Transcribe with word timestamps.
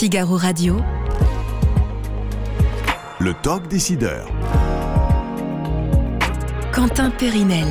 Figaro 0.00 0.38
Radio. 0.38 0.80
Le 3.18 3.34
talk 3.42 3.68
décideur. 3.68 4.26
Quentin 6.72 7.10
Périnel. 7.10 7.66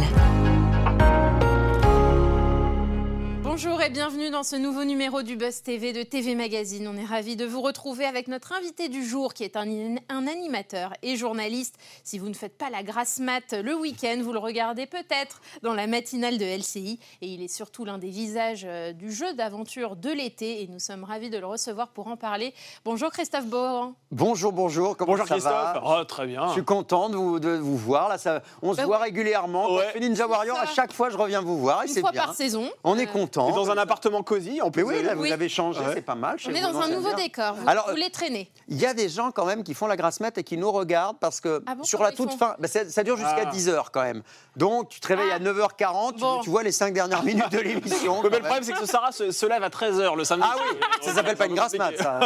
Bienvenue 3.91 4.29
dans 4.29 4.43
ce 4.43 4.55
nouveau 4.55 4.83
numéro 4.83 5.23
du 5.23 5.35
Buzz 5.35 5.63
TV 5.63 5.93
de 5.93 6.03
TV 6.03 6.35
Magazine. 6.35 6.87
On 6.87 6.95
est 6.95 7.05
ravis 7.05 7.35
de 7.35 7.45
vous 7.45 7.59
retrouver 7.61 8.05
avec 8.05 8.27
notre 8.27 8.53
invité 8.53 8.87
du 8.87 9.03
jour 9.03 9.33
qui 9.33 9.43
est 9.43 9.55
un, 9.57 9.65
un 10.09 10.27
animateur 10.27 10.93
et 11.01 11.15
journaliste. 11.15 11.75
Si 12.03 12.19
vous 12.19 12.29
ne 12.29 12.35
faites 12.35 12.55
pas 12.57 12.69
la 12.69 12.83
grasse 12.83 13.17
mat 13.19 13.53
le 13.53 13.73
week-end, 13.75 14.17
vous 14.21 14.31
le 14.31 14.37
regardez 14.39 14.85
peut-être 14.85 15.41
dans 15.63 15.73
la 15.73 15.87
matinale 15.87 16.37
de 16.37 16.45
LCI. 16.45 16.99
Et 17.21 17.27
il 17.27 17.41
est 17.41 17.47
surtout 17.47 17.83
l'un 17.83 17.97
des 17.97 18.09
visages 18.09 18.63
euh, 18.67 18.93
du 18.93 19.11
jeu 19.11 19.33
d'aventure 19.33 19.95
de 19.95 20.11
l'été 20.11 20.61
et 20.61 20.67
nous 20.67 20.79
sommes 20.79 21.03
ravis 21.03 21.31
de 21.31 21.39
le 21.39 21.47
recevoir 21.47 21.87
pour 21.89 22.07
en 22.07 22.15
parler. 22.17 22.53
Bonjour 22.85 23.09
Christophe 23.09 23.45
Beaugrand. 23.47 23.93
Bonjour, 24.11 24.51
bonjour. 24.51 24.95
Comment 24.97 25.13
Bonjour 25.13 25.27
ça 25.27 25.33
Christophe. 25.33 25.51
va 25.53 25.83
Oh, 25.83 26.03
très 26.03 26.27
bien. 26.27 26.47
Je 26.49 26.53
suis 26.53 26.63
content 26.65 27.09
de 27.09 27.15
vous, 27.15 27.39
de 27.39 27.49
vous 27.57 27.77
voir. 27.77 28.07
Là, 28.09 28.17
ça, 28.19 28.43
on 28.61 28.73
se 28.73 28.77
Bah 28.77 28.85
voit 28.85 28.97
régulièrement. 28.99 29.65
Quand 29.65 29.75
Ouais. 29.77 29.85
je 29.87 29.91
fais 29.93 29.99
Ninja 29.99 30.27
Warrior, 30.27 30.57
à 30.59 30.67
chaque 30.67 30.93
fois, 30.93 31.09
je 31.09 31.17
reviens 31.17 31.41
vous 31.41 31.57
voir 31.57 31.83
et 31.83 31.87
Une 31.91 31.99
fois 32.01 32.11
bien. 32.11 32.23
par 32.25 32.35
saison. 32.35 32.69
On 32.83 32.97
est 32.99 33.07
Euh, 33.07 33.11
content. 33.11 33.49
Et 33.49 33.53
dans 33.53 33.71
un 33.71 33.78
appartement 33.79 34.21
cosy, 34.23 34.61
en 34.61 34.69
plus. 34.71 34.83
oui, 34.83 35.01
là, 35.03 35.15
vous 35.15 35.23
Oui. 35.23 35.31
avez 35.31 35.49
changé, 35.49 35.79
Ouais. 35.79 35.93
c'est 35.95 36.01
pas 36.01 36.15
mal. 36.15 36.37
chez 36.37 36.51
On 36.51 36.55
est 36.55 36.61
dans 36.61 36.79
un 36.79 36.89
nouveau 36.89 37.13
décor. 37.15 37.55
Vous, 37.55 37.67
Alors, 37.67 37.89
vous 37.89 37.95
les 37.95 38.11
traînez. 38.11 38.51
Il 38.67 38.77
y 38.77 38.85
a 38.85 38.93
des 38.93 39.09
gens 39.09 39.31
quand 39.31 39.45
même 39.45 39.63
qui 39.63 39.73
font 39.73 39.87
la 39.87 39.95
grasse 39.97 40.19
mat 40.19 40.37
et 40.37 40.43
qui 40.43 40.57
nous 40.57 40.71
regardent 40.71 41.17
parce 41.19 41.41
que 41.41 41.63
Ah 41.65 41.73
bon, 41.75 41.83
sur 41.83 42.03
la 42.03 42.11
toute 42.11 42.31
font 42.31 42.37
fin, 42.37 42.55
bah, 42.59 42.67
ça, 42.67 42.87
ça 42.87 43.03
dure 43.03 43.17
jusqu'à 43.17 43.45
Ah. 43.47 43.51
10h 43.51 43.89
quand 43.91 44.03
même. 44.03 44.21
Donc 44.55 44.89
tu 44.89 44.99
te 44.99 45.07
réveilles 45.07 45.31
Ah. 45.31 45.35
à 45.35 45.39
9h40, 45.39 46.13
tu- 46.15 46.19
Bon. 46.21 46.41
tu, 46.41 46.49
vois 46.49 46.63
les 46.63 46.71
5 46.71 46.93
dernières 46.93 47.23
minutes 47.23 47.51
de 47.51 47.59
l'émission. 47.59 48.21
Le 48.21 48.29
même. 48.29 48.41
problème, 48.41 48.63
c'est 48.63 48.73
que 48.73 48.79
ce 48.79 48.85
Sarah 48.85 49.11
se, 49.11 49.31
se 49.31 49.45
lève 49.45 49.63
à 49.63 49.69
13h 49.69 50.15
le 50.15 50.23
samedi. 50.23 50.47
Ah 50.49 50.55
oui, 50.59 50.77
ça 51.01 51.13
s'appelle 51.13 51.37
pas 51.37 51.45
une 51.47 51.55
grasse 51.55 51.75
mat, 51.75 51.97
ça. 51.97 52.19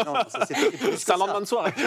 C'est 0.97 1.11
un 1.11 1.17
lendemain 1.17 1.41
de 1.41 1.45
soirée. 1.45 1.73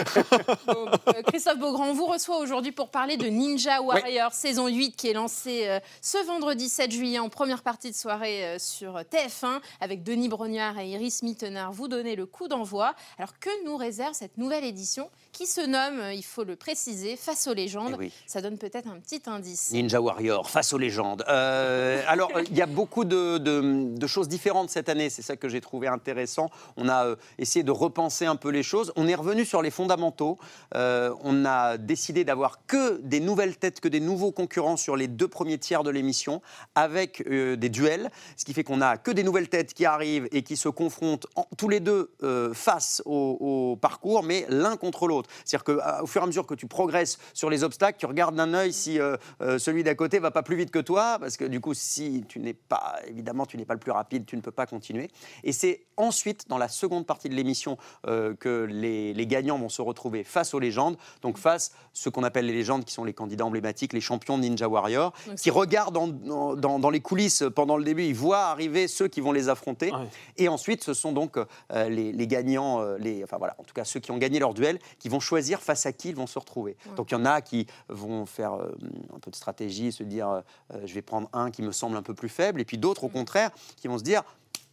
Euh, 0.69 1.21
Christophe 1.27 1.57
Beaugrand, 1.59 1.87
on 1.87 1.93
vous 1.93 2.05
reçoit 2.05 2.37
aujourd'hui 2.37 2.71
pour 2.71 2.89
parler 2.89 3.17
de 3.17 3.27
Ninja 3.27 3.81
Warrior 3.81 4.31
saison 4.33 4.67
8 4.67 4.95
qui 4.95 5.09
est 5.09 5.13
lancée 5.13 5.65
euh, 5.67 5.79
ce 6.01 6.17
vendredi 6.25 6.69
7 6.69 6.91
juillet 6.91 7.19
en 7.19 7.29
première 7.29 7.63
partie 7.63 7.91
de 7.91 7.95
soirée 7.95 8.45
euh, 8.45 8.59
sur 8.59 8.93
TF1 8.99 9.46
avec 9.79 10.03
Denis 10.03 10.29
Brognard 10.29 10.79
et 10.79 10.89
Iris 10.89 11.23
Mittenard. 11.23 11.71
Vous 11.71 11.87
donnez 11.87 12.15
le 12.15 12.25
coup 12.25 12.47
d'envoi. 12.47 12.95
Alors 13.17 13.37
que 13.39 13.49
nous 13.65 13.77
réserve 13.77 14.13
cette 14.13 14.37
nouvelle 14.37 14.63
édition? 14.63 15.09
Qui 15.37 15.45
se 15.45 15.61
nomme, 15.61 16.01
il 16.15 16.23
faut 16.23 16.43
le 16.43 16.55
préciser, 16.55 17.15
Face 17.15 17.45
aux 17.45 17.53
légendes 17.53 17.91
Eh 17.93 17.99
oui. 18.05 18.11
Ça 18.25 18.41
donne 18.41 18.57
peut-être 18.57 18.87
un 18.87 18.99
petit 18.99 19.21
indice. 19.27 19.69
Ninja 19.71 20.01
Warrior, 20.01 20.49
face 20.49 20.73
aux 20.73 20.79
légendes. 20.79 21.23
Euh, 21.29 22.01
alors, 22.07 22.31
euh, 22.35 22.41
il 22.49 22.57
y 22.57 22.61
a 22.63 22.65
beaucoup 22.65 23.05
de, 23.05 23.37
de- 23.37 23.95
de 23.95 24.07
choses 24.07 24.27
différentes 24.27 24.71
cette 24.71 24.89
année. 24.89 25.11
C'est 25.11 25.21
ça 25.21 25.35
que 25.35 25.47
j'ai 25.47 25.61
trouvé 25.61 25.87
intéressant. 25.87 26.49
On 26.75 26.89
a 26.89 27.05
euh, 27.05 27.15
essayé 27.37 27.61
de 27.61 27.69
repenser 27.69 28.25
un 28.25 28.35
peu 28.35 28.49
les 28.49 28.63
choses. 28.63 28.91
On 28.95 29.07
est 29.07 29.13
revenu 29.13 29.45
sur 29.45 29.61
les 29.61 29.69
fondamentaux. 29.69 30.39
Euh, 30.73 31.13
on 31.23 31.45
a 31.45 31.77
décidé 31.77 32.23
d'avoir 32.23 32.65
que 32.65 32.99
des 33.01 33.19
nouvelles 33.19 33.57
têtes, 33.57 33.79
que 33.79 33.87
des 33.89 33.99
nouveaux 33.99 34.31
concurrents 34.31 34.75
sur 34.77 34.95
les 34.95 35.07
deux 35.07 35.27
premiers 35.27 35.59
tiers 35.59 35.83
de 35.83 35.91
l'émission, 35.91 36.41
avec 36.73 37.27
des 37.29 37.69
duels. 37.69 38.09
Ce 38.37 38.43
qui 38.45 38.53
fait 38.53 38.63
qu'on 38.63 38.81
a 38.81 38.97
que 38.97 39.11
des 39.11 39.21
nouvelles 39.21 39.49
têtes 39.49 39.75
qui 39.75 39.85
arrivent 39.85 40.27
et 40.31 40.41
qui 40.41 40.57
se 40.57 40.69
confrontent 40.69 41.27
en- 41.35 41.45
tous 41.59 41.69
les 41.69 41.79
deux 41.79 42.11
face 42.55 43.03
au, 43.05 43.37
au 43.39 43.75
parcours, 43.75 44.23
mais 44.23 44.47
l'un 44.49 44.77
contre 44.77 45.05
l'autre. 45.07 45.26
C'est-à-dire 45.45 45.63
qu'au 45.63 46.07
fur 46.07 46.21
et 46.21 46.23
à 46.23 46.27
mesure 46.27 46.45
que 46.45 46.55
tu 46.55 46.67
progresses 46.67 47.17
sur 47.33 47.49
les 47.49 47.63
obstacles, 47.63 47.97
tu 47.99 48.05
regardes 48.05 48.35
d'un 48.35 48.53
œil 48.53 48.73
si 48.73 48.99
euh, 48.99 49.17
euh, 49.41 49.57
celui 49.59 49.83
d'à 49.83 49.95
côté 49.95 50.19
va 50.19 50.31
pas 50.31 50.43
plus 50.43 50.55
vite 50.55 50.71
que 50.71 50.79
toi, 50.79 51.17
parce 51.19 51.37
que 51.37 51.45
du 51.45 51.59
coup, 51.59 51.73
si 51.73 52.23
tu 52.27 52.39
n'es 52.39 52.53
pas, 52.53 52.95
évidemment, 53.07 53.45
tu 53.45 53.57
n'es 53.57 53.65
pas 53.65 53.73
le 53.73 53.79
plus 53.79 53.91
rapide, 53.91 54.25
tu 54.25 54.35
ne 54.35 54.41
peux 54.41 54.51
pas 54.51 54.65
continuer. 54.65 55.09
Et 55.43 55.51
c'est 55.51 55.81
ensuite, 55.97 56.47
dans 56.49 56.57
la 56.57 56.67
seconde 56.67 57.05
partie 57.05 57.29
de 57.29 57.33
l'émission, 57.35 57.77
euh, 58.07 58.33
que 58.35 58.65
les, 58.69 59.13
les 59.13 59.27
gagnants 59.27 59.57
vont 59.57 59.69
se 59.69 59.81
retrouver 59.81 60.23
face 60.23 60.53
aux 60.53 60.59
légendes, 60.59 60.97
donc 61.21 61.37
face 61.37 61.71
ce 61.93 62.09
qu'on 62.09 62.23
appelle 62.23 62.45
les 62.45 62.53
légendes, 62.53 62.85
qui 62.85 62.93
sont 62.93 63.03
les 63.03 63.13
candidats 63.13 63.45
emblématiques, 63.45 63.93
les 63.93 64.01
champions 64.01 64.37
de 64.37 64.43
Ninja 64.43 64.67
Warrior, 64.67 65.13
Donc 65.27 65.35
qui 65.37 65.49
regardent 65.49 65.93
dans, 65.95 66.07
dans- 66.55 66.79
dans 66.79 66.89
les 66.89 66.99
coulisses 66.99 67.43
pendant 67.55 67.77
le 67.77 67.83
début, 67.83 68.03
ils 68.03 68.15
voient 68.15 68.45
arriver 68.45 68.87
ceux 68.87 69.07
qui 69.07 69.21
vont 69.21 69.31
les 69.31 69.49
affronter. 69.49 69.91
Et 70.37 70.47
ensuite, 70.47 70.83
ce 70.83 70.93
sont 70.93 71.11
donc 71.11 71.37
les, 71.73 72.11
les 72.11 72.27
gagnants, 72.27 72.81
les, 72.99 73.23
enfin 73.23 73.37
voilà, 73.37 73.55
en 73.57 73.63
tout 73.63 73.73
cas 73.73 73.83
ceux 73.83 73.99
qui 73.99 74.11
ont 74.11 74.17
gagné 74.17 74.39
leur 74.39 74.53
duel, 74.53 74.79
qui 74.99 75.06
vont 75.09 75.19
choisir 75.19 75.61
face 75.61 75.85
à 75.85 75.93
qui 75.93 76.09
ils 76.09 76.15
vont 76.15 76.27
se 76.27 76.39
retrouver. 76.39 76.75
Donc 76.95 77.11
il 77.11 77.15
y 77.15 77.17
en 77.17 77.25
a 77.25 77.41
qui 77.41 77.67
vont 77.89 78.25
faire 78.25 78.53
euh, 78.53 78.71
un 79.15 79.19
peu 79.19 79.31
de 79.31 79.35
stratégie, 79.35 79.91
se 79.91 80.03
dire 80.03 80.29
euh, 80.29 80.41
euh, 80.73 80.81
je 80.85 80.93
vais 80.93 81.01
prendre 81.01 81.29
un 81.33 81.51
qui 81.51 81.61
me 81.61 81.71
semble 81.71 81.97
un 81.97 82.01
peu 82.01 82.13
plus 82.13 82.29
faible, 82.29 82.61
et 82.61 82.65
puis 82.65 82.77
d'autres 82.77 83.03
au 83.03 83.09
contraire 83.09 83.51
qui 83.75 83.87
vont 83.87 83.97
se 83.97 84.03
dire 84.03 84.23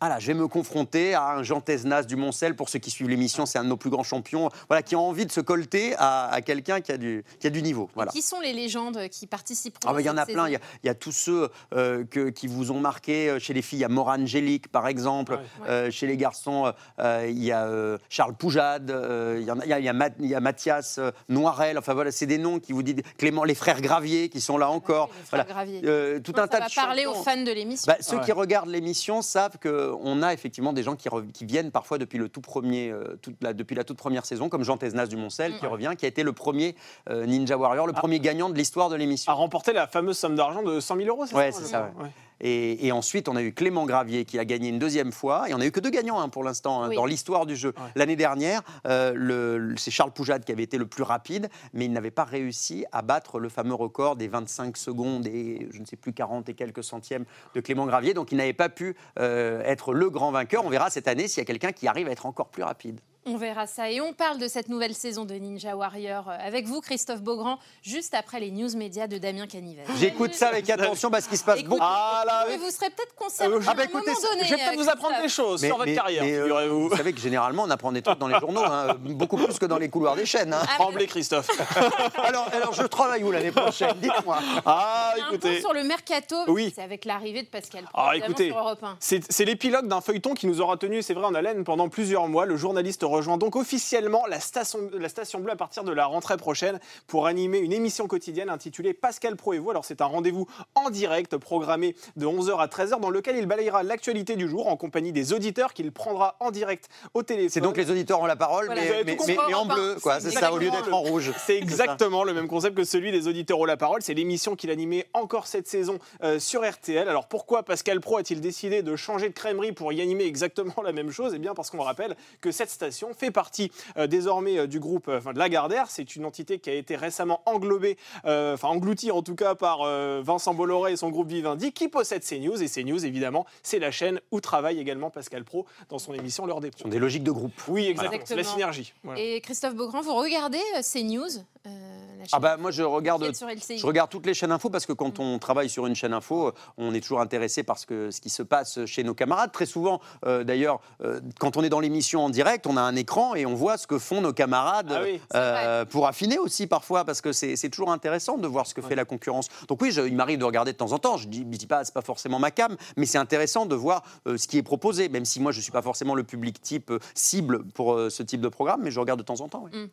ah 0.05 0.09
là, 0.11 0.19
je 0.19 0.27
vais 0.27 0.35
me 0.35 0.49
confronter 0.49 1.15
à 1.15 1.31
un 1.37 1.43
Jean 1.43 1.61
Tesnas 1.63 2.03
du 2.03 2.17
Moncel, 2.17 2.55
pour 2.57 2.69
ceux 2.69 2.79
qui 2.79 2.91
suivent 2.91 3.09
l'émission, 3.09 3.47
c'est 3.47 3.59
un 3.59 3.65
de 3.65 3.69
nos 3.71 3.77
plus 3.79 3.89
grands 3.89 4.03
champions, 4.03 4.51
voilà, 4.69 4.83
qui 4.83 4.97
ont 4.97 5.09
envie 5.09 5.25
de 5.25 5.33
se 5.33 5.41
colter 5.41 5.95
à, 5.97 6.29
à 6.31 6.43
quelqu'un 6.43 6.81
qui, 6.83 6.93
a 6.93 6.99
du- 6.99 7.25
qui 7.41 7.47
a 7.47 7.51
du 7.51 7.63
niveau. 7.63 7.89
Voilà. 7.95 8.11
Qui 8.13 8.21
sont 8.21 8.41
les 8.41 8.53
légendes 8.53 9.09
qui 9.09 9.27
participeront 9.27 9.81
Ah 9.89 9.95
bah, 9.95 10.01
il 10.03 10.05
y 10.07 10.11
en 10.11 10.17
a 10.19 10.27
plein. 10.27 10.47
Il 10.49 10.53
y 10.53 10.57
a, 10.57 10.61
y 10.85 10.89
a 10.91 10.95
tous 10.95 11.13
ceux 11.13 11.49
euh, 11.75 12.05
que- 12.05 12.29
qui 12.29 12.47
vous 12.49 12.71
ont 12.71 12.81
marqué 12.81 13.31
euh, 13.31 13.39
chez 13.39 13.55
les 13.55 13.63
filles. 13.63 13.79
Il 13.79 13.83
y 13.83 13.85
a 13.87 13.89
Maura 13.89 14.17
Angélique, 14.17 14.69
par 14.69 14.87
exemple. 14.89 15.35
Ouais. 15.63 15.69
Euh, 15.71 15.91
chez 15.91 16.07
les 16.07 16.17
garçons, 16.19 16.73
euh, 16.99 17.27
il 17.29 17.43
y 17.43 17.51
a 17.53 17.65
euh, 17.67 17.97
Charles 18.11 18.35
Poujade. 18.35 18.91
euh, 18.91 19.39
il 19.41 19.47
y 19.47 19.51
a, 19.51 19.67
y 19.67 19.73
a, 19.73 19.81
y 20.21 20.35
a 20.35 20.37
a 20.37 20.41
Mathias 20.41 20.99
euh, 20.99 21.11
Noirel. 21.31 21.79
Enfin 21.79 21.95
voilà, 21.95 22.13
c'est 22.13 22.27
des 22.27 22.39
noms 22.39 22.59
qui 22.59 22.73
vous 22.75 22.83
disent. 22.83 22.97
Clément, 23.17 23.45
les 23.45 23.55
frères 23.55 23.81
Gravier 23.81 24.29
qui 24.29 24.41
sont 24.43 24.59
là 24.59 24.69
encore. 24.69 25.09
les 25.09 25.13
frères 25.25 25.29
Voilà. 25.31 25.45
Gravier. 25.45 25.81
Euh, 25.85 26.21
tout 26.21 26.33
Donc, 26.33 26.41
un 26.41 26.43
ça 26.43 26.49
tas 26.49 26.61
va 26.61 26.69
de 26.69 26.75
parler 26.75 27.07
aux 27.07 27.15
fans 27.15 27.43
de 27.43 27.53
l'émission. 27.53 27.85
Bah, 27.91 27.97
ceux 28.01 28.17
Ouais. 28.19 28.25
qui 28.25 28.33
regardent 28.33 28.69
l'émission 28.69 29.23
savent 29.23 29.59
qu'on 29.97 30.23
a 30.23 30.33
effectivement 30.33 30.73
des 30.73 30.83
gens 30.83 30.97
qui, 30.97 31.09
viennent 31.45 31.71
parfois 31.71 31.99
depuis, 31.99 32.19
le 32.19 32.29
tout 32.29 32.41
premier, 32.41 32.91
euh, 32.91 33.17
toute 33.23 33.43
la, 33.43 33.53
depuis 33.53 33.75
la 33.75 33.85
toute 33.85 33.97
première 33.99 34.25
saison, 34.27 34.49
comme 34.49 34.65
Jean 34.65 34.77
Tesnas 34.77 35.07
du 35.07 35.17
Moncel, 35.17 35.53
Mm. 35.55 35.59
qui 35.59 35.67
revient, 35.67 35.93
qui 35.99 36.05
a 36.05 36.09
été 36.09 36.23
le 36.23 36.33
premier 36.33 36.75
euh, 37.11 37.27
Ninja 37.27 37.57
Warrior, 37.57 37.87
le 37.87 37.93
Ah. 37.97 38.01
premier 38.01 38.21
gagnant 38.21 38.49
de 38.51 38.55
l'histoire 38.57 38.89
de 38.89 38.97
l'émission. 38.97 39.31
A 39.33 39.35
remporté 39.35 39.73
la 39.73 39.87
fameuse 39.87 40.19
somme 40.19 40.35
d'argent 40.37 40.63
de 40.63 40.81
100 40.81 40.97
000 40.97 41.09
euros, 41.09 41.27
c'est 41.27 41.35
Ouais, 41.37 41.53
ça 41.53 41.61
c'est 41.61 41.67
ça, 41.69 41.91
ouais. 42.01 42.11
Et, 42.47 42.87
et 42.87 42.93
ensuite, 42.93 43.29
on 43.29 43.37
a 43.37 43.43
eu 43.43 43.55
Clément 43.55 43.87
Gravier 43.87 44.27
qui 44.27 44.39
a 44.39 44.45
gagné 44.45 44.69
une 44.69 44.79
deuxième 44.79 45.13
fois. 45.13 45.49
Et 45.49 45.55
on 45.55 45.59
n'a 45.59 45.67
eu 45.67 45.73
que 45.73 45.81
deux 45.81 45.91
gagnants 45.91 46.21
hein, 46.21 46.29
pour 46.29 46.45
l'instant 46.45 46.83
hein, 46.83 46.91
Oui. 46.91 46.97
dans 46.97 47.07
l'histoire 47.07 47.47
du 47.47 47.57
jeu. 47.57 47.71
Ouais. 47.77 47.91
L'année 47.97 48.17
dernière, 48.17 48.61
euh, 48.87 49.75
c'est 49.79 49.91
Charles 49.91 50.13
Poujade 50.13 50.45
qui 50.45 50.53
avait 50.53 50.63
été 50.63 50.77
le 50.77 50.87
plus 50.87 51.03
rapide, 51.03 51.49
mais 51.73 51.87
il 51.87 51.93
n'avait 51.93 52.11
pas 52.11 52.25
réussi 52.25 52.85
à 52.93 53.01
battre 53.01 53.39
le 53.39 53.49
fameux 53.49 53.75
record 53.75 54.17
des 54.17 54.29
25 54.29 54.77
secondes 54.77 55.27
et 55.27 55.69
je 55.73 55.81
ne 55.81 55.87
sais 55.87 55.97
plus 55.97 56.13
40 56.13 56.51
et 56.51 56.55
quelques 56.55 56.85
centièmes 56.85 57.25
de 57.55 57.61
Clément 57.61 57.87
Gravier. 57.87 58.13
Donc 58.13 58.31
il 58.31 58.37
n'avait 58.37 58.53
pas 58.53 58.69
pu 58.69 58.95
euh, 59.19 59.63
être 59.65 59.95
le 59.95 60.11
grand 60.11 60.31
vainqueur. 60.31 60.67
On 60.67 60.71
verra 60.71 60.91
cette 60.91 61.09
année 61.09 61.29
s'il 61.29 61.39
y 61.41 61.43
a 61.43 61.47
quelqu'un 61.47 61.73
qui 61.73 61.89
arrive 61.89 62.09
à 62.09 62.11
être 62.11 62.27
encore 62.27 62.49
plus 62.49 62.63
rapide. 62.63 63.01
On 63.27 63.37
verra 63.39 63.67
ça. 63.67 63.91
Et 63.91 64.01
on 64.03 64.13
parle 64.13 64.39
de 64.39 64.49
cette 64.49 64.69
nouvelle 64.69 64.95
saison 64.95 65.25
de 65.25 65.33
Ninja 65.35 65.75
Warrior 65.75 66.29
euh, 66.29 66.37
avec 66.47 66.67
vous, 66.67 66.83
Christophe 66.83 67.23
Beaugrand, 67.23 67.59
juste 67.83 68.13
après 68.13 68.39
les 68.39 68.51
news 68.51 68.69
médias 68.77 69.07
de 69.07 69.17
Damien 69.17 69.47
Canivet. 69.47 69.83
J'écoute 69.99 70.35
ça 70.35 70.49
avec 70.49 70.69
attention 70.69 71.11
parce 71.11 71.27
qu'il 71.27 71.39
se 71.39 71.45
passe 71.45 71.63
beaucoup. 71.63 71.81
Ah 71.83 72.23
là, 72.27 72.45
Mais 72.49 72.59
vous 72.59 72.71
serez 72.71 72.91
peut-être 72.91 73.15
concerné 73.15 73.55
Euh, 73.55 73.61
à 73.61 73.63
ah 73.69 73.75
bah 73.75 73.85
écoutez, 73.85 74.11
donné. 74.13 74.45
je 74.45 74.51
vais 74.51 74.57
peut-être 74.57 74.79
euh, 74.79 74.83
vous 74.83 74.89
apprendre 74.91 75.23
des 75.23 75.29
choses 75.31 75.65
sur 75.65 75.77
votre 75.79 75.95
carrière, 75.95 76.23
mais, 76.23 76.33
euh, 76.35 76.43
figurez-vous. 76.45 76.89
vous 76.91 76.97
savez 76.97 77.13
que 77.15 77.21
généralement, 77.21 77.63
on 77.63 77.71
apprend 77.71 77.93
des 77.93 78.03
trucs 78.03 78.19
dans 78.19 78.29
les 78.29 78.39
journaux, 78.39 78.63
hein, 78.63 78.95
beaucoup 79.01 79.39
plus 79.39 79.59
que 79.59 79.65
dans 79.67 79.79
les 79.79 79.89
couloirs 79.89 80.17
des 80.17 80.27
chaînes. 80.27 80.53
hein. 80.53 80.61
Ah, 80.63 80.75
Tremblez, 80.75 81.07
Christophe. 81.07 81.49
Alors, 82.23 82.49
alors, 82.53 82.73
je 82.75 82.83
travaille 82.83 83.23
où 83.25 83.31
l'année 83.31 83.53
prochaine 83.53 83.95
Dites-moi. 84.03 84.39
Ah, 84.67 85.15
a 85.19 85.25
un 85.25 85.29
écoutez. 85.29 85.61
sur 85.61 85.73
le 85.73 85.83
mercato. 85.85 86.37
Oui. 86.49 86.73
C'est 86.75 86.83
avec 86.83 87.05
l'arrivée 87.07 87.43
de 87.43 87.49
Pascal 87.49 87.85
Pro, 87.85 87.93
Ah, 87.95 88.17
écoutez. 88.17 88.49
sur 88.49 88.59
Europe 88.59 88.83
1. 88.83 88.97
C'est 89.01 89.21
c'est 89.33 89.45
l'épilogue 89.47 89.87
d'un 89.89 90.01
feuilleton 90.01 90.35
qui 90.35 90.47
nous 90.47 90.61
aura 90.61 90.77
tenu, 90.77 91.01
c'est 91.03 91.15
vrai, 91.15 91.25
en 91.25 91.35
haleine 91.35 91.65
pendant 91.65 91.89
plusieurs 91.89 92.29
mois. 92.29 92.45
Le 92.47 92.57
journaliste 92.57 93.03
rejoint 93.15 93.39
donc 93.39 93.57
officiellement 93.57 94.27
la 94.27 94.41
station, 94.41 94.91
la 94.93 95.09
station 95.09 95.41
bleue 95.41 95.53
à 95.53 95.57
partir 95.57 95.85
de 95.85 95.93
la 95.93 96.07
rentrée 96.07 96.37
prochaine 96.37 96.81
pour 97.07 97.27
animer 97.27 97.59
une 97.59 97.73
émission 97.73 98.07
quotidienne 98.07 98.51
intitulée 98.51 98.93
Pascal 98.95 99.37
Pro 99.37 99.53
et 99.53 99.59
vous. 99.59 99.71
Alors 99.71 99.85
c'est 99.85 100.01
un 100.01 100.07
rendez-vous 100.07 100.47
en 100.75 100.91
direct 100.91 101.37
programmé 101.37 101.95
de 102.17 102.27
11h 102.27 102.59
à 102.59 102.67
13h 102.67 103.01
dans 103.01 103.11
lequel 103.11 103.37
il 103.37 103.47
balayera 103.47 103.83
l'actualité 103.83 104.37
du 104.37 104.49
jour 104.49 104.67
en 104.69 104.77
compagnie 104.77 105.13
des 105.13 105.33
auditeurs 105.33 105.73
qu'il 105.73 105.93
prendra 105.93 106.37
en 106.41 106.51
direct 106.51 106.89
au 107.15 107.23
téléphone. 107.23 107.51
C'est 107.51 107.61
donc 107.61 107.77
les 107.77 107.91
auditeurs 107.91 108.21
ont 108.21 108.27
la 108.27 108.37
parole, 108.37 108.67
Voilà. 108.67 108.83
Mais, 109.05 109.17
en 109.55 109.67
bleu, 109.67 109.97
quoi. 110.03 110.21
C'est 110.21 110.31
ça, 110.31 110.53
au 110.53 110.59
lieu 110.59 110.71
d'être 110.71 110.93
en 110.93 111.01
rouge. 111.01 111.33
C'est 111.47 111.57
exactement 111.57 112.25
le 112.25 112.33
même 112.33 112.49
concept 112.49 112.77
que 112.77 112.85
celui 112.85 113.13
des 113.13 113.29
auditeurs 113.29 113.59
ont 113.59 113.65
la 113.65 113.77
parole. 113.77 114.03
C'est 114.03 114.15
l'émission 114.15 114.57
qu'il 114.57 114.71
animait 114.71 115.07
encore 115.13 115.47
cette 115.47 115.69
saison 115.69 115.99
euh, 116.23 116.39
sur 116.39 116.69
RTL. 116.69 117.09
Alors 117.09 117.29
pourquoi 117.29 117.63
Pascal 117.63 118.01
Pro 118.01 118.19
a-t-il 118.19 118.41
décidé 118.41 118.83
de 118.83 118.97
changer 118.97 119.29
de 119.29 119.35
crèmerie 119.35 119.73
pour 119.73 119.93
y 119.93 120.01
animer 120.01 120.25
exactement 120.25 120.75
la 120.83 120.93
même 120.93 121.11
chose? 121.11 121.33
Eh 121.35 121.39
bien 121.39 121.55
parce 121.55 121.71
qu'on 121.71 121.83
rappelle 121.83 122.17
que 122.41 122.51
cette 122.51 122.71
station 122.71 123.04
fait 123.13 123.31
partie 123.31 123.71
euh, 123.97 124.07
désormais 124.07 124.59
euh, 124.59 124.67
du 124.67 124.81
groupe 124.81 125.09
euh, 125.09 125.19
enfin, 125.19 125.33
de 125.33 125.39
Lagardère. 125.39 125.91
C'est 125.91 126.17
une 126.17 126.25
entité 126.25 126.59
qui 126.59 126.71
a 126.71 126.75
été 126.75 126.97
récemment 126.97 127.43
englobée, 127.47 127.97
euh, 128.25 128.55
enfin 128.55 128.69
engloutie 128.69 129.11
en 129.11 129.23
tout 129.23 129.35
cas 129.35 129.55
par 129.55 129.83
euh, 129.83 130.23
Vincent 130.25 130.55
Bolloré 130.55 130.93
et 130.93 130.97
son 130.97 131.11
groupe 131.11 131.29
Vivendi 131.29 131.73
qui 131.73 131.89
possède 131.89 132.23
CNews. 132.25 132.63
Et 132.63 132.69
CNews, 132.69 133.05
évidemment, 133.05 133.45
c'est 133.63 133.79
la 133.79 133.91
chaîne 133.91 134.21
où 134.31 134.41
travaille 134.41 134.79
également 134.81 135.11
Pascal 135.11 135.45
Pro 135.45 135.67
dans 135.89 135.99
son 135.99 136.15
émission 136.15 136.47
L'heure 136.47 136.61
des 136.61 136.69
Ce 136.69 136.73
pros. 136.73 136.83
sont 136.85 136.89
des 136.89 136.99
logiques 136.99 137.25
de 137.25 137.33
groupe. 137.33 137.53
Oui, 137.69 137.87
exactement. 137.87 138.23
C'est 138.25 138.37
la 138.37 138.45
synergie. 138.45 138.93
Voilà. 139.03 139.21
Et 139.21 139.41
Christophe 139.41 139.75
Beaugrand, 139.75 140.01
vous 140.01 140.15
regardez 140.15 140.61
CNews? 140.83 141.43
Euh, 141.67 141.71
la 142.19 142.25
chaîne 142.25 142.29
Ah 142.33 142.39
bah 142.41 142.57
moi 142.57 142.71
je 142.71 142.83
regarde, 142.83 143.23
qui 143.23 143.29
est 143.31 143.35
sur 143.35 143.49
LCI. 143.49 143.79
je 143.79 143.87
regarde 143.87 144.11
toutes 144.11 144.27
les 144.27 144.35
chaînes 144.35 144.53
info 144.53 144.71
parce 144.71 144.87
que 144.87 144.93
quand 144.93 145.19
on 145.19 145.39
travaille 145.39 145.69
sur 145.69 145.87
une 145.87 145.95
chaîne 145.95 146.13
info, 146.13 146.53
on 146.77 146.93
est 146.95 147.01
toujours 147.01 147.21
intéressé 147.21 147.63
par 147.63 147.79
ce, 147.79 147.87
que, 147.87 148.11
ce 148.11 148.21
qui 148.21 148.31
se 148.31 148.43
passe 148.43 148.85
chez 148.87 149.03
nos 149.05 149.15
camarades. 149.15 149.53
Très 149.53 149.67
souvent, 149.67 150.01
euh, 150.27 150.45
d'ailleurs, 150.45 150.81
euh, 151.03 151.21
quand 151.39 151.57
on 151.57 151.63
est 151.65 151.69
dans 151.69 151.81
l'émission 151.81 152.25
en 152.25 152.31
direct, 152.31 152.67
on 152.67 152.77
a 152.77 152.83
un 152.83 152.97
écran 152.97 153.35
et 153.35 153.47
on 153.47 153.55
voit 153.55 153.79
ce 153.79 153.87
que 153.87 153.99
font 153.99 154.21
nos 154.21 154.33
camarades 154.33 154.93
Ah 154.95 155.01
oui, 155.03 155.21
euh, 155.35 155.85
pour 155.85 156.07
affiner 156.07 156.39
aussi 156.39 156.67
parfois, 156.67 157.05
parce 157.05 157.21
que 157.21 157.33
c'est 157.33 157.69
toujours 157.71 157.93
intéressant 157.93 158.37
de 158.39 158.47
voir 158.47 158.67
ce 158.67 158.75
que 158.75 158.83
fait 158.83 158.95
la 158.95 159.05
concurrence. 159.05 159.49
Donc 159.69 159.81
oui, 159.83 159.91
je- 159.91 160.03
il 160.03 160.17
m'arrive 160.17 160.39
de 160.39 160.45
regarder 160.45 160.73
de 160.73 160.77
temps 160.79 160.93
en 160.93 160.99
temps. 160.99 161.17
Je 161.17 161.29
dis, 161.29 161.47
je 161.51 161.57
dis 161.59 161.67
pas, 161.67 161.85
c'est 161.85 161.95
pas 161.95 162.03
forcément 162.03 162.39
ma 162.39 162.51
cam, 162.51 162.77
mais 162.97 163.07
c'est 163.07 163.19
intéressant 163.19 163.67
de 163.67 163.75
voir 163.75 164.03
euh, 164.27 164.37
ce 164.37 164.47
qui 164.49 164.59
est 164.59 164.63
proposé, 164.63 165.09
même 165.09 165.25
si 165.25 165.41
moi 165.41 165.53
je 165.53 165.61
suis 165.61 165.73
pas 165.73 165.83
forcément 165.83 166.15
le 166.15 166.25
public 166.25 166.61
type 166.61 166.91
euh, 166.91 166.99
cible 167.15 167.65
pour 167.69 167.95
euh, 167.95 168.11
ce 168.11 168.23
type 168.23 168.41
de 168.41 168.49
programme, 168.49 168.81
mais 168.83 168.91
je 168.91 169.01
regarde 169.01 169.21
de 169.21 169.25
temps 169.25 169.41
en 169.41 169.49
temps. 169.49 169.65
oui. 169.73 169.91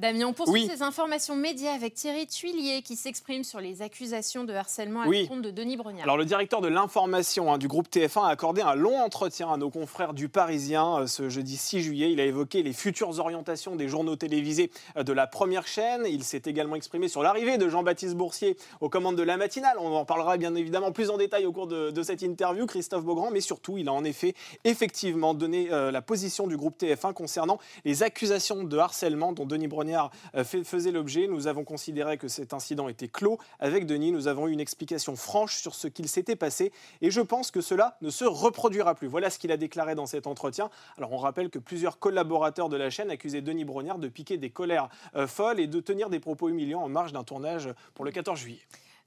Damien, 0.00 0.28
on 0.28 0.32
poursuit 0.32 0.62
Oui. 0.62 0.66
ces 0.74 0.80
informations 0.82 1.36
médias 1.36 1.74
avec 1.74 1.92
Thierry 1.92 2.26
Tuilier 2.26 2.80
qui 2.80 2.96
s'exprime 2.96 3.44
sur 3.44 3.60
les 3.60 3.82
accusations 3.82 4.44
de 4.44 4.54
harcèlement 4.54 5.02
à 5.02 5.06
Oui. 5.06 5.24
l'encontre 5.24 5.42
de 5.42 5.50
Denis 5.50 5.76
Brognard. 5.76 6.04
Alors 6.04 6.16
le 6.16 6.24
directeur 6.24 6.62
de 6.62 6.68
l'information 6.68 7.52
hein, 7.52 7.58
du 7.58 7.68
groupe 7.68 7.86
TF1 7.90 8.24
a 8.24 8.28
accordé 8.28 8.62
un 8.62 8.74
long 8.74 8.98
entretien 8.98 9.52
à 9.52 9.58
nos 9.58 9.68
confrères 9.68 10.14
du 10.14 10.30
Parisien 10.30 11.00
euh, 11.00 11.06
ce 11.06 11.28
jeudi 11.28 11.54
6 11.58 11.82
juillet. 11.82 12.12
Il 12.12 12.18
a 12.18 12.24
évoqué 12.24 12.62
les 12.62 12.72
futures 12.72 13.18
orientations 13.18 13.76
des 13.76 13.88
journaux 13.88 14.16
télévisés 14.16 14.70
euh, 14.96 15.02
de 15.02 15.12
la 15.12 15.26
première 15.26 15.66
chaîne. 15.66 16.06
Il 16.08 16.24
s'est 16.24 16.40
également 16.46 16.76
exprimé 16.76 17.08
sur 17.08 17.22
l'arrivée 17.22 17.58
de 17.58 17.68
Jean-Baptiste 17.68 18.14
Boursier 18.14 18.56
aux 18.80 18.88
commandes 18.88 19.16
de 19.16 19.22
la 19.22 19.36
matinale. 19.36 19.76
On 19.78 19.94
en 19.94 20.06
parlera 20.06 20.38
bien 20.38 20.54
évidemment 20.54 20.92
plus 20.92 21.10
en 21.10 21.18
détail 21.18 21.44
au 21.44 21.52
cours 21.52 21.66
de, 21.66 21.90
de 21.90 22.02
cette 22.02 22.22
interview, 22.22 22.64
Christophe 22.64 23.04
Beaugrand, 23.04 23.30
mais 23.30 23.42
surtout 23.42 23.76
il 23.76 23.86
a 23.86 23.92
en 23.92 24.04
effet 24.04 24.32
effectivement 24.64 25.34
donné 25.34 25.68
euh, 25.70 25.90
la 25.90 26.00
position 26.00 26.46
du 26.46 26.56
groupe 26.56 26.80
TF1 26.80 27.12
concernant 27.12 27.58
les 27.84 28.02
accusations 28.02 28.64
de 28.64 28.78
harcèlement 28.78 29.34
dont 29.34 29.44
Denis 29.44 29.68
Brognard 29.68 29.89
euh, 29.96 30.44
faisait 30.44 30.90
l'objet. 30.90 31.26
Nous 31.26 31.46
avons 31.46 31.64
considéré 31.64 32.18
que 32.18 32.28
cet 32.28 32.52
incident 32.54 32.88
était 32.88 33.08
clos. 33.08 33.38
Avec 33.58 33.86
Denis, 33.86 34.12
nous 34.12 34.28
avons 34.28 34.48
eu 34.48 34.52
une 34.52 34.60
explication 34.60 35.16
franche 35.16 35.56
sur 35.56 35.74
ce 35.74 35.88
qu'il 35.88 36.08
s'était 36.08 36.36
passé 36.36 36.72
et 37.00 37.10
je 37.10 37.20
pense 37.20 37.50
que 37.50 37.60
cela 37.60 37.96
ne 38.00 38.10
se 38.10 38.24
reproduira 38.24 38.94
plus. 38.94 39.08
Voilà 39.08 39.30
ce 39.30 39.38
qu'il 39.38 39.52
a 39.52 39.56
déclaré 39.56 39.94
dans 39.94 40.06
cet 40.06 40.26
entretien. 40.26 40.70
Alors 40.96 41.12
on 41.12 41.18
rappelle 41.18 41.50
que 41.50 41.58
plusieurs 41.58 41.98
collaborateurs 41.98 42.68
de 42.68 42.76
la 42.76 42.90
chaîne 42.90 43.10
accusaient 43.10 43.42
Denis 43.42 43.64
Brognard 43.64 43.98
de 43.98 44.08
piquer 44.08 44.36
des 44.36 44.50
colères 44.50 44.88
euh, 45.16 45.26
folles 45.26 45.60
et 45.60 45.66
de 45.66 45.80
tenir 45.80 46.10
des 46.10 46.20
propos 46.20 46.48
humiliants 46.48 46.82
en 46.82 46.88
marge 46.88 47.12
d'un 47.12 47.24
tournage 47.24 47.68
pour 47.94 48.04
le 48.04 48.10
14 48.10 48.38
juillet. 48.38 48.60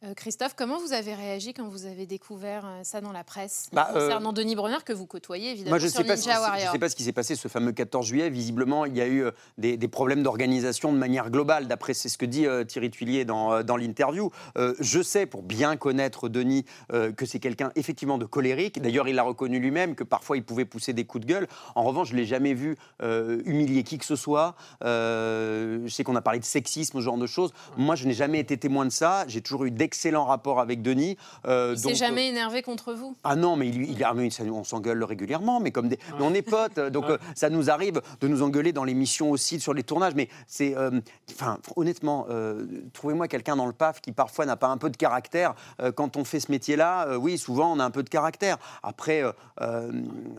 Euh, 0.04 0.14
Christophe, 0.16 0.54
comment 0.58 0.80
vous 0.80 0.92
avez 0.92 1.14
réagi 1.14 1.54
quand 1.54 1.68
vous 1.70 1.86
avez 1.86 2.06
découvert 2.06 2.66
euh, 2.66 2.80
ça 2.84 3.00
dans 3.00 3.14
la 3.14 3.24
presse 3.24 3.70
Bah, 3.72 3.88
euh, 3.92 4.02
concernant 4.02 4.34
Denis 4.34 4.56
Brognard 4.56 4.84
que 4.84 4.92
vous 4.92 5.06
côtoyez 5.06 5.52
évidemment 5.52 5.70
Moi, 5.70 5.80
je 5.80 5.86
ne 5.86 5.90
sur 5.92 6.02
sais, 6.02 6.08
pas 6.08 6.16
Ninja 6.16 6.32
s'est- 6.32 6.36
je 6.36 6.42
Warrior 6.42 6.72
sais 6.74 6.80
pas 6.80 6.90
ce 6.90 6.96
qui 6.98 7.04
s'est 7.04 7.14
passé 7.14 7.36
ce 7.36 7.48
fameux 7.48 7.72
14 7.72 8.06
juillet. 8.06 8.30
Visiblement, 8.30 8.86
il 8.86 8.98
y 8.98 9.02
a 9.02 9.08
eu 9.08 9.24
euh, 9.24 9.32
des, 9.58 9.78
des 9.78 9.88
problèmes 9.88 10.22
d'organisation 10.22 10.92
de 10.92 10.98
manière 10.98 11.30
globale, 11.30 11.68
d'après 11.68 11.94
c'est 11.94 12.10
ce 12.10 12.18
que 12.18 12.26
dit 12.26 12.46
euh, 12.46 12.66
Thierry 12.66 12.90
Tuilier 12.90 13.24
dans, 13.24 13.54
euh, 13.54 13.64
dans 13.64 13.78
l'interview. 13.78 14.30
Euh, 14.58 14.74
je 14.82 15.02
sais, 15.02 15.26
pour 15.26 15.42
bien 15.42 15.78
connaître 15.78 16.28
Denis, 16.28 16.66
euh, 16.92 17.14
que 17.14 17.26
c'est 17.26 17.40
quelqu'un 17.40 17.72
effectivement 17.76 18.18
de 18.18 18.26
colérique. 18.26 18.82
D'ailleurs, 18.82 19.08
il 19.08 19.18
a 19.20 19.24
reconnu 19.24 19.60
lui-même 19.60 19.96
que 19.96 20.04
parfois 20.04 20.36
il 20.36 20.44
pouvait 20.44 20.66
pousser 20.66 20.92
des 20.92 21.06
coups 21.06 21.26
de 21.26 21.32
gueule. 21.32 21.48
En 21.76 21.84
revanche, 21.84 22.10
je 22.10 22.14
ne 22.14 22.18
l'ai 22.20 22.26
jamais 22.26 22.54
vu 22.54 22.76
euh, 23.02 23.42
humilier 23.46 23.84
qui 23.84 23.98
que 24.00 24.06
ce 24.06 24.18
soit. 24.18 24.56
Euh, 24.84 25.80
je 25.86 25.94
sais 25.94 26.04
qu'on 26.04 26.18
a 26.18 26.22
parlé 26.22 26.40
de 26.40 26.46
sexisme, 26.46 26.98
ce 26.98 27.02
genre 27.04 27.18
de 27.18 27.26
choses. 27.28 27.54
Moi, 27.78 27.96
je 27.96 28.06
n'ai 28.06 28.14
jamais 28.14 28.40
été 28.40 28.58
témoin 28.58 28.84
de 28.86 28.92
ça. 28.92 29.24
J'ai 29.30 29.40
toujours 29.40 29.64
eu 29.64 29.72
d'excellents 29.94 30.26
rapports 30.26 30.60
avec 30.60 30.82
Denis. 30.82 31.18
Euh, 31.46 31.74
Il 31.78 31.82
donc, 31.84 31.92
s'est 31.92 31.98
jamais 32.06 32.28
énervé 32.28 32.64
contre 32.64 32.94
vous? 32.94 33.16
Ah 33.24 33.36
non, 33.36 33.56
mais 33.56 33.68
il, 33.68 33.92
il- 33.92 34.04
ah, 34.04 34.14
on 34.52 34.64
s'engueule 34.64 35.04
régulièrement, 35.04 35.60
mais 35.60 35.70
comme 35.72 35.88
des, 35.88 36.00
mais 36.18 36.26
on 36.26 36.34
est 36.34 36.42
potes, 36.42 36.80
donc 36.80 37.06
euh, 37.10 37.18
ça 37.36 37.50
nous 37.52 37.70
arrive 37.70 38.02
de 38.20 38.28
nous 38.28 38.42
engueuler 38.42 38.74
dans 38.74 38.84
l'émission 38.84 39.30
aussi, 39.30 39.60
sur 39.60 39.74
les 39.74 39.84
tournages. 39.84 40.16
Mais 40.16 40.30
c'est, 40.48 40.76
euh, 40.76 41.00
enfin, 41.32 41.60
honnêtement, 41.76 42.26
euh, 42.30 42.66
trouvez-moi 42.94 43.28
quelqu'un 43.28 43.56
dans 43.56 43.68
le 43.68 43.74
PAF 43.74 44.02
qui 44.02 44.12
parfois 44.12 44.46
n'a 44.48 44.56
pas 44.58 44.68
un 44.70 44.78
peu 44.78 44.90
de 44.90 44.98
caractère. 44.98 45.54
Euh, 45.80 45.92
quand 45.92 46.18
on 46.18 46.24
fait 46.24 46.40
ce 46.40 46.52
métier-là, 46.52 47.08
euh, 47.10 47.16
oui, 47.18 47.38
souvent 47.38 47.72
on 47.72 47.80
a 47.80 47.86
un 47.86 47.92
peu 47.92 48.02
de 48.04 48.10
caractère. 48.10 48.58
Après, 48.82 49.24
euh, 49.24 49.32
euh, 49.62 49.92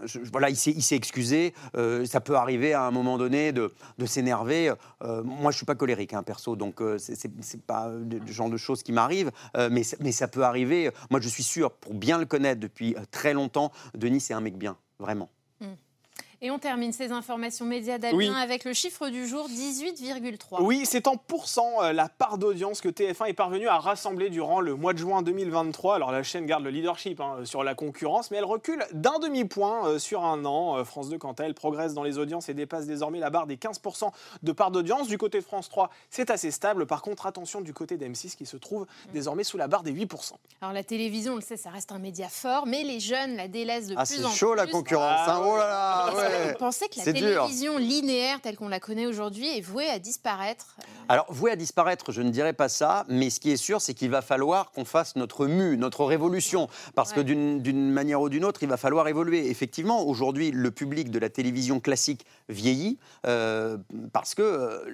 je- 0.04 0.18
voilà, 0.32 0.50
il 0.50 0.56
s'est, 0.56 0.72
il 0.72 0.82
s'est 0.82 0.96
excusé. 0.96 1.54
euh, 1.76 2.04
ça 2.06 2.20
peut 2.20 2.34
arriver 2.36 2.72
à 2.74 2.82
un 2.82 2.90
moment 2.90 3.18
donné 3.18 3.52
de, 3.52 3.72
de 3.98 4.06
s'énerver. 4.06 4.72
Euh, 5.02 5.22
moi, 5.22 5.50
je 5.52 5.56
suis 5.58 5.66
pas 5.66 5.74
colérique, 5.76 6.12
hein, 6.12 6.22
perso, 6.24 6.56
donc 6.56 6.80
euh, 6.80 6.98
c'est, 6.98 7.14
c'est, 7.14 7.30
c'est 7.40 7.60
pas 7.62 7.88
le 7.88 8.32
genre 8.32 8.50
de 8.50 8.56
choses 8.56 8.82
qui 8.82 8.92
m'arrivent. 8.92 9.30
Euh, 9.56 9.68
mais, 9.70 9.82
ça- 9.82 9.96
mais 10.00 10.12
ça 10.12 10.28
peut 10.28 10.44
arriver. 10.44 10.90
Moi, 11.10 11.20
je 11.20 11.28
suis 11.28 11.42
sûr, 11.42 11.70
pour 11.72 11.94
bien 11.94 12.18
le 12.18 12.26
connaître 12.26 12.60
depuis 12.60 12.94
euh, 12.96 13.00
très 13.10 13.32
longtemps, 13.34 13.72
Denis, 13.94 14.20
c'est 14.20 14.34
un 14.34 14.40
mec 14.40 14.56
bien, 14.56 14.76
vraiment. 14.98 15.30
Et 16.44 16.50
on 16.50 16.58
termine 16.58 16.92
ces 16.92 17.10
informations 17.10 17.64
médias 17.64 17.96
Damien 17.96 18.16
Oui. 18.18 18.28
avec 18.28 18.64
le 18.64 18.74
chiffre 18.74 19.08
du 19.08 19.26
jour 19.26 19.48
18,3. 19.48 20.58
Oui, 20.62 20.82
c'est 20.84 21.06
en 21.08 21.16
pourcent 21.16 21.82
euh, 21.82 21.94
la 21.94 22.10
part 22.10 22.36
d'audience 22.36 22.82
que 22.82 22.90
TF1 22.90 23.28
est 23.28 23.32
parvenu 23.32 23.66
à 23.66 23.78
rassembler 23.78 24.28
durant 24.28 24.60
le 24.60 24.74
mois 24.74 24.92
de 24.92 24.98
juin 24.98 25.22
2023. 25.22 25.94
Alors 25.94 26.12
la 26.12 26.22
chaîne 26.22 26.44
garde 26.44 26.62
le 26.62 26.68
leadership 26.68 27.18
hein, 27.20 27.38
sur 27.44 27.64
la 27.64 27.74
concurrence, 27.74 28.30
mais 28.30 28.36
elle 28.36 28.44
recule 28.44 28.84
d'un 28.92 29.18
demi-point 29.20 29.88
euh, 29.88 29.98
sur 29.98 30.22
un 30.22 30.44
an. 30.44 30.76
Euh, 30.76 30.84
France 30.84 31.08
2, 31.08 31.16
quant 31.16 31.32
à 31.32 31.44
elle, 31.44 31.54
progresse 31.54 31.94
dans 31.94 32.02
les 32.02 32.18
audiences 32.18 32.50
et 32.50 32.54
dépasse 32.54 32.84
désormais 32.84 33.20
la 33.20 33.30
barre 33.30 33.46
des 33.46 33.56
15% 33.56 34.10
de 34.42 34.52
part 34.52 34.70
d'audience. 34.70 35.08
Du 35.08 35.16
côté 35.16 35.38
de 35.38 35.44
France 35.44 35.70
3, 35.70 35.88
c'est 36.10 36.28
assez 36.28 36.50
stable. 36.50 36.84
Par 36.84 37.00
contre, 37.00 37.24
attention 37.24 37.62
du 37.62 37.72
côté 37.72 37.96
d'M6 37.96 38.36
qui 38.36 38.44
se 38.44 38.58
trouve 38.58 38.84
désormais 39.14 39.44
sous 39.44 39.56
la 39.56 39.66
barre 39.66 39.82
des 39.82 39.94
8%. 39.94 40.32
Alors 40.60 40.74
la 40.74 40.84
télévision, 40.84 41.32
on 41.32 41.36
le 41.36 41.40
sait, 41.40 41.56
ça 41.56 41.70
reste 41.70 41.90
un 41.90 41.98
média 41.98 42.28
fort, 42.28 42.66
mais 42.66 42.82
les 42.84 43.00
jeunes 43.00 43.34
la 43.36 43.48
délaissent 43.48 43.86
de 43.86 43.94
Ah, 43.96 44.04
plus 44.04 44.16
c'est 44.16 44.24
en 44.26 44.30
chaud 44.30 44.52
la 44.54 44.64
plus. 44.64 44.72
concurrence. 44.72 45.20
Ah, 45.26 45.36
hein. 45.36 45.42
Oh 45.42 45.56
là 45.56 45.68
là, 45.68 46.14
ouais. 46.14 46.33
Vous 46.48 46.58
pensez 46.58 46.88
que 46.88 46.98
la 47.04 47.12
dur. 47.12 47.20
télévision 47.42 47.78
linéaire 47.78 48.40
telle 48.40 48.56
qu'on 48.56 48.68
la 48.68 48.80
connaît 48.80 49.06
aujourd'hui 49.06 49.56
est 49.56 49.60
vouée 49.60 49.88
à 49.88 49.98
disparaître 49.98 50.76
Alors, 51.08 51.26
voué 51.28 51.50
à 51.50 51.56
disparaître, 51.56 52.12
je 52.12 52.22
ne 52.22 52.30
dirais 52.30 52.52
pas 52.52 52.68
ça, 52.68 53.04
mais 53.08 53.30
ce 53.30 53.40
qui 53.40 53.50
est 53.50 53.56
sûr, 53.56 53.80
c'est 53.80 53.94
qu'il 53.94 54.10
va 54.10 54.22
falloir 54.22 54.70
qu'on 54.72 54.84
fasse 54.84 55.16
notre 55.16 55.46
mue, 55.46 55.76
notre 55.76 56.04
révolution, 56.04 56.68
parce 56.94 57.12
que 57.12 57.20
Ouais. 57.20 57.24
d'une 57.24 57.60
d'une 57.62 57.90
manière 57.90 58.20
ou 58.20 58.28
d'une 58.28 58.44
autre, 58.44 58.62
il 58.62 58.68
va 58.68 58.76
falloir 58.76 59.06
évoluer. 59.08 59.48
Effectivement, 59.50 60.02
aujourd'hui, 60.06 60.50
le 60.50 60.70
public 60.70 61.10
de 61.10 61.18
la 61.18 61.28
télévision 61.28 61.78
classique 61.80 62.24
vieillit, 62.48 62.98
euh, 63.26 63.76
parce 64.12 64.34
que 64.34 64.42
euh, 64.42 64.84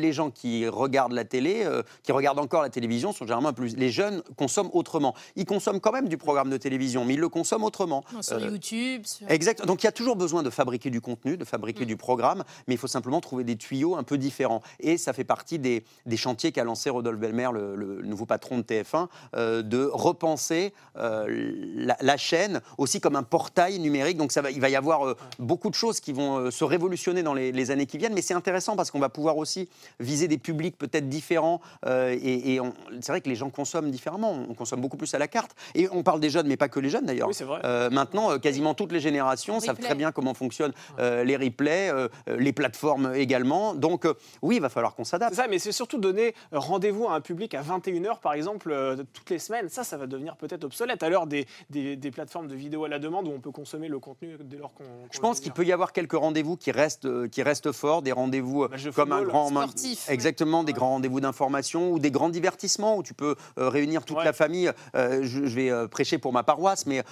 les 0.00 0.12
gens 0.12 0.30
qui 0.30 0.68
regardent 0.68 1.12
la 1.12 1.24
télé, 1.24 1.62
euh, 1.64 1.82
qui 2.02 2.12
regardent 2.12 2.38
encore 2.38 2.62
la 2.62 2.70
télévision, 2.70 3.12
sont 3.12 3.24
généralement 3.24 3.52
plus... 3.52 3.76
Les 3.76 3.90
jeunes 3.90 4.22
consomment 4.36 4.70
autrement. 4.72 5.14
Ils 5.36 5.44
consomment 5.44 5.80
quand 5.80 5.92
même 5.92 6.08
du 6.08 6.16
programme 6.18 6.50
de 6.50 6.56
télévision, 6.56 7.04
mais 7.04 7.14
ils 7.14 7.20
le 7.20 7.28
consomment 7.28 7.64
autrement. 7.64 8.04
sur 8.20 8.36
Euh, 8.36 8.50
YouTube 8.50 9.02
sur... 9.04 9.28
Exact. 9.30 9.64
Donc 9.66 9.82
il 9.82 9.86
y 9.86 9.88
a 9.88 9.92
toujours 9.92 10.16
besoin 10.16 10.42
de 10.42 10.50
fabriquer 10.50 10.75
du 10.84 11.00
contenu, 11.00 11.36
de 11.36 11.44
fabriquer 11.44 11.84
Mm. 11.84 11.88
du 11.88 11.96
programme, 11.96 12.44
mais 12.66 12.74
il 12.74 12.78
faut 12.78 12.86
simplement 12.86 13.20
trouver 13.20 13.44
des 13.44 13.56
tuyaux 13.56 13.96
un 13.96 14.02
peu 14.02 14.18
différents. 14.18 14.62
Et 14.80 14.98
ça 14.98 15.12
fait 15.12 15.24
partie 15.24 15.58
des, 15.58 15.84
des 16.04 16.16
chantiers 16.16 16.52
qu'a 16.52 16.64
lancé 16.64 16.90
Rodolphe 16.90 17.18
Belmer, 17.18 17.48
le, 17.52 17.74
le 17.74 18.02
nouveau 18.02 18.26
patron 18.26 18.58
de 18.58 18.62
TF1, 18.62 19.08
euh, 19.34 19.62
de 19.62 19.88
repenser 19.92 20.72
euh, 20.96 21.26
la, 21.74 21.96
la 22.00 22.16
chaîne 22.16 22.60
aussi 22.78 23.00
comme 23.00 23.16
un 23.16 23.22
portail 23.22 23.78
numérique. 23.78 24.16
Donc 24.16 24.32
ça 24.32 24.42
va, 24.42 24.50
il 24.50 24.60
va 24.60 24.68
y 24.68 24.76
avoir 24.76 25.06
euh, 25.06 25.16
beaucoup 25.38 25.70
de 25.70 25.74
choses 25.74 26.00
qui 26.00 26.12
vont 26.12 26.50
se 26.50 26.64
révolutionner 26.64 27.22
dans 27.22 27.34
les, 27.34 27.52
les 27.52 27.70
années 27.70 27.86
qui 27.86 27.98
viennent, 27.98 28.14
mais 28.14 28.22
c'est 28.22 28.34
intéressant 28.34 28.76
parce 28.76 28.90
qu'on 28.90 28.98
va 28.98 29.08
pouvoir 29.08 29.36
aussi 29.38 29.68
viser 30.00 30.28
des 30.28 30.38
publics 30.38 30.76
peut-être 30.78 31.08
différents. 31.08 31.60
et 31.86 32.60
c'est 33.00 33.12
vrai 33.12 33.20
que 33.20 33.28
les 33.28 33.34
gens 33.34 33.50
consomment 33.50 33.90
différemment. 33.90 34.32
On 34.48 34.54
consomme 34.54 34.80
beaucoup 34.80 34.96
plus 34.96 35.12
à 35.14 35.18
la 35.18 35.28
carte. 35.28 35.54
Et 35.74 35.88
on 35.90 36.02
parle 36.02 36.20
des 36.20 36.30
jeunes, 36.30 36.46
mais 36.46 36.56
pas 36.56 36.68
que 36.68 36.80
les 36.80 36.90
jeunes 36.90 37.06
d'ailleurs. 37.06 37.28
Oui, 37.28 37.34
c'est 37.34 37.44
vrai. 37.44 37.60
Maintenant, 37.90 38.38
quasiment 38.38 38.74
toutes 38.74 38.92
les 38.92 39.00
générations 39.00 39.60
savent 39.60 39.78
très 39.78 39.94
bien 39.94 40.12
comment 40.12 40.34
fonctionnent 40.56 40.72
euh, 40.98 41.24
les 41.24 41.36
replays, 41.36 41.90
euh, 41.90 42.08
euh, 42.28 42.36
les 42.38 42.52
plateformes 42.52 43.12
également. 43.14 43.74
Donc, 43.74 44.06
oui, 44.42 44.56
il 44.56 44.62
va 44.62 44.68
falloir 44.68 44.94
qu'on 44.94 45.04
C'est 45.04 45.10
s'adapte. 45.12 45.34
ça, 45.34 45.46
mais 45.48 45.58
c'est 45.58 45.72
surtout 45.72 45.98
donner 45.98 46.34
rendez-vous 46.52 47.06
à 47.08 47.14
un 47.14 47.20
public 47.20 47.54
à 47.54 47.62
21h, 47.62 48.20
par 48.20 48.32
exemple, 48.32 48.74
toutes 49.12 49.30
les 49.30 49.38
semaines. 49.38 49.68
Ça, 49.68 49.84
ça 49.84 49.96
va 49.96 50.06
devenir 50.06 50.36
peut-être 50.36 50.64
obsolète 50.64 51.02
à 51.02 51.08
l'heure 51.08 51.26
des, 51.26 51.46
des, 51.70 51.96
des 51.96 52.10
plateformes 52.10 52.48
de 52.48 52.54
vidéo 52.54 52.84
à 52.84 52.88
la 52.88 52.98
demande 52.98 53.28
où 53.28 53.32
on 53.32 53.40
peut 53.40 53.50
consommer 53.50 53.88
le 53.88 53.98
contenu 53.98 54.36
dès 54.40 54.56
lors 54.56 54.72
qu'on. 54.74 54.84
Je 55.10 55.20
pense 55.20 55.40
qu'il 55.40 55.52
peut 55.52 55.64
y 55.64 55.72
avoir 55.72 55.92
quelques 55.92 56.12
rendez-vous 56.14 56.56
qui 56.56 56.70
restent, 56.70 57.28
qui 57.28 57.42
restent 57.42 57.72
forts, 57.72 58.02
des 58.02 58.12
rendez-vous 58.12 58.68
de 58.68 58.90
comme 58.90 59.12
un 59.12 59.22
grand 59.22 59.48
sportif, 59.48 60.08
exactement, 60.08 60.64
des 60.64 60.72
grands 60.72 60.90
rendez-vous 60.90 61.20
d'information 61.20 61.90
ou 61.92 61.98
des 61.98 62.10
grands 62.10 62.28
divertissements 62.28 62.96
où 62.96 63.02
tu 63.02 63.14
peux 63.14 63.34
réunir 63.56 64.04
toute 64.04 64.16
Ouais. 64.16 64.24
la 64.24 64.32
famille. 64.32 64.72
Je, 64.94 65.20
je 65.46 65.54
vais 65.54 65.88
prêcher 65.88 66.16
pour 66.16 66.32
ma 66.32 66.42
paroisse, 66.42 66.86
mais 66.86 67.02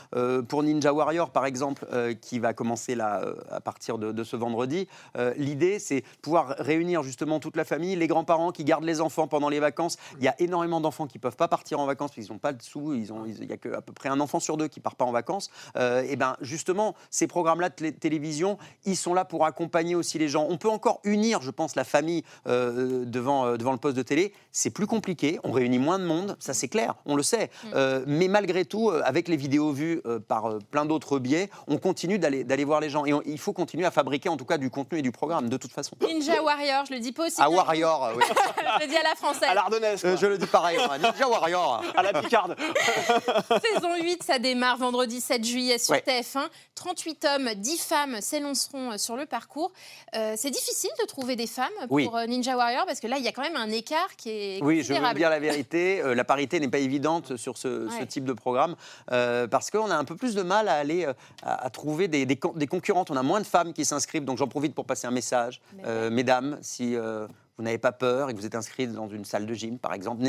pour 0.48 0.62
Ninja 0.62 0.92
Warrior 0.92 1.30
par 1.30 1.44
exemple, 1.44 1.84
qui 2.22 2.38
va 2.38 2.54
commencer 2.54 2.94
là 2.94 3.22
à 3.50 3.60
partir 3.60 3.98
de, 3.98 4.12
de 4.12 4.24
ce 4.24 4.36
vendredi, 4.36 4.88
euh, 5.16 5.32
l'idée 5.36 5.78
c'est 5.78 6.02
pouvoir 6.22 6.54
réunir 6.58 7.02
justement 7.02 7.40
toute 7.40 7.56
la 7.56 7.64
famille, 7.64 7.96
les 7.96 8.06
grands-parents 8.06 8.52
qui 8.52 8.64
gardent 8.64 8.84
les 8.84 9.00
enfants 9.00 9.26
pendant 9.28 9.48
les 9.48 9.60
vacances. 9.60 9.96
Il 10.18 10.24
y 10.24 10.28
a 10.28 10.34
énormément 10.40 10.80
d'enfants 10.80 11.06
qui 11.06 11.18
peuvent 11.18 11.36
pas 11.36 11.48
partir 11.48 11.80
en 11.80 11.86
vacances 11.86 12.10
parce 12.14 12.26
qu'ils 12.26 12.32
n'ont 12.32 12.38
pas 12.38 12.52
de 12.52 12.62
sous. 12.62 12.94
Ils 12.94 13.12
ont, 13.12 13.24
ils- 13.26 13.42
il 13.42 13.48
y 13.50 13.52
a 13.52 13.56
que 13.56 13.68
à 13.74 13.80
peu 13.80 13.92
près 13.92 14.08
un 14.08 14.20
enfant 14.20 14.40
sur 14.40 14.56
deux 14.56 14.68
qui 14.68 14.80
part 14.80 14.94
pas 14.96 15.04
en 15.04 15.12
vacances. 15.12 15.50
Euh, 15.76 16.02
et 16.08 16.16
ben 16.16 16.36
justement, 16.40 16.94
ces 17.10 17.26
programmes-là 17.26 17.68
de 17.68 17.74
télé- 17.74 17.92
télévision, 17.92 18.58
ils 18.84 18.96
sont 18.96 19.14
là 19.14 19.24
pour 19.24 19.44
accompagner 19.44 19.94
aussi 19.94 20.18
les 20.18 20.28
gens. 20.28 20.46
On 20.48 20.56
peut 20.58 20.70
encore 20.70 21.00
unir, 21.04 21.40
je 21.42 21.50
pense, 21.50 21.74
la 21.76 21.84
famille 21.84 22.22
euh, 22.46 23.04
devant, 23.04 23.46
euh, 23.46 23.56
devant 23.56 23.72
le 23.72 23.78
poste 23.78 23.96
de 23.96 24.02
télé. 24.02 24.32
C'est 24.52 24.70
plus 24.70 24.86
compliqué. 24.86 25.38
On 25.44 25.52
réunit 25.52 25.78
moins 25.78 25.98
de 25.98 26.04
monde, 26.04 26.36
ça 26.38 26.54
c'est 26.54 26.68
clair, 26.68 26.94
on 27.06 27.16
le 27.16 27.22
sait. 27.22 27.50
Euh, 27.74 28.04
mais 28.06 28.28
malgré 28.28 28.64
tout, 28.64 28.90
euh, 28.90 29.02
avec 29.04 29.28
les 29.28 29.36
vidéos 29.36 29.72
vues 29.72 30.00
euh, 30.06 30.18
par 30.20 30.46
euh, 30.46 30.58
plein 30.70 30.84
d'autres 30.86 31.18
biais, 31.18 31.50
on 31.66 31.78
continue 31.78 32.18
d'aller 32.18 32.44
d'aller 32.44 32.64
voir 32.64 32.80
les 32.80 32.90
gens. 32.90 33.04
Et 33.04 33.12
on- 33.12 33.22
il 33.26 33.38
faut 33.38 33.52
continuer 33.52 33.84
à 33.86 33.90
fabriquer 33.90 34.28
en 34.28 34.36
tout 34.36 34.44
cas 34.44 34.58
du 34.58 34.70
contenu 34.70 34.98
et 34.98 35.02
du 35.02 35.12
programme 35.12 35.48
de 35.48 35.56
toute 35.56 35.72
façon. 35.72 35.96
Ninja 36.00 36.42
Warrior, 36.42 36.84
je 36.86 36.94
le 36.94 37.00
dis 37.00 37.12
pas 37.12 37.26
aussi. 37.26 37.40
À 37.40 37.48
bien. 37.48 37.56
Warrior, 37.56 38.12
oui. 38.16 38.24
Je 38.80 38.82
le 38.86 38.88
dis 38.90 38.96
à 38.96 39.02
la 39.02 39.14
française. 39.14 39.48
À 39.48 39.54
l'ardennaise. 39.54 40.02
Euh, 40.04 40.16
je 40.16 40.26
le 40.26 40.36
dis 40.38 40.46
pareil. 40.46 40.78
Ninja 41.00 41.28
Warrior. 41.28 41.82
à 41.96 42.02
la 42.02 42.12
picarde. 42.20 42.56
Saison 43.74 43.94
8, 44.00 44.22
ça 44.22 44.38
démarre 44.38 44.76
vendredi 44.78 45.20
7 45.20 45.44
juillet 45.44 45.78
sur 45.78 45.92
Ouais. 45.94 46.02
TF1. 46.06 46.48
38 46.74 47.26
hommes, 47.36 47.50
10 47.54 47.78
femmes 47.78 48.20
s'élanceront 48.20 48.92
euh, 48.92 48.98
sur 48.98 49.16
le 49.16 49.26
parcours. 49.26 49.72
Euh, 50.16 50.34
c'est 50.36 50.50
difficile 50.50 50.90
de 51.00 51.06
trouver 51.06 51.36
des 51.36 51.46
femmes 51.46 51.68
pour 51.88 52.18
Ninja 52.26 52.56
Warrior 52.56 52.84
parce 52.86 53.00
que 53.00 53.06
là, 53.06 53.16
il 53.18 53.24
y 53.24 53.28
a 53.28 53.32
quand 53.32 53.42
même 53.42 53.56
un 53.56 53.70
écart 53.70 54.16
qui 54.16 54.30
est 54.30 54.62
Oui, 54.62 54.82
je 54.82 54.92
veux 54.92 55.14
dire 55.14 55.30
la 55.30 55.38
vérité. 55.38 56.00
euh, 56.02 56.14
la 56.14 56.24
parité 56.24 56.58
n'est 56.60 56.68
pas 56.68 56.78
évidente 56.78 57.36
sur 57.36 57.56
ce, 57.58 57.88
type 58.04 58.24
de 58.24 58.32
programme 58.32 58.74
euh, 59.12 59.46
parce 59.46 59.70
qu'on 59.70 59.90
a 59.90 59.96
un 59.96 60.04
peu 60.04 60.16
plus 60.16 60.34
de 60.34 60.42
mal 60.42 60.68
à 60.68 60.74
aller 60.74 61.06
à, 61.42 61.64
à 61.66 61.70
trouver 61.70 62.08
des, 62.08 62.26
des 62.26 62.36
con- 62.36 62.52
des 62.56 62.66
concurrentes. 62.66 63.10
On 63.14 63.16
a 63.16 63.23
moins 63.23 63.40
de 63.40 63.47
femmes 63.47 63.73
qui 63.73 63.85
s'inscrivent, 63.85 64.25
donc 64.25 64.38
j'en 64.38 64.49
profite 64.49 64.75
pour 64.75 64.87
passer 64.87 65.06
un 65.06 65.12
message. 65.12 65.61
Euh, 65.85 66.11
mesdames, 66.11 66.59
si 66.62 66.97
euh, 66.97 67.28
vous 67.56 67.62
n'avez 67.64 67.78
pas 67.78 67.92
peur 67.92 68.30
et 68.30 68.34
que 68.34 68.38
vous 68.38 68.46
êtes 68.46 68.54
inscrite 68.54 68.92
dans 68.92 69.08
une 69.08 69.25
salle 69.25 69.46
de 69.46 69.54
gym, 69.54 69.78
par 69.78 69.94
exemple, 69.94 70.25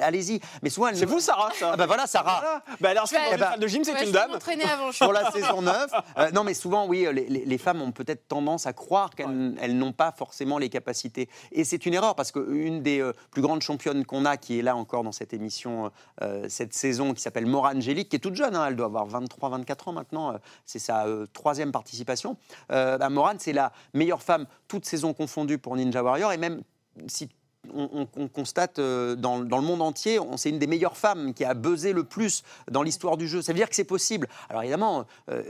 allez-y. 0.00 0.40
Mais 0.62 0.70
souvent, 0.70 0.88
C'est 0.94 1.04
vous, 1.06 1.18
Sarah, 1.20 1.50
ça 1.58 1.70
Ah 1.72 1.76
bah 1.76 1.86
voilà, 1.86 2.06
Sarah. 2.06 2.40
Voilà. 2.40 2.62
Bah, 2.80 2.88
Ouais. 2.88 2.94
dans 2.94 3.04
Eh 3.10 3.32
une 3.34 3.38
ben, 3.38 3.50
salle 3.50 3.60
de 3.60 3.66
gym, 3.66 3.84
c'est 3.84 3.92
Ouais, 3.94 4.04
une 4.06 4.12
dame. 4.12 4.30
avant. 4.70 4.90
pour 4.98 5.12
la 5.12 5.30
saison 5.32 5.62
9. 5.62 5.90
Euh, 6.18 6.30
non, 6.30 6.44
mais 6.44 6.54
souvent, 6.54 6.86
oui, 6.86 7.06
les, 7.12 7.28
les- 7.28 7.44
les 7.44 7.58
femmes 7.58 7.82
ont 7.82 7.90
peut-être 7.92 8.28
tendance 8.28 8.66
à 8.66 8.72
croire 8.72 9.10
qu'elles 9.10 9.56
elles 9.60 9.76
n'ont 9.76 9.92
pas 9.92 10.12
forcément 10.12 10.58
les 10.58 10.68
capacités. 10.68 11.28
Et 11.52 11.64
c'est 11.64 11.84
une 11.86 11.94
erreur 11.94 12.14
parce 12.14 12.30
qu'une 12.32 12.82
des 12.82 13.00
euh, 13.00 13.12
plus 13.30 13.42
grandes 13.42 13.62
championnes 13.62 14.04
qu'on 14.04 14.24
a, 14.24 14.36
qui 14.36 14.58
est 14.58 14.62
là 14.62 14.76
encore 14.76 15.02
dans 15.04 15.12
cette 15.12 15.32
émission 15.34 15.90
euh, 16.22 16.46
cette 16.48 16.74
saison, 16.74 17.12
qui 17.14 17.20
s'appelle 17.20 17.46
Maura 17.46 17.72
Angélique, 17.74 18.08
qui 18.08 18.16
est 18.16 18.20
toute 18.20 18.34
jeune, 18.36 18.54
hein, 18.54 18.64
elle 18.68 18.76
doit 18.76 18.86
avoir 18.86 19.08
23-24 19.08 19.88
ans 19.88 19.92
maintenant, 19.92 20.32
euh, 20.32 20.38
c'est 20.64 20.78
sa 20.78 21.06
euh, 21.06 21.26
troisième 21.32 21.72
participation. 21.72 22.36
Euh, 22.72 22.98
bah, 22.98 23.08
Morane, 23.10 23.38
c'est 23.40 23.52
la 23.52 23.72
meilleure 23.94 24.22
femme, 24.22 24.46
toute 24.68 24.84
saison 24.84 25.12
confondue 25.14 25.58
pour 25.58 25.76
Ninja 25.76 26.02
Warrior, 26.02 26.32
et 26.32 26.36
même 26.36 26.62
si 27.06 27.28
on, 27.74 27.88
on- 27.92 28.08
on 28.22 28.28
constate 28.28 28.78
euh, 28.78 29.14
dans, 29.16 29.40
dans 29.40 29.58
le 29.58 29.64
monde 29.64 29.82
entier, 29.82 30.18
c'est 30.36 30.50
une 30.50 30.58
des 30.58 30.66
meilleures 30.66 30.96
femmes 30.96 31.34
qui 31.34 31.44
a 31.44 31.54
buzzé 31.54 31.92
le 31.92 32.04
plus 32.04 32.42
dans 32.70 32.82
l'histoire 32.82 33.16
du 33.16 33.28
jeu. 33.28 33.42
Ça 33.42 33.52
veut 33.52 33.58
dire 33.58 33.68
que 33.68 33.74
c'est 33.76 33.84
possible. 33.84 34.28
Alors 34.48 34.62
évidemment, 34.62 35.06
euh, 35.30 35.42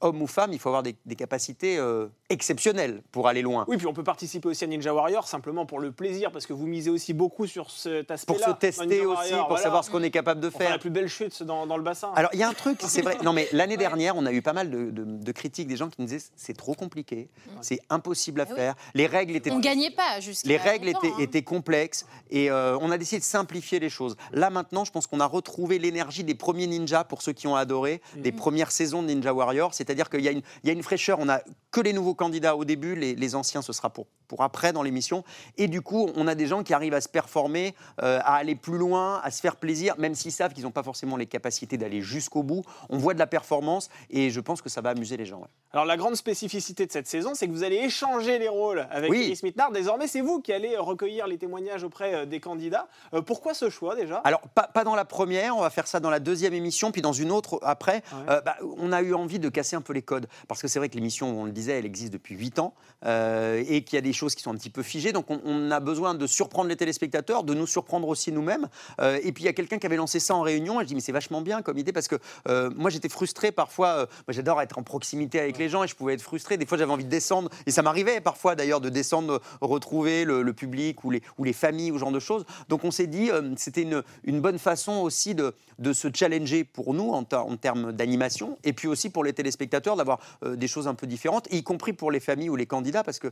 homme 0.00 0.22
ou 0.22 0.26
femme, 0.26 0.52
il 0.52 0.58
faut 0.58 0.68
avoir 0.68 0.82
des, 0.82 0.96
des 1.06 1.16
capacités 1.16 1.76
euh, 1.78 2.06
exceptionnelles 2.30 3.02
pour 3.12 3.28
aller 3.28 3.42
loin. 3.42 3.64
Oui, 3.68 3.76
puis 3.76 3.86
on 3.86 3.92
peut 3.92 4.02
participer 4.04 4.48
aussi 4.48 4.64
à 4.64 4.66
Ninja 4.66 4.94
Warrior 4.94 5.28
simplement 5.28 5.66
pour 5.66 5.78
le 5.78 5.92
plaisir, 5.92 6.32
parce 6.32 6.46
que 6.46 6.52
vous 6.52 6.66
misez 6.66 6.90
aussi 6.90 7.12
beaucoup 7.12 7.46
sur 7.46 7.70
cet 7.70 8.10
aspect-là. 8.10 8.38
Pour 8.38 8.46
se 8.54 8.58
tester 8.58 8.86
Ninja 8.86 9.02
aussi, 9.02 9.06
Warrior, 9.14 9.38
pour 9.40 9.48
voilà. 9.48 9.62
savoir 9.62 9.84
ce 9.84 9.90
qu'on 9.90 10.02
est 10.02 10.10
capable 10.10 10.40
de 10.40 10.48
Pour 10.48 10.58
faire 10.58 10.68
faire. 10.68 10.76
la 10.76 10.80
plus 10.80 10.90
belle 10.90 11.08
chute 11.08 11.42
dans, 11.42 11.66
dans 11.66 11.76
le 11.76 11.82
bassin. 11.82 12.12
Alors, 12.16 12.30
il 12.32 12.40
y 12.40 12.42
a 12.42 12.48
un 12.48 12.54
truc, 12.54 12.78
c'est 12.86 13.02
vrai. 13.02 13.18
Non, 13.22 13.32
mais 13.32 13.48
l'année 13.52 13.76
dernière, 13.76 14.16
on 14.16 14.24
a 14.26 14.32
eu 14.32 14.42
pas 14.42 14.52
mal 14.52 14.70
de, 14.70 14.90
de- 14.90 15.04
de 15.04 15.32
critiques 15.32 15.68
des 15.68 15.76
gens 15.76 15.88
qui 15.88 16.00
nous 16.00 16.06
disaient 16.06 16.24
c'est 16.36 16.56
trop 16.56 16.74
compliqué, 16.74 17.28
c'est 17.60 17.80
impossible 17.90 18.40
à 18.40 18.44
Ah 18.48 18.50
oui. 18.52 18.56
faire. 18.56 18.74
Les 18.94 19.06
règles 19.06 19.36
étaient 19.36 19.50
On 19.50 19.58
gagnait 19.60 19.90
pas 19.90 20.20
jusqu'à 20.20 20.48
Les 20.48 20.56
règles 20.56 20.88
étaient, 20.88 21.08
hein. 21.12 21.18
étaient 21.20 21.42
complexes 21.42 22.06
et 22.30 22.50
euh, 22.50 22.78
on 22.80 22.90
a 22.90 22.98
décidé 22.98 23.18
de 23.20 23.24
simplifier 23.24 23.78
les 23.80 23.90
choses. 23.90 24.16
Là 24.32 24.50
maintenant, 24.50 24.84
je 24.84 24.90
pense 24.92 25.06
qu'on 25.06 25.20
a 25.20 25.26
retrouvé 25.26 25.78
l'énergie 25.78 26.24
des 26.24 26.34
premiers 26.34 26.66
ninjas 26.66 27.04
pour 27.04 27.22
ceux 27.22 27.32
qui 27.32 27.46
ont 27.46 27.56
adoré, 27.56 28.00
des 28.16 28.32
premières 28.32 28.70
saisons 28.72 29.02
de 29.02 29.08
Ninja 29.08 29.32
Warrior. 29.34 29.74
C'est-à-dire 29.90 30.08
qu'il 30.08 30.20
y, 30.20 30.28
a 30.28 30.30
une- 30.30 30.42
il 30.62 30.68
y 30.68 30.70
a 30.70 30.72
une 30.72 30.84
fraîcheur. 30.84 31.18
On 31.18 31.24
n'a 31.24 31.42
que 31.72 31.80
les 31.80 31.92
nouveaux 31.92 32.14
candidats 32.14 32.54
au 32.54 32.64
début, 32.64 32.94
les, 32.94 33.14
les 33.16 33.34
anciens 33.34 33.60
ce 33.62 33.72
sera 33.72 33.90
pour, 33.90 34.06
pour 34.28 34.42
après 34.44 34.72
dans 34.72 34.82
l'émission. 34.84 35.24
Et 35.58 35.66
du 35.66 35.82
coup, 35.82 36.10
on 36.14 36.26
a 36.28 36.34
des 36.36 36.46
gens 36.46 36.62
qui 36.62 36.72
arrivent 36.74 36.94
à 36.94 37.00
se 37.00 37.08
performer, 37.08 37.74
euh, 38.02 38.20
à 38.24 38.34
aller 38.36 38.54
plus 38.54 38.78
loin, 38.78 39.20
à 39.24 39.30
se 39.32 39.40
faire 39.40 39.56
plaisir, 39.56 39.94
même 39.98 40.14
s'ils 40.14 40.30
savent 40.32 40.52
qu'ils 40.52 40.62
n'ont 40.64 40.70
pas 40.70 40.82
forcément 40.84 41.16
les 41.16 41.26
capacités 41.26 41.76
d'aller 41.76 42.00
jusqu'au 42.02 42.42
bout. 42.44 42.62
On 42.88 42.98
voit 42.98 43.14
de 43.14 43.18
la 43.18 43.26
performance 43.26 43.88
et 44.10 44.30
je 44.30 44.40
pense 44.40 44.62
que 44.62 44.68
ça 44.68 44.80
va 44.80 44.90
amuser 44.90 45.16
les 45.16 45.26
gens. 45.26 45.38
ouais. 45.40 45.48
Alors 45.72 45.84
la 45.86 45.96
grande 45.96 46.14
spécificité 46.16 46.86
de 46.86 46.92
cette 46.92 47.06
saison, 47.06 47.32
c'est 47.34 47.46
que 47.46 47.52
vous 47.52 47.62
allez 47.64 47.76
échanger 47.76 48.38
les 48.38 48.48
rôles 48.48 48.86
avec 48.90 49.10
Oui. 49.10 49.26
Iris 49.26 49.42
Mitnard. 49.42 49.70
Désormais, 49.72 50.06
c'est 50.08 50.20
vous 50.20 50.40
qui 50.40 50.52
allez 50.52 50.76
recueillir 50.76 51.26
les 51.26 51.38
témoignages 51.38 51.84
auprès 51.84 52.14
euh, 52.14 52.26
des 52.26 52.40
candidats. 52.40 52.88
Euh, 53.14 53.22
pourquoi 53.22 53.54
ce 53.54 53.70
choix 53.70 53.94
déjà? 53.96 54.16
Alors, 54.24 54.40
pas, 54.54 54.64
pas 54.64 54.84
dans 54.84 54.96
la 54.96 55.04
première, 55.04 55.56
on 55.56 55.60
va 55.60 55.70
faire 55.70 55.86
ça 55.86 56.00
dans 56.00 56.10
la 56.10 56.18
deuxième 56.20 56.54
émission, 56.54 56.90
puis 56.92 57.02
dans 57.02 57.12
une 57.12 57.30
autre 57.30 57.58
après. 57.62 58.02
Ouais. 58.12 58.30
Euh, 58.30 58.40
bah, 58.40 58.56
on 58.78 58.92
a 58.92 59.02
eu 59.02 59.14
envie 59.14 59.38
de 59.38 59.48
casser 59.48 59.76
un 59.76 59.79
peu 59.80 59.92
les 59.92 60.02
codes, 60.02 60.26
parce 60.48 60.62
que 60.62 60.68
c'est 60.68 60.78
vrai 60.78 60.88
que 60.88 60.94
l'émission, 60.94 61.40
on 61.40 61.44
le 61.44 61.52
disait, 61.52 61.78
elle 61.78 61.86
existe 61.86 62.12
depuis 62.12 62.34
8 62.34 62.58
ans, 62.58 62.74
euh, 63.04 63.62
et 63.68 63.82
qu'il 63.82 63.96
y 63.96 63.98
a 63.98 64.02
des 64.02 64.12
choses 64.12 64.34
qui 64.34 64.42
sont 64.42 64.50
un 64.50 64.56
petit 64.56 64.70
peu 64.70 64.82
figées, 64.82 65.12
donc 65.12 65.30
on, 65.30 65.40
on 65.44 65.70
a 65.70 65.80
besoin 65.80 66.14
de 66.14 66.26
surprendre 66.26 66.68
les 66.68 66.76
téléspectateurs, 66.76 67.44
de 67.44 67.54
nous 67.54 67.66
surprendre 67.66 68.08
aussi 68.08 68.32
nous-mêmes. 68.32 68.68
Euh, 69.00 69.18
et 69.22 69.32
puis 69.32 69.44
il 69.44 69.46
y 69.46 69.48
a 69.48 69.52
quelqu'un 69.52 69.78
qui 69.78 69.86
avait 69.86 69.96
lancé 69.96 70.20
ça 70.20 70.34
en 70.34 70.42
réunion, 70.42 70.80
et 70.80 70.84
je 70.84 70.88
dis, 70.88 70.94
mais 70.94 71.00
c'est 71.00 71.12
vachement 71.12 71.40
bien 71.40 71.62
comme 71.62 71.78
idée, 71.78 71.92
parce 71.92 72.08
que 72.08 72.16
euh, 72.48 72.70
moi 72.76 72.90
j'étais 72.90 73.08
frustré 73.08 73.52
parfois, 73.52 74.06
moi 74.26 74.32
j'adore 74.34 74.60
être 74.60 74.78
en 74.78 74.82
proximité 74.82 75.40
avec 75.40 75.58
les 75.58 75.68
gens, 75.68 75.84
et 75.84 75.88
je 75.88 75.94
pouvais 75.94 76.14
être 76.14 76.22
frustré, 76.22 76.56
des 76.56 76.66
fois 76.66 76.78
j'avais 76.78 76.92
envie 76.92 77.04
de 77.04 77.10
descendre, 77.10 77.50
et 77.66 77.70
ça 77.70 77.82
m'arrivait 77.82 78.20
parfois 78.20 78.54
d'ailleurs 78.54 78.80
de 78.80 78.88
descendre, 78.88 79.40
retrouver 79.60 80.24
le, 80.24 80.42
le 80.42 80.52
public 80.52 81.04
ou 81.04 81.10
les, 81.10 81.22
ou 81.38 81.44
les 81.44 81.52
familles, 81.52 81.90
ou 81.90 81.94
ce 81.94 82.00
genre 82.00 82.12
de 82.12 82.20
choses. 82.20 82.44
Donc 82.68 82.84
on 82.84 82.90
s'est 82.90 83.06
dit, 83.06 83.30
c'était 83.56 83.82
une, 83.82 84.02
une 84.24 84.40
bonne 84.40 84.58
façon 84.58 84.92
aussi 84.92 85.34
de, 85.34 85.54
de 85.78 85.92
se 85.92 86.08
challenger 86.12 86.64
pour 86.64 86.94
nous 86.94 87.10
en 87.10 87.24
termes 87.24 87.92
d'animation, 87.92 88.58
et 88.64 88.72
puis 88.72 88.88
aussi 88.88 89.10
pour 89.10 89.24
les 89.24 89.32
téléspectateurs 89.32 89.69
d'avoir 89.70 90.18
euh, 90.44 90.56
des 90.56 90.68
choses 90.68 90.88
un 90.88 90.94
peu 90.94 91.06
différentes, 91.06 91.46
y 91.52 91.62
compris 91.62 91.92
pour 91.92 92.10
les 92.10 92.20
familles 92.20 92.50
ou 92.50 92.56
les 92.56 92.66
candidats, 92.66 93.02
parce 93.04 93.18
qu'il 93.18 93.30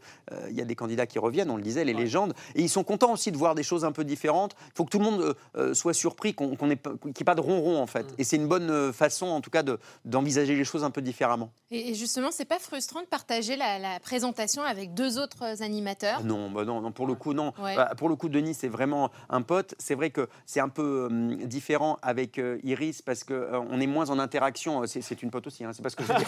il 0.50 0.57
y 0.57 0.61
a 0.61 0.64
des 0.64 0.75
candidats 0.76 1.07
qui 1.07 1.18
reviennent, 1.18 1.50
on 1.50 1.57
le 1.57 1.62
disait, 1.62 1.85
les 1.85 1.92
légendes, 1.95 2.35
et 2.54 2.62
ils 2.62 2.68
sont 2.68 2.85
contents 2.85 3.12
aussi 3.12 3.33
de 3.33 3.37
voir 3.37 3.54
des 3.54 3.62
choses 3.62 3.85
un 3.85 3.92
peu 3.92 4.04
différentes. 4.04 4.54
Il 4.68 4.73
faut 4.76 4.85
que 4.85 4.90
tout 4.90 4.99
le 4.99 5.04
monde 5.04 5.21
euh, 5.21 5.35
euh, 5.57 5.75
soit 5.75 5.95
surpris, 5.95 6.35
qu'on 6.35 6.57
qu'il 6.57 6.66
n'y 6.68 6.73
ait 6.73 7.25
pas 7.25 7.35
de 7.35 7.40
ronron 7.40 7.80
en 7.83 7.87
fait. 7.87 8.07
Et 8.18 8.25
c'est 8.25 8.37
une 8.37 8.47
bonne 8.49 8.71
euh, 8.71 8.92
façon 8.92 9.26
en 9.26 9.40
tout 9.40 9.50
cas 9.50 9.62
de- 9.62 9.78
d'envisager 10.04 10.54
les 10.57 10.64
choses 10.64 10.85
un 10.85 10.90
peu 10.90 11.02
différemment. 11.02 11.50
Et 11.71 11.90
et 11.90 11.95
justement, 11.95 12.28
c'est 12.30 12.45
pas 12.45 12.59
frustrant 12.59 13.00
de 13.02 13.07
partager 13.07 13.57
la, 13.57 13.78
la 13.78 14.00
présentation 14.00 14.62
avec 14.62 14.95
deux 14.95 15.18
autres 15.18 15.62
animateurs? 15.62 16.18
Ah 16.21 16.25
Non, 16.25 16.50
bah 16.50 16.64
non, 16.64 16.80
non, 16.80 16.92
pour 16.92 17.07
le 17.07 17.14
coup, 17.14 17.33
non. 17.35 17.52
Ouais. 17.62 17.76
Bah, 17.76 17.92
pour 17.97 18.09
le 18.09 18.16
coup, 18.16 18.28
Denis, 18.28 18.54
c'est 18.54 18.68
vraiment 18.68 19.11
un 19.30 19.42
pote. 19.42 19.75
C'est 19.78 19.95
vrai 19.95 20.11
que 20.11 20.28
c'est 20.47 20.61
un 20.61 20.68
peu 20.68 21.09
différent 21.45 21.99
avec 22.02 22.38
euh, 22.38 22.59
Iris 22.62 23.00
parce 23.02 23.25
qu'on 23.25 23.80
est 23.80 23.87
moins 23.87 24.11
en 24.11 24.18
interaction. 24.18 24.83
Euh, 24.83 24.87
C'est 24.87 25.00
c'est 25.02 25.23
une 25.23 25.30
pote 25.30 25.47
aussi, 25.47 25.64
hein, 25.64 25.71
c'est 25.73 25.83
pas 25.83 25.90
ce 25.90 25.97
que 25.97 26.04
je 26.04 26.12
veux 26.12 26.18
dire. 26.18 26.27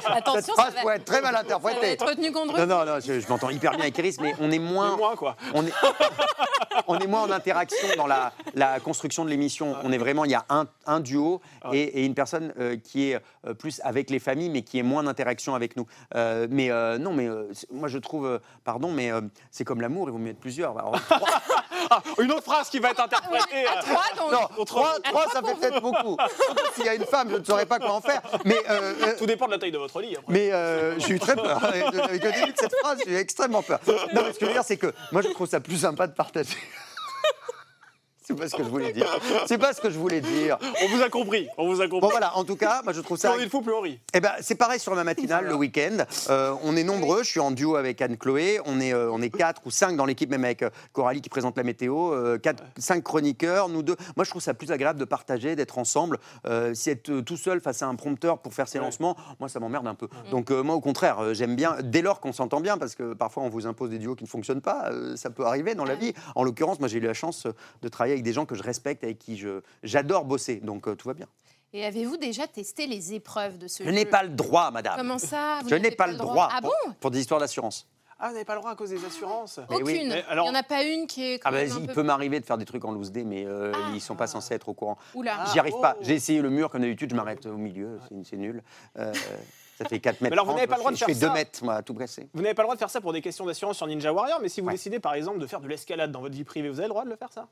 Cette 0.00 0.10
Attention, 0.16 0.54
ça 0.54 0.62
phrase 0.62 0.74
va, 0.74 0.82
peut 0.82 0.90
être 0.90 1.04
très 1.04 1.20
mal 1.20 1.32
ça 1.34 1.38
va 1.42 1.44
interprétée. 1.44 1.86
être 1.92 2.06
retenu 2.06 2.32
contre 2.32 2.58
Non, 2.58 2.66
non, 2.66 2.84
non, 2.84 3.00
je, 3.00 3.20
je 3.20 3.28
m'entends 3.28 3.50
hyper 3.50 3.72
bien 3.72 3.80
avec 3.82 3.98
Iris, 3.98 4.20
mais 4.20 4.34
on 4.40 4.50
est 4.50 4.58
moins. 4.58 4.94
Et 4.94 4.96
moi, 4.96 5.14
quoi. 5.16 5.36
On 5.54 5.66
est, 5.66 5.72
on 6.86 6.98
est 6.98 7.06
moins 7.06 7.22
en 7.22 7.30
interaction 7.30 7.88
dans 7.96 8.06
la, 8.06 8.32
la 8.54 8.80
construction 8.80 9.24
de 9.24 9.30
l'émission. 9.30 9.76
On 9.84 9.92
est 9.92 9.98
vraiment, 9.98 10.24
il 10.24 10.30
y 10.30 10.34
a 10.34 10.44
un, 10.48 10.66
un 10.86 11.00
duo 11.00 11.40
et, 11.72 11.80
et 12.02 12.04
une 12.04 12.14
personne 12.14 12.52
euh, 12.58 12.76
qui 12.82 13.10
est 13.10 13.20
euh, 13.46 13.54
plus 13.54 13.80
avec 13.84 14.10
les 14.10 14.18
familles, 14.18 14.50
mais 14.50 14.62
qui 14.62 14.78
est 14.78 14.82
moins 14.82 15.02
d'interaction 15.02 15.54
avec 15.54 15.76
nous. 15.76 15.86
Euh, 16.14 16.46
mais 16.50 16.70
euh, 16.70 16.98
non, 16.98 17.12
mais 17.12 17.26
euh, 17.28 17.50
moi 17.70 17.88
je 17.88 17.98
trouve, 17.98 18.26
euh, 18.26 18.38
pardon, 18.64 18.90
mais 18.90 19.10
euh, 19.12 19.20
c'est 19.50 19.64
comme 19.64 19.80
l'amour, 19.80 20.08
il 20.08 20.12
vaut 20.12 20.18
mieux 20.18 20.30
être 20.30 20.40
plusieurs. 20.40 20.78
Alors, 20.78 20.98
trois- 21.08 21.28
Ah, 21.90 22.00
une 22.20 22.30
autre 22.32 22.44
phrase 22.44 22.70
qui 22.70 22.78
va 22.78 22.90
être 22.90 23.00
interprétée. 23.02 23.66
À 23.66 23.82
trois, 23.82 24.04
donc. 24.16 24.32
non, 24.32 24.46
Contre- 24.56 24.64
trois, 24.66 24.94
trois, 25.02 25.26
ça 25.28 25.42
fait 25.42 25.54
peut-être 25.56 25.80
beaucoup. 25.82 26.16
Surtout 26.44 26.64
S'il 26.74 26.84
y 26.86 26.88
a 26.88 26.94
une 26.94 27.04
femme, 27.04 27.28
je 27.30 27.36
ne 27.36 27.44
saurais 27.44 27.66
pas 27.66 27.78
quoi 27.78 27.92
en 27.92 28.00
faire. 28.00 28.22
Mais 28.44 28.56
euh, 28.70 28.94
euh, 29.02 29.14
Tout 29.18 29.26
dépend 29.26 29.46
de 29.46 29.50
la 29.52 29.58
taille 29.58 29.72
de 29.72 29.78
mais 30.28 30.52
euh, 30.52 30.98
j'ai 30.98 31.14
eu 31.14 31.18
très 31.18 31.34
peur. 31.34 31.62
Avec 31.64 32.22
début 32.22 32.52
de 32.52 32.58
cette 32.58 32.74
phrase, 32.82 32.98
j'ai 33.06 33.12
eu 33.12 33.16
extrêmement 33.16 33.62
peur. 33.62 33.80
Non, 33.86 34.22
mais 34.24 34.32
ce 34.32 34.38
que 34.38 34.44
je 34.44 34.46
veux 34.46 34.52
dire, 34.52 34.64
c'est 34.64 34.76
que 34.76 34.92
moi, 35.10 35.22
je 35.22 35.28
trouve 35.28 35.48
ça 35.48 35.60
plus 35.60 35.78
sympa 35.78 36.06
de 36.06 36.12
partager. 36.12 36.56
C'est 38.32 38.38
pas 38.40 38.48
ce 38.48 38.56
que 38.56 38.64
je 38.64 38.68
voulais 38.68 38.92
dire. 38.92 39.06
C'est 39.46 39.58
pas 39.58 39.72
ce 39.72 39.80
que 39.80 39.90
je 39.90 39.98
voulais 39.98 40.20
dire. 40.20 40.58
On 40.82 40.88
vous 40.96 41.02
a 41.02 41.08
compris. 41.08 41.48
On 41.58 41.66
vous 41.72 41.80
a 41.80 41.84
compris. 41.88 42.00
Bon 42.00 42.08
voilà, 42.10 42.36
en 42.36 42.44
tout 42.44 42.56
cas, 42.56 42.80
moi 42.84 42.92
je 42.92 43.00
trouve 43.00 43.18
ça. 43.18 43.34
est 43.36 43.44
de 43.44 43.50
fou, 43.50 43.60
plus 43.62 43.72
on 43.72 43.80
rit. 43.80 44.00
Eh 44.14 44.20
ben, 44.20 44.32
c'est 44.40 44.54
pareil 44.54 44.78
sur 44.80 44.94
ma 44.94 45.04
matinale 45.04 45.46
le 45.46 45.54
week-end. 45.54 45.98
Euh, 46.30 46.54
on 46.62 46.76
est 46.76 46.84
nombreux. 46.84 47.22
Je 47.22 47.28
suis 47.30 47.40
en 47.40 47.50
duo 47.50 47.76
avec 47.76 48.00
Anne-Chloé. 48.00 48.60
On 48.66 48.80
est, 48.80 48.92
euh, 48.94 49.10
on 49.12 49.20
est 49.22 49.30
quatre 49.30 49.62
ou 49.66 49.70
cinq 49.70 49.96
dans 49.96 50.04
l'équipe, 50.06 50.30
même 50.30 50.44
avec 50.44 50.62
euh, 50.62 50.70
Coralie 50.92 51.20
qui 51.20 51.28
présente 51.28 51.56
la 51.56 51.62
météo. 51.62 52.12
euh, 52.12 52.38
quatre, 52.38 52.62
cinq 52.78 53.02
chroniqueurs, 53.02 53.68
nous 53.68 53.82
deux. 53.82 53.96
Moi, 54.16 54.24
je 54.24 54.30
trouve 54.30 54.42
ça 54.42 54.54
plus 54.54 54.70
agréable 54.72 54.98
de 54.98 55.04
partager, 55.04 55.56
d'être 55.56 55.78
ensemble. 55.78 56.18
Si 56.74 56.90
être 56.90 57.20
tout 57.20 57.36
seul 57.36 57.60
face 57.60 57.82
à 57.82 57.86
un 57.86 57.94
prompteur 57.94 58.38
pour 58.38 58.54
faire 58.54 58.68
ses 58.68 58.78
Ouais. 58.78 58.84
lancements, 58.84 59.16
moi, 59.38 59.48
ça 59.48 59.60
m'emmerde 59.60 59.86
un 59.86 59.94
peu. 59.94 60.08
Donc, 60.30 60.50
moi, 60.50 60.74
au 60.74 60.80
contraire, 60.80 61.34
j'aime 61.34 61.54
bien. 61.56 61.76
Dès 61.82 62.02
lors 62.02 62.20
qu'on 62.20 62.32
s'entend 62.32 62.60
bien, 62.60 62.78
parce 62.78 62.94
que 62.94 63.14
parfois 63.14 63.42
on 63.42 63.48
vous 63.48 63.66
impose 63.66 63.90
des 63.90 63.98
duos 63.98 64.14
qui 64.14 64.24
ne 64.24 64.28
fonctionnent 64.28 64.60
pas, 64.60 64.90
ça 65.16 65.30
peut 65.30 65.44
arriver 65.44 65.74
dans 65.74 65.84
la 65.84 65.94
vie. 65.94 66.12
En 66.34 66.42
l'occurrence, 66.44 66.78
moi, 66.80 66.88
j'ai 66.88 66.98
eu 66.98 67.02
la 67.02 67.14
chance 67.14 67.46
de 67.82 67.88
travailler 67.88 68.14
avec 68.14 68.21
des 68.22 68.32
gens 68.32 68.46
que 68.46 68.54
je 68.54 68.62
respecte, 68.62 69.04
avec 69.04 69.18
qui 69.18 69.36
je 69.36 69.60
j'adore 69.82 70.24
bosser. 70.24 70.56
Donc, 70.56 70.88
euh, 70.88 70.94
tout 70.94 71.08
va 71.08 71.14
bien. 71.14 71.26
Et 71.74 71.84
avez-vous 71.84 72.16
déjà 72.18 72.46
testé 72.46 72.86
les 72.86 73.14
épreuves 73.14 73.56
de 73.58 73.66
ce 73.68 73.82
Je 73.82 73.88
jeu 73.88 73.94
n'ai 73.94 74.04
pas 74.04 74.22
le 74.22 74.28
droit, 74.30 74.70
madame. 74.70 74.96
Comment 74.96 75.18
ça 75.18 75.60
vous 75.62 75.68
Je 75.70 75.74
n'ai 75.76 75.90
pas 75.90 76.06
le 76.06 76.16
droit 76.16 76.48
Ah 76.52 76.60
pour, 76.60 76.70
bon 76.86 76.92
pour 77.00 77.10
des 77.10 77.20
histoires 77.20 77.40
d'assurance. 77.40 77.88
Ah, 78.24 78.28
vous 78.28 78.34
n'avez 78.34 78.44
pas 78.44 78.54
le 78.54 78.60
droit 78.60 78.70
à 78.72 78.76
cause 78.76 78.90
des 78.90 79.04
assurances. 79.04 79.58
Eh 79.68 79.74
oui. 79.82 79.94
Aucune. 79.96 80.08
Mais 80.10 80.24
alors- 80.28 80.46
Il 80.46 80.50
n'y 80.52 80.56
en 80.56 80.60
a 80.60 80.62
pas 80.62 80.84
une 80.84 81.06
qui 81.08 81.24
est. 81.24 81.38
quand 81.40 81.48
Ah 81.48 81.50
bah, 81.52 81.58
un 81.58 81.64
il 81.80 81.86
peu- 81.88 81.94
peut 81.94 82.02
m'arriver 82.04 82.38
de 82.38 82.44
faire 82.44 82.56
des 82.58 82.64
trucs 82.66 82.84
en 82.84 82.92
loose 82.92 83.10
day, 83.10 83.24
mais 83.24 83.44
euh, 83.46 83.72
Ah. 83.74 83.90
ils 83.94 84.00
sont 84.00 84.14
pas 84.14 84.28
censés 84.28 84.54
être 84.54 84.68
au 84.68 84.74
courant. 84.74 84.96
Oula. 85.14 85.38
Ah. 85.40 85.50
J'y 85.52 85.58
arrive 85.58 85.80
pas. 85.80 85.96
oh. 85.98 86.02
J'ai 86.04 86.14
essayé 86.14 86.40
le 86.40 86.50
mur 86.50 86.70
comme 86.70 86.82
d'habitude, 86.82 87.10
je 87.10 87.16
m'arrête 87.16 87.46
au 87.46 87.56
milieu, 87.56 87.98
c'est- 88.22 88.36
nul. 88.36 88.62
Euh, 88.98 89.12
ça 89.78 89.86
fait 89.88 89.98
4 89.98 90.20
mètres. 90.20 90.34
alors, 90.34 90.44
vous 90.44 90.50
30, 90.52 90.56
n'avez 90.58 90.68
pas 90.68 90.76
le 90.76 90.80
droit 90.80 90.90
je 90.92 90.96
de 90.96 90.98
fais- 91.00 91.06
faire 91.06 91.14
Je 91.14 91.18
fais 91.18 91.26
2 91.26 91.26
ça. 91.26 91.32
mètres, 91.34 91.64
moi, 91.64 91.82
tout 91.82 91.94
casser. 91.94 92.28
Vous 92.32 92.42
n'avez 92.42 92.54
pas 92.54 92.62
le 92.62 92.66
droit 92.66 92.74
de 92.76 92.78
faire 92.78 92.90
ça 92.90 93.00
pour 93.00 93.12
des 93.14 93.22
questions 93.22 93.44
d'assurance 93.46 93.78
sur 93.78 93.86
Ninja 93.88 94.12
Warrior, 94.12 94.38
mais 94.40 94.48
si 94.50 94.60
vous 94.60 94.68
Ouais. 94.68 94.74
décidez 94.74 95.00
par 95.00 95.14
exemple 95.14 95.38
de 95.40 95.46
faire 95.48 95.60
de 95.60 95.66
l'escalade 95.66 96.12
dans 96.12 96.20
votre 96.20 96.34
vie 96.36 96.44
privée, 96.44 96.68
vous 96.68 96.78
avez 96.78 96.86
le 96.88 96.90
droit 96.90 97.04
de 97.04 97.10
le 97.10 97.16
faire 97.16 97.32
ça? 97.32 97.48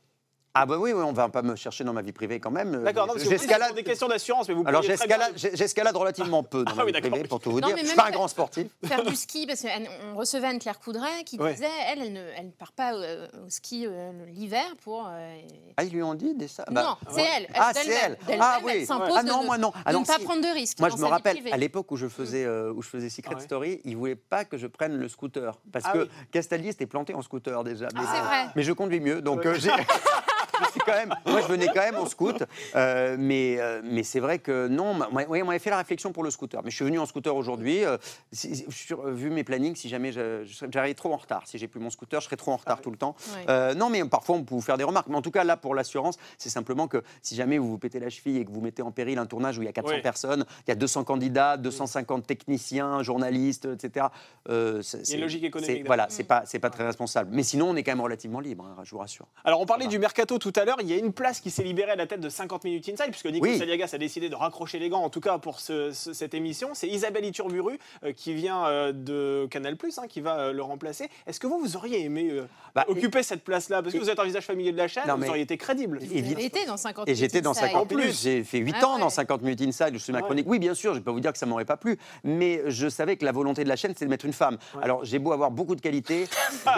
Ah 0.52 0.66
bah 0.66 0.78
oui, 0.78 0.92
oui, 0.92 1.02
on 1.04 1.12
va 1.12 1.28
pas 1.28 1.42
me 1.42 1.54
chercher 1.54 1.85
dans 1.85 1.92
ma 1.92 2.02
vie 2.02 2.11
privée 2.11 2.40
quand 2.40 2.50
même. 2.50 2.83
D'accord, 2.83 3.07
non, 3.07 3.12
parce 3.14 3.25
que 3.25 3.35
vous 3.69 3.75
des 3.75 3.85
questions 3.85 4.09
d'assurance, 4.09 4.49
mais 4.49 4.54
vous 4.54 4.64
Alors 4.66 4.83
j'escalade, 4.83 5.33
j'escalade 5.37 5.97
relativement 5.97 6.42
peu 6.42 6.64
dans 6.64 6.73
Ah 6.73 6.75
ma 6.75 6.83
oui, 6.83 6.88
vie 6.88 6.92
d'accord. 6.95 7.11
privée, 7.12 7.28
pour 7.28 7.38
tout 7.38 7.52
vous 7.52 7.61
Non, 7.61 7.69
dire. 7.69 7.76
Je 7.76 7.85
suis 7.85 7.88
même 7.90 7.97
pas 7.97 8.09
un 8.09 8.11
grand 8.11 8.26
sportif. 8.26 8.66
Faire 8.85 9.04
du 9.04 9.14
ski, 9.16 9.47
parce 9.47 9.62
qu'on 9.62 10.16
recevait 10.16 10.49
Anne-Claire 10.49 10.80
Coudray 10.80 11.23
qui 11.25 11.38
Ouais. 11.38 11.52
disait, 11.54 11.66
elle, 11.88 12.02
elle 12.02 12.12
ne, 12.12 12.21
elle 12.37 12.47
ne 12.47 12.50
part 12.50 12.73
pas 12.73 12.95
euh, 12.95 13.28
au 13.47 13.49
ski 13.49 13.87
euh, 13.87 14.11
l'hiver 14.26 14.64
pour... 14.83 15.07
euh, 15.09 15.38
Ah, 15.76 15.85
ils 15.85 15.92
lui 15.92 16.02
ont 16.02 16.14
dit 16.14 16.35
des 16.35 16.49
ça? 16.49 16.64
Non, 16.71 16.97
c'est 17.12 17.23
elle. 17.23 17.47
Ah, 17.54 17.73
d'elle-même- 17.73 18.16
c'est 18.26 18.33
elle. 18.33 18.38
Ah 18.40 18.59
elle 18.59 18.64
oui. 18.66 18.87
s'impose 18.87 19.12
Ah 19.16 19.23
non, 19.23 19.45
moi 19.45 19.57
non. 19.57 19.73
Ah 19.85 19.92
non, 19.92 20.00
ne 20.00 20.04
pas 20.04 20.19
si. 20.19 20.25
prendre 20.25 20.42
de 20.42 20.52
risques 20.52 20.80
Moi, 20.80 20.88
dans 20.90 20.97
je 20.97 21.00
me 21.02 21.07
rappelle, 21.07 21.38
à 21.52 21.57
l'époque 21.59 21.92
où 21.92 21.97
je 21.97 22.09
faisais, 22.09 22.45
euh, 22.45 22.73
où 22.73 22.83
je 22.83 22.88
faisais 22.88 23.09
Secret 23.09 23.37
Ah. 23.38 23.40
Story, 23.40 23.80
ils 23.85 23.97
voulaient 23.97 24.16
pas 24.16 24.45
que 24.45 24.59
je 24.59 24.66
prenne 24.66 24.97
le 24.97 25.09
scooter. 25.09 25.57
Parce 25.73 25.85
Ah 25.88 25.92
que 25.92 25.99
oui. 25.99 26.09
Castaldi 26.33 26.69
était 26.71 26.87
planté 26.87 27.14
en 27.14 27.23
scooter 27.23 27.62
déjà. 27.62 27.87
Mais, 27.95 28.00
Ah, 28.04 28.12
c'est 28.16 28.21
vrai. 28.23 28.47
mais 28.57 28.62
je 28.64 28.73
conduis 28.73 28.99
mieux, 29.00 29.23
donc 29.23 29.47
euh, 29.47 29.54
j'ai. 29.57 29.71
quand 30.91 30.97
même, 30.99 31.15
moi, 31.27 31.41
je 31.41 31.47
venais 31.47 31.67
quand 31.67 31.81
même 31.81 31.97
en 31.97 32.07
scout, 32.07 32.43
euh, 32.75 33.17
mais, 33.19 33.57
euh, 33.61 33.81
mais 33.85 34.03
c'est 34.03 34.21
vrai 34.21 34.39
que 34.39 34.69
non, 34.69 34.95
moi, 34.95 35.09
on 35.29 35.45
m'avait 35.45 35.59
fait 35.59 35.71
la 35.71 35.79
réflexion 35.79 36.13
pour 36.13 36.23
le 36.25 36.31
scooter. 36.31 36.61
Mais 36.65 36.71
je 36.71 36.77
suis 36.77 36.85
venu 36.85 36.99
en 36.99 37.07
scooter 37.07 37.35
aujourd'hui. 37.35 37.85
euh, 37.85 37.97
si- 38.33 38.65
vu 39.07 39.31
mes 39.31 39.45
plannings, 39.45 39.77
si 39.77 39.89
jamais 39.89 40.13
j'arrive 40.13 40.95
trop 40.95 41.13
en 41.13 41.17
retard, 41.17 41.43
si 41.47 41.59
j'ai 41.59 41.69
plus 41.69 41.81
mon 41.81 41.91
scooter, 41.91 42.21
je 42.21 42.27
serais 42.27 42.37
trop 42.37 42.53
en 42.53 42.57
retard 42.57 42.81
tout 42.81 42.91
le 42.91 42.97
temps. 42.97 43.15
Ouais. 43.37 43.45
Euh, 43.49 43.75
non, 43.75 43.91
mais 43.91 44.05
parfois 44.05 44.37
on 44.37 44.43
peut 44.45 44.55
vous 44.55 44.61
faire 44.61 44.77
des 44.79 44.85
remarques. 44.85 45.07
Mais 45.09 45.17
en 45.17 45.23
tout 45.23 45.31
cas, 45.31 45.45
là, 45.45 45.57
pour 45.57 45.75
l'assurance, 45.75 46.17
c'est 46.39 46.49
simplement 46.51 46.89
que 46.89 47.03
si 47.23 47.35
jamais 47.35 47.59
vous 47.59 47.69
vous 47.69 47.79
pétez 47.79 48.01
la 48.01 48.11
cheville 48.11 48.39
et 48.39 48.45
que 48.45 48.51
vous 48.51 48.61
mettez 48.61 48.83
en 48.83 48.91
péril 48.91 49.19
un 49.19 49.27
tournage 49.27 49.59
où 49.59 49.63
il 49.63 49.67
y 49.67 49.69
a 49.69 49.73
400 49.73 49.95
Oui. 49.95 50.03
personnes, 50.03 50.45
il 50.67 50.71
y 50.71 50.73
a 50.73 50.77
200 50.77 51.05
candidats, 51.05 51.57
250 51.57 52.27
techniciens, 52.27 53.03
journalistes, 53.03 53.67
etc. 53.67 54.07
euh, 54.49 54.83
c'est- 54.83 54.99
Il 54.99 55.01
y 55.01 55.01
a 55.01 55.01
une 55.01 55.05
c'est- 55.05 55.19
logique 55.19 55.45
économique 55.45 55.87
Voilà, 55.87 56.05
Mm. 56.07 56.11
c'est 56.11 56.25
pas, 56.25 56.43
c'est 56.47 56.59
pas 56.59 56.71
très 56.71 56.85
responsable. 56.87 57.31
Mais 57.33 57.43
sinon, 57.43 57.71
on 57.71 57.77
est 57.77 57.83
quand 57.83 57.93
même 57.93 58.01
relativement 58.01 58.41
libre, 58.41 58.65
hein, 58.67 58.83
je 58.85 58.91
vous 58.91 58.99
rassure. 58.99 59.27
Alors, 59.45 59.61
on 59.61 59.67
parlait 59.67 59.87
du 59.87 59.99
mercato 59.99 60.39
tout 60.39 60.53
à 60.57 60.65
l'heure. 60.65 60.80
Il 60.83 60.89
y 60.89 60.93
a 60.93 60.97
une 60.97 61.13
place 61.13 61.41
qui 61.41 61.51
s'est 61.51 61.63
libérée 61.63 61.93
à 61.93 61.97
la 61.97 62.07
tête 62.07 62.21
de 62.21 62.29
50 62.29 62.65
minutes 62.65 62.89
inside, 62.89 63.11
puisque 63.11 63.27
Nico 63.27 63.47
Oui. 63.47 63.59
Saliagas 63.59 63.91
a 63.93 63.99
décidé 63.99 64.29
de 64.29 64.35
raccrocher 64.35 64.79
les 64.79 64.89
gants, 64.89 65.03
en 65.03 65.11
tout 65.11 65.21
cas 65.21 65.39
pour 65.39 65.61
ce- 65.61 65.93
ce- 65.93 66.13
cette 66.13 66.35
émission. 66.35 66.71
C'est 66.75 66.89
Isabelle 66.89 67.25
Iturburu 67.25 67.79
euh, 68.05 68.13
qui 68.13 68.35
vient 68.35 68.67
euh, 68.67 68.93
de 68.93 69.47
Canal, 69.51 69.77
hein, 69.99 70.03
qui 70.09 70.21
va 70.21 70.39
euh, 70.39 70.53
le 70.53 70.63
remplacer. 70.63 71.09
Est-ce 71.27 71.41
que 71.41 71.47
vous, 71.47 71.59
vous 71.61 71.77
auriez 71.77 72.05
aimé 72.05 72.29
euh, 72.31 72.47
Bah, 72.75 72.85
occuper 72.89 73.23
cette 73.23 73.43
place-là? 73.45 73.83
Parce 73.83 73.93
que 73.93 73.99
et- 73.99 74.01
vous 74.01 74.11
êtes 74.11 74.19
un 74.19 74.25
visage 74.25 74.45
familier 74.47 74.73
de 74.73 74.77
la 74.79 74.89
chaîne, 74.89 75.05
Non, 75.07 75.17
vous 75.17 75.29
auriez 75.29 75.43
été 75.43 75.57
crédible. 75.57 75.99
Avez 76.03 76.45
été 76.45 76.65
dans 76.67 76.77
50 76.77 77.09
Et 77.09 77.15
j'étais 77.15 77.41
dans 77.41 77.51
Inside. 77.51 77.65
50 77.69 77.83
En 77.83 77.87
plus. 77.87 77.97
minutes. 77.97 78.19
J'ai 78.23 78.45
fait 78.45 78.59
8 78.59 78.75
Ah 78.81 78.87
ans 78.89 78.95
ouais. 78.95 79.01
dans 79.01 79.11
50 79.11 79.43
minutes 79.43 79.61
inside. 79.63 79.91
Je 79.93 79.99
suis 79.99 80.13
ma 80.13 80.19
ouais. 80.19 80.25
chronique. 80.25 80.47
Oui, 80.49 80.59
bien 80.59 80.75
sûr, 80.75 80.93
je 80.93 80.97
ne 80.97 81.01
vais 81.01 81.05
pas 81.05 81.13
vous 81.13 81.21
dire 81.21 81.33
que 81.33 81.39
ça 81.39 81.47
m'aurait 81.47 81.65
pas 81.65 81.77
plu. 81.77 81.99
Mais 82.25 82.63
je 82.67 82.89
savais 82.89 83.17
que 83.17 83.25
la 83.25 83.33
volonté 83.33 83.65
de 83.65 83.69
la 83.69 83.77
chaîne, 83.77 83.93
c'est 83.97 84.05
de 84.05 84.11
mettre 84.11 84.25
une 84.25 84.33
femme. 84.33 84.59
Ouais. 84.75 84.85
Alors, 84.85 85.05
j'ai 85.05 85.19
beau 85.19 85.33
avoir 85.33 85.51
beaucoup 85.51 85.75
de 85.75 85.81
qualités. 85.81 86.27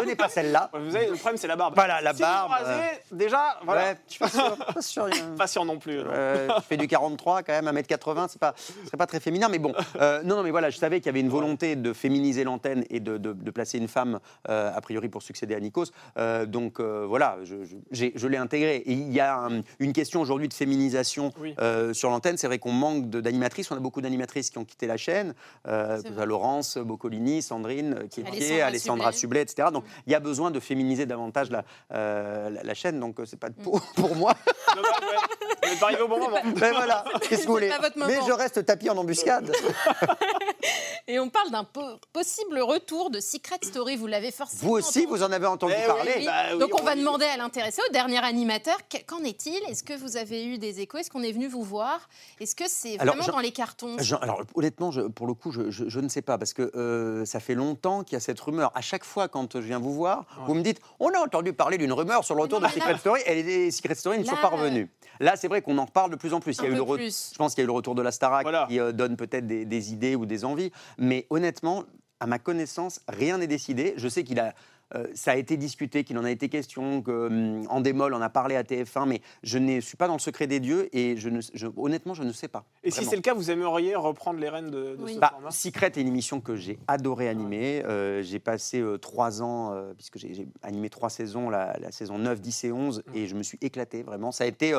n'ai 0.07 0.17
pas 0.17 0.29
celle-là. 0.29 0.71
Vous 0.75 0.97
avez, 0.97 1.07
le 1.07 1.13
problème, 1.15 1.37
c'est 1.37 1.47
la 1.49 1.57
barbe. 1.57 1.75
Voilà, 1.75 2.01
la 2.01 2.13
Si 2.15 2.21
barbe. 2.21 2.51
Vous 2.51 2.65
rasez, 2.65 2.89
déjà, 3.11 3.59
voilà. 3.65 3.83
Ouais, 3.91 3.92
je 4.07 4.13
suis 4.13 4.19
pas 4.19 4.29
sûr. 4.29 4.57
Pas 4.75 4.83
sûr, 4.83 5.09
Pas 5.37 5.47
sûr 5.47 5.65
non 5.65 5.79
plus. 5.79 5.99
Euh, 5.99 6.49
je 6.57 6.63
fais 6.63 6.77
du 6.77 6.87
43 6.89 7.43
quand 7.43 7.53
même, 7.63 7.67
1m80, 7.77 8.27
c'est 8.31 8.39
pas, 8.41 8.55
ce 8.57 8.73
serait 8.87 8.97
pas 8.97 9.07
très 9.07 9.21
féminin, 9.21 9.49
mais 9.49 9.59
bon. 9.59 9.73
Euh, 10.01 10.23
non, 10.23 10.37
non, 10.37 10.43
mais 10.43 10.51
voilà, 10.51 10.71
je 10.71 10.79
savais 10.79 10.99
qu'il 11.01 11.07
y 11.07 11.11
avait 11.11 11.21
une 11.21 11.29
volonté 11.29 11.77
de 11.77 11.93
féminiser 11.93 12.45
l'antenne 12.45 12.85
et 12.91 13.01
de, 13.01 13.19
de- 13.19 13.33
de 13.33 13.51
placer 13.51 13.79
une 13.79 13.89
femme, 13.89 14.21
euh, 14.49 14.73
a 14.75 14.81
priori, 14.81 15.09
pour 15.09 15.23
succéder 15.23 15.55
à 15.55 15.61
Nikos. 15.61 15.87
Euh, 16.19 16.47
donc 16.47 16.81
euh, 16.81 17.05
voilà, 17.07 17.39
je, 17.45 17.65
je- 17.65 17.77
j'ai- 17.91 18.13
je 18.15 18.27
l'ai 18.27 18.37
intégré. 18.39 18.77
Et 18.77 18.93
il 18.93 19.13
y 19.13 19.21
a 19.21 19.37
un- 19.37 19.63
une 19.79 19.93
question 19.93 20.21
aujourd'hui 20.21 20.49
de 20.49 20.55
féminisation 20.55 21.33
Oui. 21.41 21.55
euh, 21.61 21.93
sur 21.93 22.11
l'antenne. 22.11 22.37
C'est 22.39 22.47
vrai 22.47 22.59
qu'on 22.59 22.73
manque 22.73 23.11
d'animatrices. 23.11 23.71
On 23.71 23.77
a 23.77 23.81
beaucoup 23.81 24.01
d'animatrices 24.01 24.51
qui 24.51 24.59
ont 24.59 24.65
quitté 24.65 24.87
la 24.87 24.97
chaîne. 24.97 25.35
Euh, 25.69 26.01
Laurence 26.25 26.79
Boccolini, 26.79 27.43
Sandrine 27.43 27.95
euh, 27.95 28.07
Kieltier, 28.09 28.63
Alessandra 28.63 28.67
Alessandra 29.09 29.13
Sublet. 29.13 29.43
Etc. 29.43 29.69
Donc 29.73 29.85
il 30.07 30.13
y 30.13 30.15
a 30.17 30.21
besoin 30.21 30.51
de 30.51 30.61
féminiser 30.61 31.07
davantage 31.07 31.51
la, 31.51 31.65
euh, 31.93 32.51
la, 32.51 32.63
la 32.63 32.75
chaîne. 32.75 33.01
Donc 33.01 33.17
c'est 33.25 33.39
pas 33.39 33.51
pour, 33.51 33.72
pour 33.81 34.17
moi. 34.17 34.35
Ouais. 34.77 35.75
Vous 35.77 35.85
arrivé 35.85 36.03
au 36.03 36.09
bon 36.09 36.19
moment. 36.19 36.39
Ben 36.57 36.73
voilà, 36.73 37.05
qu'est-ce 37.21 37.43
que 37.43 37.47
vous 37.47 37.53
voulez 37.55 37.71
Mais 37.97 38.19
je 38.27 38.33
reste 38.33 38.65
tapis 38.65 38.91
en 38.91 38.97
embuscade. 38.97 39.53
Et 41.09 41.19
on 41.19 41.29
parle 41.29 41.51
d'un 41.51 41.65
po- 41.65 41.99
possible 42.13 42.61
retour 42.61 43.11
de 43.11 43.19
Secret 43.21 43.59
Story. 43.63 43.97
Vous 43.97 44.07
l'avez 44.07 44.31
forcément 44.31 44.71
Vous 44.71 44.77
aussi, 44.79 45.01
entendu. 45.01 45.07
vous 45.19 45.23
en 45.25 45.33
avez 45.33 45.47
entendu 45.47 45.75
Eh 45.77 45.87
parler. 45.87 46.13
Oui. 46.19 46.25
Bah 46.27 46.33
oui, 46.53 46.59
Donc 46.59 46.71
on 46.75 46.81
on 46.81 46.85
va 46.85 46.95
dit- 46.95 47.01
demander 47.01 47.25
à 47.27 47.37
l'intéressé, 47.37 47.83
au 47.89 47.93
dernier 47.93 48.19
animateur, 48.25 48.77
qu- 48.89 49.03
qu'en 49.05 49.23
est-il? 49.25 49.61
Est-ce 49.69 49.83
que 49.83 49.95
vous 49.95 50.17
avez 50.17 50.45
eu 50.45 50.59
des 50.59 50.81
échos? 50.81 50.99
Est-ce 50.99 51.11
qu'on 51.11 51.23
est 51.23 51.33
venu 51.33 51.49
vous 51.49 51.63
voir? 51.65 52.09
Est-ce 52.41 52.55
que 52.55 52.65
c'est 52.69 52.99
Alors, 53.01 53.15
vraiment 53.17 53.27
Jean- 53.27 53.33
dans 53.33 53.41
les 53.41 53.51
cartons? 53.53 53.97
Jean- 53.99 54.19
alors 54.19 54.43
honnêtement, 54.55 54.91
je- 54.93 55.01
pour 55.03 55.27
le 55.27 55.35
coup, 55.35 55.51
je, 55.51 55.71
je- 55.71 55.89
je 55.89 56.01
ne 56.01 56.09
sais 56.09 56.23
pas 56.23 56.39
parce 56.39 56.53
que 56.53 56.71
euh, 56.77 57.25
ça 57.25 57.41
fait 57.41 57.55
longtemps 57.55 58.05
qu'il 58.05 58.15
y 58.15 58.17
a 58.17 58.21
cette 58.21 58.41
rumeur. 58.41 58.71
À 58.75 58.81
chaque 58.81 59.05
fois, 59.05 59.29
quand 59.29 59.55
je 59.55 59.59
viens 59.67 59.81
vous 59.81 59.93
voir, 59.95 60.25
vous 60.47 60.55
me 60.55 60.63
dites 60.63 60.81
on 61.01 61.09
a 61.11 61.19
entendu 61.19 61.53
parler 61.53 61.79
d'une 61.79 61.93
rumeur 61.93 62.25
sur 62.25 62.35
le 62.37 62.43
retour 62.43 62.61
non, 62.61 62.69
de 62.69 62.73
là- 62.73 62.79
Secret 62.81 62.99
Story. 62.99 63.21
Et 63.27 63.43
les 63.43 63.71
Secret 63.73 63.95
Story 63.97 64.19
ne 64.19 64.25
sont 64.25 64.33
Là, 64.37 64.41
pas 64.41 64.49
revenus. 64.49 64.89
Là, 65.23 65.37
c'est 65.37 65.49
vrai 65.49 65.63
qu'on 65.63 65.79
en 65.79 65.85
reparle 65.85 66.11
de 66.11 66.17
plus 66.17 66.35
en 66.35 66.41
plus. 66.41 66.57
Il 66.59 66.65
y 66.65 66.67
a 66.67 66.71
Un 66.71 66.75
eu 66.75 66.85
peu 66.85 66.91
le 66.93 66.97
plus. 66.97 67.31
Je 67.33 67.39
pense 67.39 67.55
qu'il 67.55 67.63
y 67.63 67.65
a 67.65 67.65
eu 67.65 67.69
le 67.69 67.73
retour 67.73 67.95
de 67.95 68.03
la 68.03 68.11
Starac 68.11 68.43
Voilà. 68.43 68.67
qui 68.69 68.81
euh, 68.81 68.91
donne 68.93 69.17
peut-être 69.17 69.47
des, 69.47 69.65
des 69.65 69.93
idées 69.93 70.17
ou 70.17 70.27
des 70.27 70.45
envies. 70.45 70.73
Mais 70.99 71.27
honnêtement, 71.31 71.85
à 72.19 72.27
ma 72.27 72.39
connaissance, 72.41 73.01
rien 73.09 73.39
n'est 73.39 73.47
décidé. 73.47 73.95
Je 73.97 74.09
sais 74.09 74.25
qu'il 74.25 74.41
a. 74.41 74.53
euh, 74.95 75.07
ça 75.15 75.33
a 75.33 75.37
été 75.37 75.57
discuté, 75.57 76.05
qu'il 76.05 76.19
en 76.19 76.25
a 76.25 76.31
été 76.31 76.49
question, 76.49 77.03
que 77.03 77.27
hum, 77.29 77.67
en 77.71 77.83
a 78.21 78.29
parlé 78.29 78.57
à 78.57 78.63
TF1, 78.63 79.07
mais 79.07 79.21
je 79.43 79.59
ne 79.59 79.81
suis 79.81 79.97
pas 79.97 80.07
dans 80.07 80.15
le 80.15 80.19
secret 80.19 80.47
des 80.47 80.61
dieux 80.61 80.89
et 80.97 81.17
je 81.17 81.29
ne, 81.29 81.41
je- 81.55 81.67
honnêtement, 81.77 82.15
je 82.15 82.23
ne 82.23 82.33
sais 82.33 82.49
pas. 82.49 82.65
Et 82.85 82.91
si 82.91 83.05
c'est 83.05 83.17
le 83.17 83.23
cas, 83.23 83.35
vous 83.35 83.51
aimeriez 83.51 83.95
reprendre 83.95 84.39
les 84.41 84.49
rênes 84.49 84.71
de, 84.71 84.97
de 84.97 85.03
Oui. 85.03 85.15
ce 85.15 85.19
Bah, 85.19 85.31
format? 85.33 85.51
Secret 85.51 85.87
est 85.97 86.01
une 86.01 86.09
émission 86.09 86.41
que 86.41 86.57
j'ai 86.57 86.79
adoré 86.89 87.29
animer. 87.29 87.83
Euh, 87.85 88.23
j'ai 88.23 88.39
passé 88.39 88.81
euh, 88.81 88.99
trois 88.99 89.43
ans, 89.43 89.73
euh, 89.73 89.93
puisque 89.95 90.19
j'ai 90.19 90.47
animé 90.63 90.91
trois 90.91 91.11
saisons, 91.11 91.51
la, 91.51 91.77
la 91.81 91.93
saison 91.93 92.19
9, 92.19 92.41
10 92.41 92.65
et 92.65 92.73
11, 92.73 93.03
et 93.15 93.27
je 93.27 93.35
me 93.35 93.43
suis 93.43 93.59
éclaté 93.61 94.03
vraiment. 94.03 94.33
Ça 94.33 94.45
a 94.45 94.47
été 94.47 94.79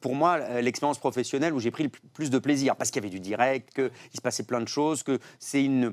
pour 0.00 0.14
moi 0.14 0.60
l'expérience 0.60 0.98
professionnelle 0.98 1.52
où 1.54 1.60
j'ai 1.60 1.70
pris 1.70 1.84
le 1.84 1.90
plus 2.14 2.30
de 2.30 2.38
plaisir, 2.38 2.76
parce 2.76 2.90
qu'il 2.90 3.02
y 3.02 3.06
avait 3.06 3.14
du 3.14 3.20
direct, 3.20 3.72
qu'il 3.74 3.90
se 4.14 4.20
passait 4.20 4.42
plein 4.44 4.60
de 4.60 4.68
choses, 4.68 5.02
que 5.02 5.18
c'est 5.38 5.64
une... 5.64 5.92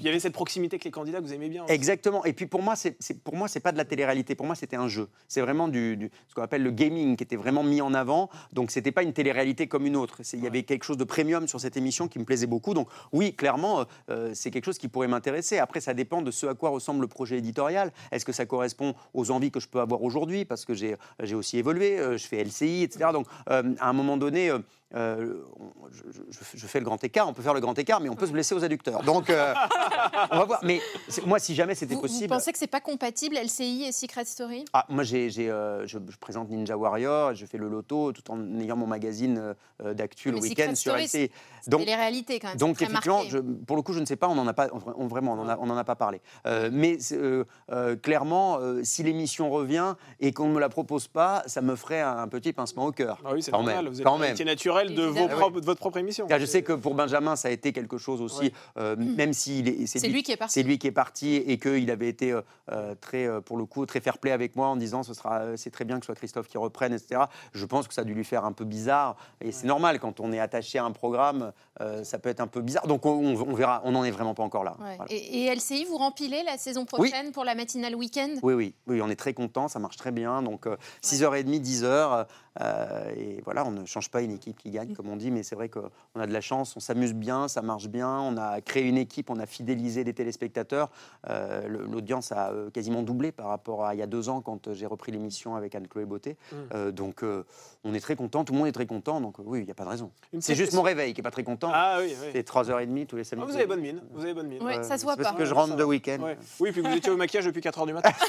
Il 0.00 0.04
y 0.04 0.08
avait 0.08 0.20
cette 0.20 0.32
proximité 0.32 0.74
avec 0.74 0.84
les 0.84 0.90
candidats 0.90 1.18
que 1.18 1.24
vous 1.24 1.32
aimez 1.32 1.48
bien. 1.48 1.64
aussi. 1.64 1.72
Exactement. 1.72 2.24
Et 2.24 2.32
puis 2.32 2.46
pour 2.46 2.62
moi, 2.62 2.76
c'est 2.76 2.96
c'est- 3.00 3.22
pour 3.22 3.36
moi, 3.36 3.48
c'est 3.48 3.60
pas 3.60 3.72
de 3.72 3.76
la 3.78 3.84
télé-réalité. 3.84 4.34
Pour 4.34 4.46
moi, 4.46 4.54
c'était 4.54 4.76
un 4.76 4.88
jeu. 4.88 5.08
C'est 5.28 5.40
vraiment 5.40 5.68
du, 5.68 5.96
du- 5.96 6.10
ce 6.28 6.34
qu'on 6.34 6.42
appelle 6.42 6.62
le 6.62 6.70
gaming 6.70 7.16
qui 7.16 7.24
était 7.24 7.36
vraiment 7.36 7.62
mis 7.62 7.80
en 7.80 7.94
avant. 7.94 8.28
Donc 8.52 8.70
c'était 8.70 8.92
pas 8.92 9.02
une 9.02 9.12
télé-réalité 9.12 9.66
comme 9.66 9.86
une 9.86 9.96
autre. 9.96 10.20
Il 10.32 10.40
y 10.42 10.46
avait 10.46 10.62
quelque 10.62 10.84
chose 10.84 10.96
de 10.98 11.04
premium 11.04 11.48
sur 11.48 11.60
cette 11.60 11.76
émission 11.76 12.08
qui 12.08 12.18
me 12.18 12.24
plaisait 12.24 12.46
beaucoup. 12.46 12.74
Donc 12.74 12.88
oui, 13.12 13.34
clairement, 13.34 13.80
euh, 13.80 13.84
euh, 14.10 14.30
c'est 14.34 14.50
quelque 14.50 14.66
chose 14.66 14.78
qui 14.78 14.88
pourrait 14.88 15.08
m'intéresser. 15.08 15.58
Après, 15.58 15.80
ça 15.80 15.94
dépend 15.94 16.22
de 16.22 16.30
ce 16.30 16.46
à 16.46 16.54
quoi 16.54 16.70
ressemble 16.70 17.00
le 17.02 17.08
projet 17.08 17.38
éditorial. 17.38 17.90
Est-ce 18.12 18.24
que 18.24 18.32
ça 18.32 18.46
correspond 18.46 18.94
aux 19.14 19.30
envies 19.30 19.50
que 19.50 19.60
je 19.60 19.68
peux 19.68 19.80
avoir 19.80 20.02
aujourd'hui? 20.02 20.44
Parce 20.44 20.64
que 20.64 20.74
j'ai 20.74 20.96
j'ai 21.22 21.34
aussi 21.34 21.58
évolué. 21.58 21.98
euh, 21.98 22.16
je 22.18 22.26
fais 22.26 22.42
LCI, 22.44 22.82
etc. 22.82 23.10
Donc 23.12 23.26
euh, 23.50 23.74
à 23.80 23.88
un 23.88 23.92
moment 23.92 24.16
donné. 24.16 24.50
Euh, 24.94 25.42
on- 25.58 25.88
je, 25.90 26.02
je- 26.12 26.56
je 26.58 26.66
fais 26.66 26.78
le 26.78 26.84
grand 26.84 27.02
écart, 27.04 27.28
on 27.28 27.32
peut 27.32 27.42
faire 27.42 27.54
le 27.54 27.60
grand 27.60 27.78
écart, 27.78 28.00
mais 28.00 28.08
on 28.08 28.14
peut 28.14 28.26
se 28.26 28.32
blesser 28.32 28.54
aux 28.54 28.64
adducteurs. 28.64 29.02
Donc, 29.02 29.28
euh, 29.30 29.52
on 30.30 30.38
va 30.38 30.44
voir. 30.44 30.60
Mais 30.62 30.80
c'est- 31.08 31.24
moi, 31.26 31.38
si 31.38 31.54
jamais 31.54 31.74
c'était 31.74 31.94
vous, 31.94 32.00
vous 32.00 32.06
possible. 32.06 32.28
pensez 32.28 32.52
que 32.52 32.58
c'est 32.58 32.66
pas 32.66 32.80
compatible 32.80 33.36
LCI 33.36 33.84
et 33.88 33.92
Secret 33.92 34.24
Story? 34.24 34.64
Ah, 34.72 34.86
moi, 34.88 35.04
j'ai, 35.04 35.28
j'ai, 35.30 35.50
euh, 35.50 35.86
je, 35.86 35.98
je 36.08 36.16
présente 36.18 36.48
Ninja 36.48 36.76
Warrior, 36.76 37.34
je 37.34 37.44
fais 37.46 37.58
le 37.58 37.68
loto 37.68 38.12
tout 38.12 38.30
en 38.30 38.58
ayant 38.60 38.76
mon 38.76 38.86
magazine 38.86 39.54
d'actu 39.80 40.30
le 40.30 40.38
week-end 40.38 40.74
sur 40.74 40.96
LCI. 40.96 41.08
C'est 41.08 41.30
Donc, 41.70 41.84
les 41.86 41.94
réalités 41.94 42.38
quand 42.40 42.48
même. 42.48 42.56
donc 42.56 42.76
c'est 42.78 42.84
effectivement, 42.84 43.22
pour 43.66 43.76
le 43.76 43.82
coup, 43.82 43.92
je 43.92 44.00
ne 44.00 44.06
sais 44.06 44.16
pas, 44.16 44.28
on 44.28 44.34
n'en 44.34 44.46
a 44.46 44.52
pas, 44.54 44.68
on- 44.72 45.06
vraiment, 45.06 45.32
on 45.32 45.66
n'en 45.66 45.76
a, 45.76 45.84
pas 45.84 45.94
parlé. 45.96 46.20
Euh, 46.46 46.70
mais 46.72 46.98
c'est, 46.98 47.16
euh, 47.16 47.44
euh, 47.72 47.96
clairement, 47.96 48.58
euh, 48.60 48.82
si 48.84 49.02
l'émission 49.02 49.50
revient 49.50 49.94
et 50.20 50.32
qu'on 50.32 50.48
ne 50.48 50.52
me 50.54 50.60
la 50.60 50.68
propose 50.68 51.08
pas, 51.08 51.42
ça 51.46 51.60
me 51.60 51.76
ferait 51.76 52.00
un, 52.00 52.26
petit 52.28 52.52
pincement 52.52 52.86
au 52.86 52.92
cœur. 52.92 53.18
Ah 53.24 53.30
oui, 53.32 53.42
c'est 53.42 53.50
Quand 53.50 53.58
normal. 53.58 53.84
même, 53.84 53.92
vous 53.92 54.00
êtes 54.00 54.06
quand 54.06 54.18
même. 54.18 54.30
métier 54.30 54.44
de, 54.86 55.02
vos 55.02 55.16
Évidemment. 55.16 55.40
propres- 55.40 55.60
de 55.60 55.64
votre 55.66 55.80
propre 55.80 55.98
émission. 55.98 56.26
Car 56.26 56.38
je 56.38 56.46
sais 56.46 56.62
que 56.62 56.72
pour 56.72 56.94
Benjamin, 56.94 57.36
ça 57.36 57.48
a 57.48 57.50
été 57.50 57.72
quelque 57.72 57.98
chose 57.98 58.20
aussi, 58.22 58.44
Ouais. 58.44 58.52
euh, 58.78 58.96
même 58.96 59.32
s'il 59.32 59.68
est, 59.68 59.86
C'est 59.86 60.06
lui 60.08 60.22
qui 60.22 60.32
est 60.32 60.36
parti. 60.36 60.54
C'est 60.54 60.62
lui 60.62 60.78
qui 60.78 60.86
est 60.86 60.92
parti 60.92 61.34
et 61.36 61.58
qu'il 61.58 61.90
avait 61.90 62.08
été 62.08 62.32
euh, 62.32 62.40
euh, 62.72 62.94
très, 63.00 63.26
euh, 63.26 63.40
pour 63.40 63.56
le 63.56 63.64
coup, 63.64 63.84
très 63.86 64.00
fair-play 64.00 64.30
avec 64.30 64.54
moi 64.56 64.68
en 64.68 64.76
disant 64.76 65.02
ce 65.02 65.14
sera, 65.14 65.56
c'est 65.56 65.70
très 65.70 65.84
bien 65.84 65.96
que 65.98 66.04
ce 66.04 66.06
soit 66.06 66.14
Christophe 66.14 66.48
qui 66.48 66.58
reprenne, 66.58 66.92
etc. 66.92 67.22
Je 67.52 67.66
pense 67.66 67.88
que 67.88 67.94
ça 67.94 68.02
a 68.02 68.04
dû 68.04 68.14
lui 68.14 68.24
faire 68.24 68.44
un 68.44 68.52
peu 68.52 68.64
bizarre 68.64 69.16
et 69.40 69.52
c'est 69.52 69.66
normal 69.66 69.98
quand 70.00 70.20
on 70.20 70.32
est 70.32 70.38
attaché 70.40 70.78
à 70.78 70.84
un 70.84 70.92
programme, 70.92 71.52
euh, 71.80 72.04
ça 72.04 72.18
peut 72.18 72.28
être 72.28 72.40
un 72.40 72.46
peu 72.46 72.60
bizarre. 72.60 72.86
Donc 72.86 73.04
on, 73.06 73.10
on- 73.12 73.48
on 73.48 73.54
verra, 73.54 73.80
on 73.84 73.92
n'en 73.92 74.04
est 74.04 74.10
vraiment 74.10 74.34
pas 74.34 74.42
encore 74.42 74.64
là. 74.64 74.76
Ouais. 74.80 74.96
Voilà. 74.96 75.12
Et, 75.12 75.44
et 75.44 75.54
LCI, 75.54 75.84
vous 75.84 75.96
rempilez 75.96 76.42
la 76.44 76.56
saison 76.58 76.84
prochaine 76.84 77.32
pour 77.32 77.44
la 77.44 77.54
matinale 77.54 77.94
week-end? 77.94 78.30
Oui, 78.42 78.54
oui, 78.54 78.74
oui, 78.86 79.00
on 79.02 79.08
est 79.08 79.16
très 79.16 79.32
content, 79.34 79.68
ça 79.68 79.78
marche 79.78 79.96
très 79.96 80.12
bien. 80.12 80.42
Donc 80.42 80.66
euh, 80.66 80.76
6h30, 81.02 81.60
10h, 81.60 82.26
Euh, 82.60 83.10
et 83.16 83.40
voilà, 83.44 83.64
on 83.66 83.70
ne 83.70 83.84
change 83.84 84.10
pas 84.10 84.22
une 84.22 84.32
équipe 84.32 84.58
qui 84.58 84.70
gagne, 84.70 84.94
comme 84.94 85.08
on 85.08 85.16
dit, 85.16 85.30
mais 85.30 85.42
c'est 85.42 85.54
vrai 85.54 85.68
qu'on 85.68 85.90
a 86.20 86.26
de 86.26 86.32
la 86.32 86.40
chance, 86.40 86.76
on 86.76 86.80
s'amuse 86.80 87.14
bien, 87.14 87.48
ça 87.48 87.62
marche 87.62 87.88
bien, 87.88 88.08
on 88.10 88.36
a 88.36 88.60
créé 88.60 88.84
une 88.84 88.98
équipe, 88.98 89.30
on 89.30 89.38
a 89.38 89.46
fidélisé 89.46 90.04
des 90.04 90.14
téléspectateurs. 90.14 90.90
Euh, 91.28 91.68
L'audience 91.68 92.32
a 92.32 92.50
euh, 92.50 92.70
quasiment 92.70 93.02
doublé 93.02 93.32
par 93.32 93.46
rapport 93.46 93.84
à 93.84 93.94
il 93.94 93.98
y 93.98 94.02
a 94.02 94.06
deux 94.06 94.28
ans 94.28 94.40
quand 94.40 94.72
j'ai 94.72 94.86
repris 94.86 95.12
l'émission 95.12 95.54
avec 95.56 95.74
Anne-Chloé 95.74 96.04
Beauté. 96.04 96.36
Mm. 96.50 96.56
Euh, 96.74 96.90
donc 96.90 97.22
euh, 97.22 97.44
on 97.84 97.94
est 97.94 98.00
très 98.00 98.16
content, 98.16 98.44
tout 98.44 98.52
le 98.52 98.58
monde 98.58 98.68
est 98.68 98.72
très 98.72 98.86
content, 98.86 99.20
donc 99.20 99.36
oui, 99.38 99.60
il 99.60 99.64
n'y 99.64 99.70
a 99.70 99.74
pas 99.74 99.84
de 99.84 99.90
raison. 99.90 100.10
C'est 100.40 100.54
juste 100.54 100.72
mon 100.74 100.82
réveil 100.82 101.12
qui 101.14 101.20
n'est 101.20 101.24
pas 101.24 101.30
très 101.30 101.44
content. 101.44 101.70
Ah 101.72 101.98
oui, 102.00 102.14
oui. 102.20 102.28
C'est 102.32 102.48
3h30 102.48 103.06
tous 103.06 103.16
les 103.16 103.22
Ah, 103.22 103.24
samedis. 103.24 103.46
vous 103.46 103.56
avez 103.56 103.66
bonne 103.66 103.80
mine. 103.80 104.02
Vous 104.12 104.24
avez 104.24 104.34
bonne 104.34 104.48
mine. 104.48 104.62
Ouais, 104.62 104.82
ça 104.82 104.98
se 104.98 105.04
voit 105.04 105.14
c'est 105.16 105.22
parce 105.22 105.34
pas. 105.34 105.38
que 105.38 105.44
je 105.44 105.54
rentre 105.54 105.70
ça 105.70 105.76
de 105.76 105.84
week-end. 105.84 106.18
Ouais. 106.20 106.36
Oui, 106.60 106.72
puis 106.72 106.80
vous 106.80 106.90
étiez 106.92 107.10
au 107.12 107.16
maquillage 107.16 107.46
depuis 107.46 107.60
4h 107.60 107.86
du 107.86 107.92
matin. 107.92 108.10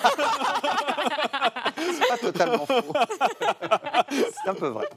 C'est 1.78 2.08
pas 2.08 2.18
totalement 2.18 2.66
faux. 2.66 2.94
c'est 4.44 4.50
un 4.50 4.54
peu 4.54 4.68
vrai. 4.68 4.88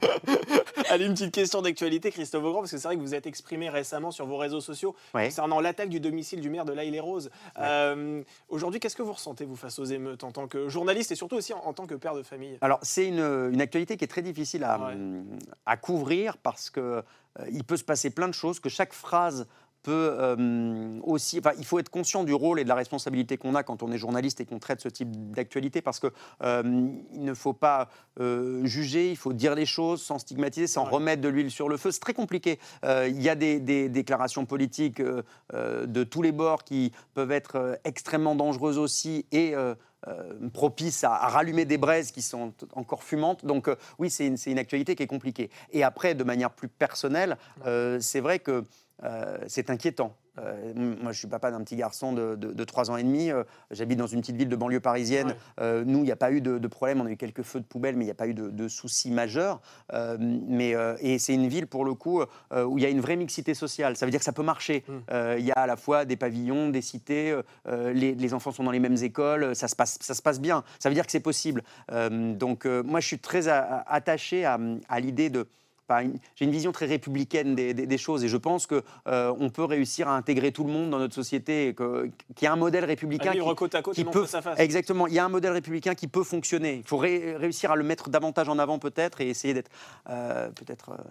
Allez, 0.88 1.06
une 1.06 1.14
petite 1.14 1.32
question 1.34 1.62
d'actualité, 1.62 2.10
Christophe 2.10 2.42
Beaugrand, 2.42 2.60
parce 2.60 2.70
que 2.72 2.78
c'est 2.78 2.88
vrai 2.88 2.96
que 2.96 3.00
vous 3.00 3.14
êtes 3.14 3.26
exprimé 3.26 3.68
récemment 3.68 4.10
sur 4.10 4.26
vos 4.26 4.36
réseaux 4.36 4.60
sociaux 4.60 4.94
Ouais. 5.14 5.26
concernant 5.26 5.60
l'attaque 5.60 5.88
du 5.88 6.00
domicile 6.00 6.40
du 6.40 6.50
maire 6.50 6.64
de 6.64 6.72
l'Aïle 6.72 6.94
et 6.94 7.00
Rose. 7.00 7.30
Euh, 7.58 8.22
Aujourd'hui, 8.48 8.80
qu'est-ce 8.80 8.96
que 8.96 9.02
vous 9.02 9.12
ressentez, 9.12 9.44
vous, 9.44 9.56
face 9.56 9.78
aux 9.78 9.84
émeutes, 9.84 10.24
en 10.24 10.32
tant 10.32 10.46
que 10.48 10.68
journaliste 10.68 11.12
et 11.12 11.14
surtout 11.14 11.36
aussi 11.36 11.52
en, 11.52 11.58
en 11.64 11.72
tant 11.72 11.86
que 11.86 11.94
père 11.94 12.14
de 12.14 12.22
famille? 12.22 12.58
Alors, 12.60 12.78
c'est 12.82 13.06
une, 13.06 13.20
une 13.52 13.60
actualité 13.60 13.96
qui 13.96 14.04
est 14.04 14.08
très 14.08 14.22
difficile 14.22 14.64
à, 14.64 14.78
Ouais. 14.78 14.94
à 15.66 15.76
couvrir 15.76 16.36
parce 16.38 16.70
que 16.70 16.80
euh, 16.80 17.02
il 17.50 17.64
peut 17.64 17.76
se 17.76 17.84
passer 17.84 18.10
plein 18.10 18.28
de 18.28 18.34
choses, 18.34 18.60
que 18.60 18.68
chaque 18.68 18.92
phrase 18.92 19.46
peut 19.82 20.14
euh, 20.18 20.98
aussi. 21.02 21.38
Enfin, 21.38 21.52
il 21.58 21.64
faut 21.64 21.78
être 21.78 21.88
conscient 21.88 22.24
du 22.24 22.34
rôle 22.34 22.60
et 22.60 22.64
de 22.64 22.68
la 22.68 22.74
responsabilité 22.74 23.36
qu'on 23.36 23.54
a 23.54 23.62
quand 23.62 23.82
on 23.82 23.92
est 23.92 23.98
journaliste 23.98 24.40
et 24.40 24.44
qu'on 24.44 24.58
traite 24.58 24.80
ce 24.80 24.88
type 24.88 25.10
d'actualité 25.32 25.82
parce 25.82 25.98
que 26.00 26.08
euh, 26.42 26.62
il 27.12 27.24
ne 27.24 27.34
faut 27.34 27.52
pas 27.52 27.88
euh, 28.20 28.64
juger, 28.64 29.10
il 29.10 29.16
faut 29.16 29.32
dire 29.32 29.54
les 29.54 29.66
choses 29.66 30.02
sans 30.02 30.18
stigmatiser, 30.18 30.66
sans 30.66 30.84
Ouais. 30.84 30.90
remettre 30.90 31.22
de 31.22 31.28
l'huile 31.28 31.50
sur 31.50 31.68
le 31.68 31.76
feu. 31.76 31.90
C'est 31.90 32.00
très 32.00 32.14
compliqué. 32.14 32.58
Il 32.84 33.22
y 33.22 33.28
a 33.28 33.34
des, 33.34 33.60
des 33.60 33.88
déclarations 33.88 34.44
politiques 34.44 35.00
de 35.00 36.04
tous 36.04 36.22
les 36.22 36.32
bords 36.32 36.64
qui 36.64 36.92
peuvent 37.14 37.30
être 37.30 37.78
extrêmement 37.84 38.34
dangereuses 38.34 38.78
aussi 38.78 39.26
et 39.32 39.54
euh, 40.08 40.48
propices 40.52 41.04
à, 41.04 41.14
à 41.14 41.28
rallumer 41.28 41.64
des 41.64 41.78
braises 41.78 42.10
qui 42.10 42.22
sont 42.22 42.52
encore 42.74 43.04
fumantes. 43.04 43.44
Donc 43.44 43.68
euh, 43.68 43.76
oui, 44.00 44.10
c'est 44.10 44.26
une, 44.26 44.58
actualité 44.58 44.96
qui 44.96 45.04
est 45.04 45.06
compliquée. 45.06 45.48
Et 45.70 45.84
après, 45.84 46.16
de 46.16 46.24
manière 46.24 46.50
plus 46.50 46.66
personnelle, 46.66 47.36
euh, 47.66 48.00
c'est 48.00 48.20
vrai 48.20 48.38
que 48.40 48.64
c'est 49.48 49.68
inquiétant. 49.68 50.16
Euh, 50.38 50.72
moi, 51.02 51.12
je 51.12 51.18
suis 51.18 51.28
papa 51.28 51.50
d'un 51.50 51.60
petit 51.62 51.76
garçon 51.76 52.12
de, 52.12 52.36
de, 52.36 52.52
de 52.52 52.64
3 52.64 52.90
ans 52.90 52.96
et 52.96 53.02
demi. 53.02 53.30
euh, 53.30 53.44
J'habite 53.70 53.98
dans 53.98 54.06
une 54.06 54.20
petite 54.20 54.36
ville 54.36 54.48
de 54.48 54.56
banlieue 54.56 54.80
parisienne. 54.80 55.28
Ouais. 55.28 55.36
Euh, 55.60 55.84
nous, 55.86 55.98
il 55.98 56.04
n'y 56.04 56.10
a 56.12 56.16
pas 56.16 56.32
eu 56.32 56.40
de, 56.40 56.58
de 56.58 56.68
problème. 56.68 57.00
On 57.00 57.06
a 57.06 57.10
eu 57.10 57.16
quelques 57.16 57.42
feux 57.42 57.60
de 57.60 57.64
poubelle, 57.64 57.96
mais 57.96 58.04
il 58.04 58.06
n'y 58.08 58.12
a 58.12 58.14
pas 58.14 58.26
eu 58.26 58.34
de, 58.34 58.68
soucis 58.68 59.10
majeurs. 59.10 59.60
Mais, 60.18 60.74
et 61.00 61.18
c'est 61.18 61.34
une 61.34 61.48
ville, 61.48 61.66
pour 61.66 61.84
le 61.84 61.94
coup, 61.94 62.22
où 62.22 62.78
il 62.78 62.82
y 62.82 62.86
a 62.86 62.90
une 62.90 63.00
vraie 63.00 63.16
mixité 63.16 63.54
sociale. 63.54 63.96
Ça 63.96 64.06
veut 64.06 64.10
dire 64.10 64.20
que 64.20 64.24
ça 64.24 64.32
peut 64.32 64.42
marcher. 64.42 64.84
Mm. 64.88 64.92
Il 65.38 65.44
y 65.44 65.50
a 65.52 65.54
à 65.58 65.66
la 65.66 65.76
fois 65.76 66.04
des 66.04 66.16
pavillons, 66.16 66.70
des 66.70 66.82
cités, 66.82 67.38
les, 67.70 68.14
les 68.14 68.34
enfants 68.34 68.52
sont 68.52 68.64
dans 68.64 68.70
les 68.70 68.80
mêmes 68.80 68.96
écoles, 69.02 69.54
ça 69.54 69.68
se 69.68 69.76
passe, 69.76 69.98
ça 70.00 70.14
se 70.14 70.22
passe 70.22 70.40
bien. 70.40 70.64
Ça 70.78 70.88
veut 70.88 70.94
dire 70.94 71.04
que 71.06 71.12
c'est 71.12 71.20
possible. 71.20 71.62
Donc, 71.90 72.64
moi, 72.64 73.00
je 73.00 73.06
suis 73.06 73.18
très 73.18 73.48
a- 73.48 73.84
attaché 73.86 74.44
à, 74.44 74.58
à 74.88 75.00
l'idée 75.00 75.28
de. 75.30 75.46
Une- 76.00 76.18
J'ai 76.36 76.44
une 76.46 76.50
vision 76.50 76.72
très 76.72 76.86
républicaine 76.86 77.54
des, 77.54 77.74
des- 77.74 77.86
des 77.86 77.98
choses 77.98 78.24
et 78.24 78.28
je 78.28 78.36
pense 78.38 78.66
que 78.66 78.82
euh, 79.08 79.34
on 79.38 79.50
peut 79.50 79.64
réussir 79.64 80.08
à 80.08 80.16
intégrer 80.16 80.52
tout 80.52 80.64
le 80.64 80.72
monde 80.72 80.88
dans 80.90 80.98
notre 80.98 81.14
société, 81.14 81.68
et 81.68 81.74
que- 81.74 82.08
qu'il 82.34 82.46
y 82.46 82.48
a 82.48 82.52
un 82.52 82.56
modèle 82.56 82.84
républicain 82.86 83.32
vivre 83.32 83.50
qui, 83.50 83.56
côte 83.56 83.74
à 83.74 83.82
côte 83.82 83.94
qui 83.94 84.04
peut, 84.04 84.26
à 84.32 84.40
face. 84.40 84.58
exactement. 84.58 85.06
Il 85.08 85.14
y 85.14 85.18
a 85.18 85.24
un 85.24 85.28
modèle 85.28 85.52
républicain 85.52 85.94
qui 85.94 86.06
peut 86.08 86.24
fonctionner. 86.24 86.76
Il 86.76 86.88
faut 86.88 86.96
ré- 86.96 87.36
réussir 87.36 87.70
à 87.72 87.76
le 87.76 87.84
mettre 87.84 88.08
davantage 88.08 88.48
en 88.48 88.58
avant 88.58 88.78
peut-être 88.78 89.20
et 89.20 89.28
essayer 89.28 89.52
d'être 89.52 89.70
euh, 90.08 90.48
peut-être. 90.50 90.90
euh, 90.90 91.02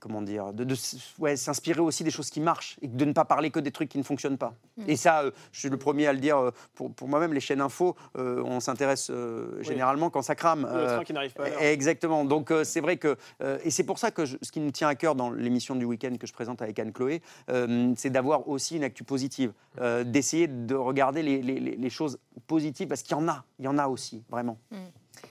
comment 0.00 0.22
dire, 0.22 0.52
de, 0.52 0.64
de 0.64 0.72
s- 0.72 0.96
ouais, 1.18 1.36
s'inspirer 1.36 1.80
aussi 1.80 2.02
des 2.02 2.10
choses 2.10 2.30
qui 2.30 2.40
marchent 2.40 2.76
et 2.82 2.88
de 2.88 3.04
ne 3.04 3.12
pas 3.12 3.24
parler 3.24 3.50
que 3.50 3.60
des 3.60 3.70
trucs 3.70 3.88
qui 3.90 3.98
ne 3.98 4.02
fonctionnent 4.02 4.38
pas. 4.38 4.54
Et 4.88 4.96
ça, 4.96 5.20
euh, 5.22 5.30
je 5.52 5.60
suis 5.60 5.68
le 5.68 5.76
premier 5.76 6.06
à 6.06 6.12
le 6.12 6.18
dire 6.18 6.38
euh, 6.38 6.50
pour, 6.74 6.92
pour 6.92 7.06
moi-même, 7.06 7.32
les 7.34 7.40
chaînes 7.40 7.60
info, 7.60 7.94
euh, 8.16 8.42
on 8.44 8.58
s'intéresse 8.60 9.08
euh, 9.10 9.62
généralement 9.62 10.10
quand 10.10 10.22
ça 10.22 10.34
crame. 10.34 10.62
Le 10.62 10.86
train 10.86 11.04
qui 11.04 11.12
n'arrive 11.12 11.34
pas 11.34 11.44
à. 11.44 11.70
Exactement. 11.72 12.24
Donc 12.24 12.52
c'est 12.64 12.80
vrai 12.80 12.96
que 12.96 13.16
et 13.64 13.70
c'est 13.70 13.84
pour 13.84 13.98
ça 13.98 14.10
que 14.10 14.24
je- 14.24 14.36
ce 14.42 14.50
qui 14.50 14.60
nous 14.60 14.70
tient 14.70 14.88
à 14.88 14.94
cœur 14.94 15.14
dans 15.14 15.30
l'émission 15.30 15.74
du 15.76 15.84
week-end 15.84 16.16
que 16.18 16.26
je 16.26 16.32
présente 16.32 16.62
avec 16.62 16.78
Anne 16.78 16.92
Chloé, 16.92 17.20
euh, 17.50 17.92
c'est 17.96 18.10
d'avoir 18.10 18.48
aussi 18.48 18.76
une 18.76 18.84
actu 18.84 19.04
positive, 19.04 19.52
euh, 19.80 20.02
d'essayer 20.04 20.48
de 20.48 20.74
regarder 20.74 21.22
les, 21.22 21.42
les- 21.42 21.60
les- 21.60 21.76
les 21.76 21.90
choses 21.90 22.18
positives 22.46 22.88
parce 22.88 23.02
qu'il 23.02 23.12
y 23.16 23.20
en 23.20 23.28
a, 23.28 23.44
il 23.58 23.66
y 23.66 23.68
en 23.68 23.76
a 23.78 23.86
aussi 23.88 24.24
vraiment. 24.30 24.58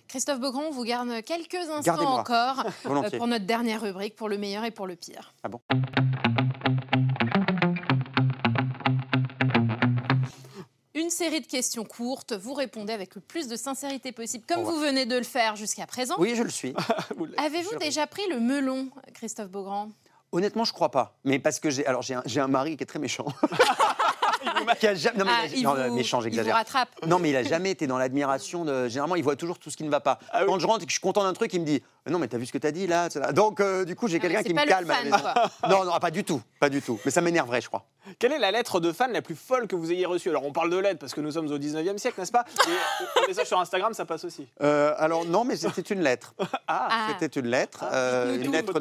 Christophe 0.09 0.39
Beaugrand, 0.39 0.63
on 0.63 0.71
vous 0.71 0.83
garde 0.83 1.21
quelques 1.23 1.53
instants 1.53 1.81
Gardez-moi. 1.81 2.19
encore 2.19 2.59
euh, 2.65 2.69
Volontiers. 2.83 3.17
pour 3.19 3.27
notre 3.27 3.45
dernière 3.45 3.79
rubrique, 3.81 4.15
pour 4.15 4.27
le 4.27 4.39
meilleur 4.39 4.65
et 4.65 4.71
pour 4.71 4.87
le 4.87 4.95
pire. 4.95 5.33
Ah 5.43 5.49
bon? 5.49 5.61
Une 10.95 11.11
série 11.11 11.41
de 11.41 11.45
questions 11.45 11.85
courtes, 11.85 12.33
vous 12.33 12.55
répondez 12.55 12.91
avec 12.91 13.13
le 13.13 13.21
plus 13.21 13.47
de 13.47 13.55
sincérité 13.55 14.11
possible, 14.11 14.45
comme 14.47 14.63
vous 14.63 14.79
venez 14.79 15.05
de 15.05 15.15
le 15.15 15.23
faire 15.23 15.55
jusqu'à 15.55 15.85
présent. 15.85 16.15
Oui, 16.17 16.33
je 16.35 16.41
le 16.41 16.49
suis. 16.49 16.73
Avez-vous 17.37 17.77
déjà 17.77 18.07
pris 18.07 18.27
le 18.31 18.39
melon, 18.39 18.89
Christophe 19.13 19.49
Beaugrand? 19.49 19.89
Honnêtement, 20.31 20.63
je 20.63 20.73
crois 20.73 20.89
pas. 20.89 21.19
Mais 21.23 21.37
parce 21.37 21.59
que 21.59 21.69
j'ai 21.69 21.85
alors 21.85 22.01
j'ai 22.01 22.15
un, 22.15 22.23
j'ai 22.25 22.39
un 22.39 22.47
mari 22.47 22.77
qui 22.77 22.83
est 22.83 22.87
très 22.87 22.99
méchant. 22.99 23.25
Qui 24.79 24.87
a 24.87 24.95
jamais- 24.95 25.17
non, 25.19 25.25
mais 25.25 25.31
Ah, 25.33 25.45
il 25.45 25.53
a- 25.53 25.57
il 25.57 25.63
non, 25.63 25.73
vous- 25.89 25.95
méchant, 25.95 26.17
il 26.17 26.21
vous 26.21 26.23
j'exagère. 26.25 26.55
rattrape. 26.55 26.89
Non, 27.07 27.19
mais 27.19 27.29
il 27.31 27.35
a 27.35 27.43
jamais 27.43 27.71
été 27.71 27.87
dans 27.87 27.97
l'admiration. 27.97 28.65
De... 28.65 28.87
Généralement, 28.87 29.15
il 29.15 29.23
voit 29.23 29.35
toujours 29.35 29.59
tout 29.59 29.69
ce 29.69 29.77
qui 29.77 29.83
ne 29.83 29.89
va 29.89 29.99
pas. 29.99 30.19
Ah 30.31 30.39
oui. 30.41 30.45
Quand 30.47 30.59
je 30.59 30.67
rentre 30.67 30.83
et 30.83 30.85
que 30.85 30.91
je 30.91 30.95
suis 30.95 31.01
content 31.01 31.23
d'un 31.23 31.33
truc, 31.33 31.53
il 31.53 31.61
me 31.61 31.65
dit 31.65 31.81
Non, 32.09 32.19
mais 32.19 32.27
t'as 32.27 32.37
vu 32.37 32.45
ce 32.45 32.51
que 32.53 32.57
t'as 32.57 32.71
dit 32.71 32.87
là 32.87 33.09
Donc, 33.33 33.59
euh, 33.59 33.85
du 33.85 33.95
coup, 33.95 34.07
j'ai 34.07 34.19
quelqu'un 34.19 34.39
Ah, 34.39 34.43
qui 34.43 34.53
pas 34.53 34.61
me 34.61 34.65
le 34.65 34.71
calme. 34.71 34.89
à 34.91 34.93
la 34.93 34.99
fan, 35.01 35.11
maison. 35.11 35.23
quoi. 35.23 35.49
Non, 35.69 35.85
non, 35.85 35.99
pas 35.99 36.11
du 36.11 36.23
tout. 36.23 36.41
Pas 36.59 36.69
du 36.69 36.81
tout. 36.81 36.99
Mais 37.05 37.11
ça 37.11 37.21
m'énerverait, 37.21 37.61
je 37.61 37.67
crois. 37.67 37.85
Quelle 38.17 38.31
est 38.33 38.39
la 38.39 38.51
lettre 38.51 38.79
de 38.79 38.91
fan 38.91 39.11
la 39.11 39.21
plus 39.21 39.35
folle 39.35 39.67
que 39.67 39.75
vous 39.75 39.91
ayez 39.91 40.05
reçue? 40.05 40.29
Alors, 40.29 40.45
on 40.45 40.51
parle 40.51 40.69
de 40.71 40.77
lettres 40.77 40.99
parce 40.99 41.13
que 41.13 41.21
nous 41.21 41.31
sommes 41.31 41.47
au 41.51 41.57
19e 41.59 41.97
siècle, 41.97 42.19
n'est-ce 42.19 42.31
pas? 42.31 42.45
Et 42.67 43.19
un 43.23 43.27
message 43.27 43.47
sur 43.47 43.59
Instagram, 43.59 43.93
ça 43.93 44.05
passe 44.05 44.23
aussi. 44.23 44.47
Euh, 44.61 44.93
alors, 44.97 45.25
non, 45.25 45.43
mais 45.45 45.55
c'était 45.55 45.81
une 45.93 46.01
lettre. 46.01 46.33
Ah. 46.71 47.07
C'était 47.19 47.39
une 47.39 47.47
lettre. 47.47 47.79
Ah. 47.83 47.93
euh, 47.95 48.35
une, 48.35 48.51
lettre 48.51 48.73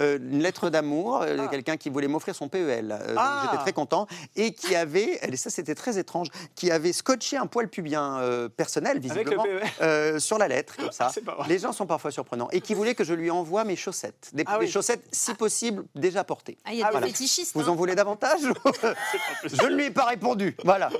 euh, 0.00 0.18
une 0.18 0.40
lettre 0.42 0.68
d'amour 0.68 1.22
euh, 1.22 1.36
de 1.36 1.42
Ah. 1.42 1.48
quelqu'un 1.48 1.76
qui 1.76 1.90
voulait 1.90 2.08
m'offrir 2.08 2.34
son 2.34 2.48
PEL. 2.48 2.90
Euh, 2.90 3.14
Ah. 3.16 3.42
J'étais 3.44 3.62
très 3.62 3.72
content. 3.72 4.06
Et 4.34 4.52
qui 4.52 4.74
avait, 4.74 5.20
et 5.22 5.36
ça 5.36 5.48
c'était 5.50 5.76
très 5.76 5.96
étrange, 5.96 6.26
qui 6.56 6.72
avait 6.72 6.92
scotché 6.92 7.36
un 7.36 7.46
poil 7.46 7.68
pubien 7.68 8.18
euh, 8.18 8.48
personnel, 8.48 8.96
Avec 8.98 9.04
le 9.04 9.08
visiblement, 9.14 9.44
PEL. 9.44 9.62
euh, 9.80 10.18
sur 10.18 10.38
la 10.38 10.48
lettre, 10.48 10.76
comme 10.76 10.90
ça. 10.92 11.08
C'est 11.14 11.24
pas 11.24 11.34
vrai. 11.36 11.48
Les 11.48 11.58
gens 11.60 11.72
sont 11.72 11.86
parfois 11.86 12.10
surprenants. 12.10 12.48
Et 12.50 12.60
qui 12.60 12.74
voulait 12.76 12.94
que 12.94 13.04
je 13.04 13.14
lui 13.14 13.30
envoie 13.30 13.64
mes 13.64 13.76
chaussettes. 13.76 14.30
Des, 14.32 14.44
Ah 14.46 14.58
des 14.58 14.66
oui. 14.66 14.70
chaussettes, 14.70 15.02
si 15.10 15.34
possible, 15.34 15.84
déjà 15.94 16.22
portées. 16.24 16.58
Ah, 16.64 16.72
il 16.72 16.78
y 16.78 16.82
a 16.82 16.86
Ah, 16.86 16.88
des 16.88 16.92
voilà. 16.98 17.06
fétichistes. 17.08 17.52
Vous 17.54 17.62
hein. 17.68 17.72
en 17.72 17.74
voulez 17.74 17.94
davantage 17.94 18.40
Je 19.44 19.62
ne 19.66 19.74
lui 19.74 19.84
ai 19.86 19.90
pas 19.90 20.04
répondu. 20.04 20.56
Voilà. 20.64 20.90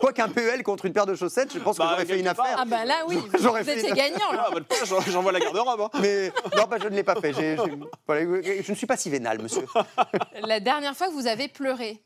Quoi 0.00 0.12
qu'un 0.12 0.28
PEL 0.28 0.62
contre 0.62 0.84
une 0.86 0.92
paire 0.92 1.06
de 1.06 1.14
chaussettes, 1.14 1.52
je 1.52 1.58
pense 1.58 1.76
que 1.76 1.82
Bah, 1.82 1.88
j'aurais 1.92 2.04
fait 2.06 2.18
une 2.20 2.28
affaire. 2.28 2.56
Ah 2.58 2.64
bah 2.66 2.84
là 2.84 3.04
oui, 3.08 3.16
vous, 3.16 3.38
J'aurais 3.42 3.60
vous 3.62 3.66
fait 3.70 3.78
étiez 3.78 3.90
une- 3.90 3.94
gagnant. 3.94 4.32
là. 4.32 4.50
Ah, 4.52 4.84
j'en- 4.84 5.00
j'envoie 5.00 5.32
la 5.32 5.40
garde-robe. 5.40 5.80
hein. 5.80 5.90
Mais 6.00 6.30
non, 6.56 6.64
bah, 6.68 6.76
je 6.82 6.88
ne 6.88 6.94
l'ai 6.94 7.02
pas 7.02 7.14
fait. 7.14 7.32
J'ai- 7.32 7.56
voilà, 8.06 8.22
je 8.42 8.70
ne 8.70 8.76
suis 8.76 8.86
pas 8.86 8.96
si 8.96 9.08
vénal, 9.10 9.40
monsieur. 9.42 9.64
La 10.46 10.60
dernière 10.60 10.94
fois 10.96 11.08
que 11.08 11.12
vous 11.12 11.26
avez 11.26 11.48
pleuré. 11.48 12.02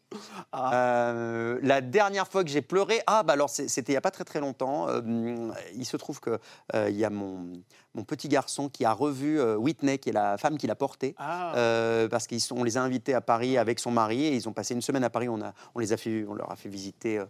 Euh, 0.57 1.59
la 1.63 1.81
dernière 1.81 2.27
fois 2.29 2.43
que 2.45 2.51
j'ai 2.51 2.63
pleuré, 2.63 3.01
ah 3.07 3.23
bah 3.23 3.35
alors 3.35 3.49
c'était 3.49 3.93
il 3.93 3.95
n'y 3.95 3.97
a 3.97 4.01
pas 4.01 4.11
très 4.11 4.25
très 4.25 4.41
longtemps. 4.41 4.89
Euh, 4.89 5.01
il 5.75 5.87
se 5.87 5.97
trouve 5.97 6.19
que 6.21 6.39
euh, 6.75 6.89
il 6.91 6.97
y 6.97 7.05
a 7.05 7.11
mon, 7.11 7.53
mon 7.95 8.05
petit 8.05 8.29
garçon 8.29 8.69
qui 8.69 8.85
a 8.85 8.93
revu 8.93 9.41
euh, 9.41 9.57
Whitney, 9.57 9.99
qui 9.99 10.11
est 10.11 10.13
la 10.13 10.39
femme 10.39 10.59
qui 10.59 10.67
l'a 10.67 10.75
porté. 10.77 11.15
Ah. 11.19 11.55
Euh, 11.57 12.09
parce 12.09 12.27
qu'on 12.27 12.63
les 12.65 12.77
a 12.77 12.83
invités 12.83 13.15
à 13.15 13.21
Paris 13.21 13.59
avec 13.59 13.81
son 13.81 13.91
mari 13.91 14.25
et 14.27 14.35
ils 14.35 14.49
ont 14.49 14.53
passé 14.53 14.75
une 14.75 14.83
semaine 14.83 15.03
à 15.05 15.11
Paris. 15.11 15.29
On, 15.29 15.41
a, 15.43 15.53
on, 15.75 15.81
les 15.81 15.93
a 15.93 15.97
fait, 15.97 16.25
on 16.29 16.35
leur 16.35 16.51
a 16.53 16.57
fait 16.57 16.69
visiter 16.69 17.19
euh, 17.19 17.25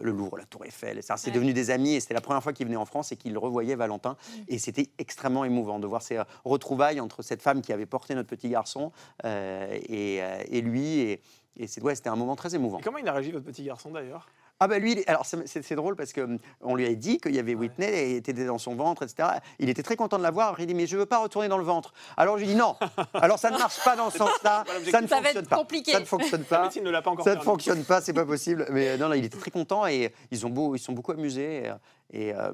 le 0.00 0.10
Louvre, 0.10 0.36
la 0.36 0.44
Tour 0.44 0.64
Eiffel. 0.66 1.00
C'est 1.02 1.12
Ouais. 1.28 1.30
devenu 1.32 1.52
des 1.52 1.70
amis 1.70 1.94
et 1.94 2.00
c'était 2.00 2.14
la 2.14 2.20
première 2.20 2.42
fois 2.42 2.52
qu'ils 2.52 2.66
venaient 2.66 2.76
en 2.76 2.84
France 2.84 3.12
et 3.12 3.16
qu'ils 3.16 3.36
revoyaient 3.38 3.76
Valentin. 3.76 4.16
Et 4.48 4.58
c'était 4.58 4.88
extrêmement 4.98 5.44
émouvant 5.44 5.78
de 5.78 5.86
voir 5.86 6.02
ces 6.02 6.20
retrouvailles 6.44 7.00
entre 7.00 7.22
cette 7.22 7.42
femme 7.42 7.62
qui 7.62 7.72
avait 7.72 7.86
porté 7.86 8.14
notre 8.14 8.28
petit 8.28 8.48
garçon 8.50 8.92
et, 9.24 10.16
et 10.50 10.60
lui. 10.60 11.00
Et, 11.00 11.20
et 11.56 11.66
ouais, 11.82 11.94
c'était 11.94 12.08
un 12.08 12.16
moment 12.16 12.36
très 12.36 12.54
émouvant. 12.54 12.78
Et 12.78 12.82
comment 12.82 12.98
il 12.98 13.08
a 13.08 13.12
réagi, 13.12 13.32
votre 13.32 13.44
petit 13.46 13.64
garçon, 13.64 13.90
d'ailleurs? 13.90 14.28
Ah 14.60 14.66
bah 14.66 14.78
lui, 14.78 15.04
alors 15.06 15.24
c'est- 15.24 15.74
drôle 15.74 15.94
parce 15.94 16.12
que 16.12 16.22
hum, 16.22 16.38
on 16.62 16.74
lui 16.74 16.86
a 16.86 16.94
dit 16.94 17.18
qu'il 17.18 17.34
y 17.34 17.38
avait 17.38 17.54
Whitney 17.54 17.86
et 17.86 18.16
était 18.16 18.32
dans 18.32 18.58
son 18.58 18.74
ventre, 18.74 19.04
etc. 19.04 19.28
Il 19.60 19.68
était 19.68 19.82
très 19.84 19.94
content 19.96 20.18
de 20.18 20.22
la 20.24 20.30
voir. 20.32 20.58
Il 20.58 20.66
dit 20.66 20.74
mais 20.74 20.86
je 20.86 20.96
veux 20.96 21.06
pas 21.06 21.18
retourner 21.18 21.46
dans 21.48 21.58
le 21.58 21.64
ventre. 21.64 21.92
Alors 22.16 22.36
je 22.38 22.42
lui 22.44 22.48
dis 22.52 22.56
non. 22.56 22.74
Alors 23.14 23.38
ça 23.38 23.50
ne 23.50 23.58
marche 23.58 23.82
pas 23.84 23.94
dans 23.94 24.10
ce 24.10 24.18
sens-là. 24.18 24.64
Ça 24.90 25.00
ne 25.00 25.06
Ça 25.06 25.20
va 25.20 25.22
fonctionne 25.22 25.46
pas. 25.46 25.56
Ça 25.92 26.00
ne 26.00 26.04
fonctionne 26.04 26.44
La 26.50 26.56
pas. 26.56 26.62
médecine 26.64 26.84
ne 26.84 26.90
l'a 26.90 27.02
pas 27.02 27.10
encore 27.10 27.24
Ça 27.24 27.34
ne 27.36 27.40
fonctionne 27.40 27.84
pas, 27.84 28.00
c'est 28.00 28.12
pas 28.12 28.26
possible. 28.26 28.66
Mais 28.70 28.88
euh, 28.88 28.96
non, 28.96 29.08
non, 29.08 29.14
il 29.14 29.24
était 29.24 29.38
très 29.38 29.50
content 29.52 29.86
et 29.86 30.12
ils 30.30 30.44
ont 30.46 30.50
beau, 30.50 30.74
ils 30.74 30.80
sont 30.80 30.92
beaucoup 30.92 31.12
amusés 31.12 31.62
et, 32.12 32.28
et, 32.28 32.34
euh, 32.34 32.50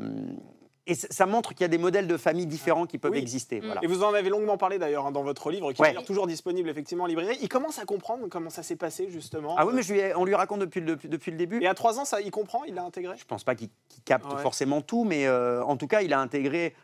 et 0.86 0.94
ça 0.94 1.24
montre 1.26 1.50
qu'il 1.54 1.62
y 1.62 1.64
a 1.64 1.68
des 1.68 1.78
modèles 1.78 2.06
de 2.06 2.16
famille 2.16 2.46
différents 2.46 2.84
qui 2.86 2.98
peuvent 2.98 3.12
Oui. 3.12 3.18
exister. 3.18 3.60
Voilà. 3.60 3.80
Et 3.82 3.86
vous 3.86 4.02
en 4.02 4.12
avez 4.12 4.28
longuement 4.28 4.58
parlé 4.58 4.78
d'ailleurs 4.78 5.06
hein, 5.06 5.12
dans 5.12 5.22
votre 5.22 5.50
livre, 5.50 5.72
qui 5.72 5.80
Ouais. 5.80 5.94
est 5.98 6.04
toujours 6.04 6.26
disponible 6.26 6.68
effectivement 6.68 7.04
en 7.04 7.06
librairie. 7.06 7.38
Il 7.40 7.48
commence 7.48 7.78
à 7.78 7.84
comprendre 7.86 8.26
comment 8.28 8.50
ça 8.50 8.62
s'est 8.62 8.76
passé 8.76 9.08
justement. 9.10 9.54
Ah 9.58 9.64
oui, 9.66 9.72
mais 9.74 9.82
je 9.82 9.92
lui 9.94 10.00
ai- 10.00 10.14
on 10.14 10.24
lui 10.26 10.34
raconte 10.34 10.60
depuis 10.60 10.80
le, 10.80 10.86
depuis, 10.86 11.08
depuis 11.08 11.30
le 11.30 11.38
début. 11.38 11.62
Et 11.62 11.66
à 11.66 11.74
trois 11.74 11.98
ans, 11.98 12.04
ça, 12.04 12.20
il 12.20 12.30
comprend, 12.30 12.64
il 12.64 12.74
l'a 12.74 12.84
intégré? 12.84 13.14
Je 13.18 13.24
pense 13.24 13.44
pas 13.44 13.54
qu'il 13.54 13.70
capte 14.04 14.30
Ouais. 14.30 14.42
forcément 14.42 14.82
tout, 14.82 15.04
mais 15.04 15.26
euh, 15.26 15.64
en 15.64 15.76
tout 15.78 15.86
cas, 15.86 16.02
il 16.02 16.12
a 16.12 16.20
intégré 16.20 16.74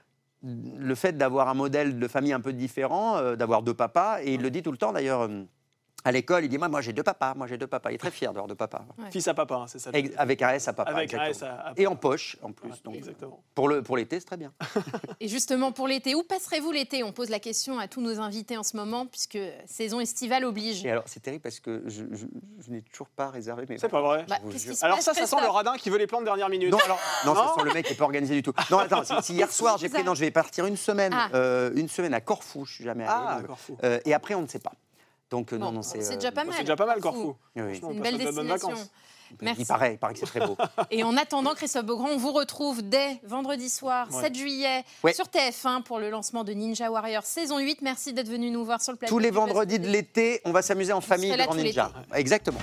le 0.43 0.95
fait 0.95 1.19
d'avoir 1.19 1.49
un 1.51 1.55
modèle 1.55 1.99
de 1.99 2.09
famille 2.09 2.33
un 2.33 2.41
peu 2.41 2.55
différent, 2.55 3.19
euh, 3.19 3.37
d'avoir 3.37 3.63
deux 3.63 3.75
papas, 3.75 4.23
et 4.23 4.33
il 4.33 4.41
le 4.41 4.51
dit 4.51 4.63
tout 4.63 4.73
le 4.73 4.79
temps 4.79 4.93
d'ailleurs. 4.93 5.29
À 6.05 6.13
l'école, 6.13 6.45
il 6.45 6.49
dit 6.49 6.59
Moi, 6.59 6.69
moi 6.69 6.81
j'ai 6.81 6.93
deux 6.93 7.03
papas, 7.03 7.35
moi 7.35 7.47
j'ai 7.47 7.59
deux 7.59 7.67
papas. 7.67 7.91
Il 7.91 7.95
est 7.95 7.99
très 7.99 8.11
fier 8.11 8.31
d'avoir 8.33 8.47
deux 8.49 8.55
papas. 8.55 8.85
Ouais. 8.99 9.11
Fils 9.11 9.29
à 9.29 9.35
papa, 9.35 9.55
hein, 9.57 9.67
c'est 9.69 9.79
ça. 9.79 9.91
Avec 10.17 10.43
un 10.43 10.51
S 10.51 10.69
à 10.69 10.73
papa. 10.73 10.91
Avec 10.91 11.13
un 11.15 11.25
exactement. 11.25 11.53
S 11.57 11.61
à- 11.67 11.69
à 11.69 11.73
Et 11.77 11.87
en 11.87 11.97
poche, 11.97 12.37
en 12.43 12.53
plus. 12.53 12.71
Ouais, 12.71 12.77
donc, 12.85 12.95
exactement. 12.97 13.43
pour 13.55 13.69
le 13.69 13.83
pour 13.83 13.97
l'été, 13.97 14.19
c'est 14.21 14.27
très 14.27 14.37
bien. 14.37 14.53
Et 15.21 15.29
justement, 15.29 15.73
pour 15.73 15.87
l'été, 15.89 16.15
où 16.15 16.23
passerez-vous 16.23 16.73
l'été? 16.73 17.03
On 17.05 17.13
pose 17.13 17.29
la 17.29 17.39
question 17.41 17.79
à 17.79 17.89
tous 17.89 18.01
nos 18.01 18.21
invités 18.21 18.57
en 18.57 18.63
ce 18.63 18.77
moment, 18.77 19.07
puisque 19.07 19.39
saison 19.67 20.01
estivale 20.01 20.45
oblige. 20.45 20.85
Et 20.85 20.91
alors, 20.91 21.05
c'est 21.07 21.21
terrible 21.21 21.43
parce 21.43 21.61
que 21.61 21.83
je, 21.87 22.05
je- 22.13 22.27
je 22.61 22.71
n'ai 22.71 22.83
toujours 22.83 23.09
pas 23.09 23.31
réservé 23.31 23.67
mes. 23.69 23.79
C'est 23.79 23.89
pas 23.89 24.01
vrai. 24.03 24.25
Bah, 24.29 24.37
Alors 24.83 24.97
passe, 24.97 25.05
ça, 25.05 25.15
ça 25.15 25.27
sent 25.27 25.37
le 25.43 25.49
radin 25.49 25.77
qui 25.77 25.91
veut 25.91 25.99
les 25.99 26.07
plans 26.07 26.21
de 26.21 26.25
dernière 26.25 26.49
minute. 26.49 26.71
Non, 26.71 26.79
alors, 26.85 26.99
non, 27.27 27.35
Non 27.35 27.49
ça 27.49 27.55
sent 27.57 27.65
le 27.67 27.73
mec 27.75 27.87
qui 27.87 27.93
n'est 27.93 27.99
pas 27.99 28.05
organisé 28.05 28.35
du 28.35 28.43
tout. 28.43 28.53
Non, 28.71 28.79
attends, 28.79 29.05
si, 29.05 29.13
si 29.23 29.35
hier 29.35 29.51
soir, 29.53 29.77
j'ai 29.79 29.89
pris, 29.89 30.03
non, 30.05 30.15
je 30.15 30.21
vais 30.21 30.31
partir 30.31 30.65
une 30.67 30.77
semaine, 30.77 31.13
Ah. 31.15 31.29
euh, 31.35 31.71
une 31.75 31.89
semaine 31.89 32.15
à 32.15 32.21
Corfou, 32.21 32.65
je 32.65 32.75
suis 32.75 32.85
jamais 32.85 33.05
allé. 33.05 33.13
Ah, 33.27 33.37
donc, 33.39 33.47
Corfou. 33.49 33.77
euh, 33.85 34.01
et 34.05 34.15
après, 34.15 34.35
on 34.35 34.43
ne 34.43 34.47
sait 34.47 34.59
pas. 34.59 34.73
Donc, 35.31 35.53
euh, 35.53 35.59
non, 35.59 35.71
non, 35.73 35.83
c'est 35.83 35.99
déjà 36.16 36.33
pas 36.33 36.43
Bon, 36.43 36.49
mal. 36.49 36.57
C'est 36.59 36.64
déjà 36.64 36.77
pas 36.77 36.87
mal, 36.87 37.01
Corfou. 37.01 37.37
Oui, 37.57 37.81
une 37.90 38.01
belle 38.01 38.19
destination. 38.19 38.71
Merci. 39.40 39.62
Il 39.62 39.66
paraît, 39.66 39.93
il 39.95 39.99
paraît 39.99 40.12
que 40.14 40.19
c'est 40.19 40.27
très 40.27 40.45
beau. 40.45 40.57
Et 40.90 41.05
en 41.05 41.16
attendant, 41.16 41.55
Christophe 41.55 41.85
Beaugrand, 41.85 42.09
on 42.09 42.16
vous 42.16 42.33
retrouve 42.33 42.83
dès 42.83 43.21
vendredi 43.23 43.69
soir, 43.71 44.09
Ouais. 44.11 44.23
7 44.23 44.35
juillet, 44.35 44.83
Ouais. 45.05 45.12
sur 45.12 45.27
TF1 45.27 45.83
pour 45.83 46.01
le 46.01 46.11
lancement 46.11 46.43
de 46.43 46.53
Ninja 46.53 46.90
Warrior 46.90 47.23
saison 47.23 47.59
8. 47.61 47.81
Merci 47.83 48.12
d'être 48.12 48.29
venu 48.29 48.51
nous 48.51 48.64
voir 48.64 48.83
sur 48.83 48.90
le 48.93 48.99
plateau. 48.99 49.14
Tous 49.14 49.21
les 49.21 49.31
vendredis 49.31 49.79
de 49.79 49.87
l'été, 49.87 50.40
on 50.45 50.51
va 50.51 50.62
s'amuser 50.62 50.93
en 50.93 51.01
famille 51.01 51.31
devant 51.31 51.55
Ninja. 51.55 51.93
Exactement. 52.12 52.59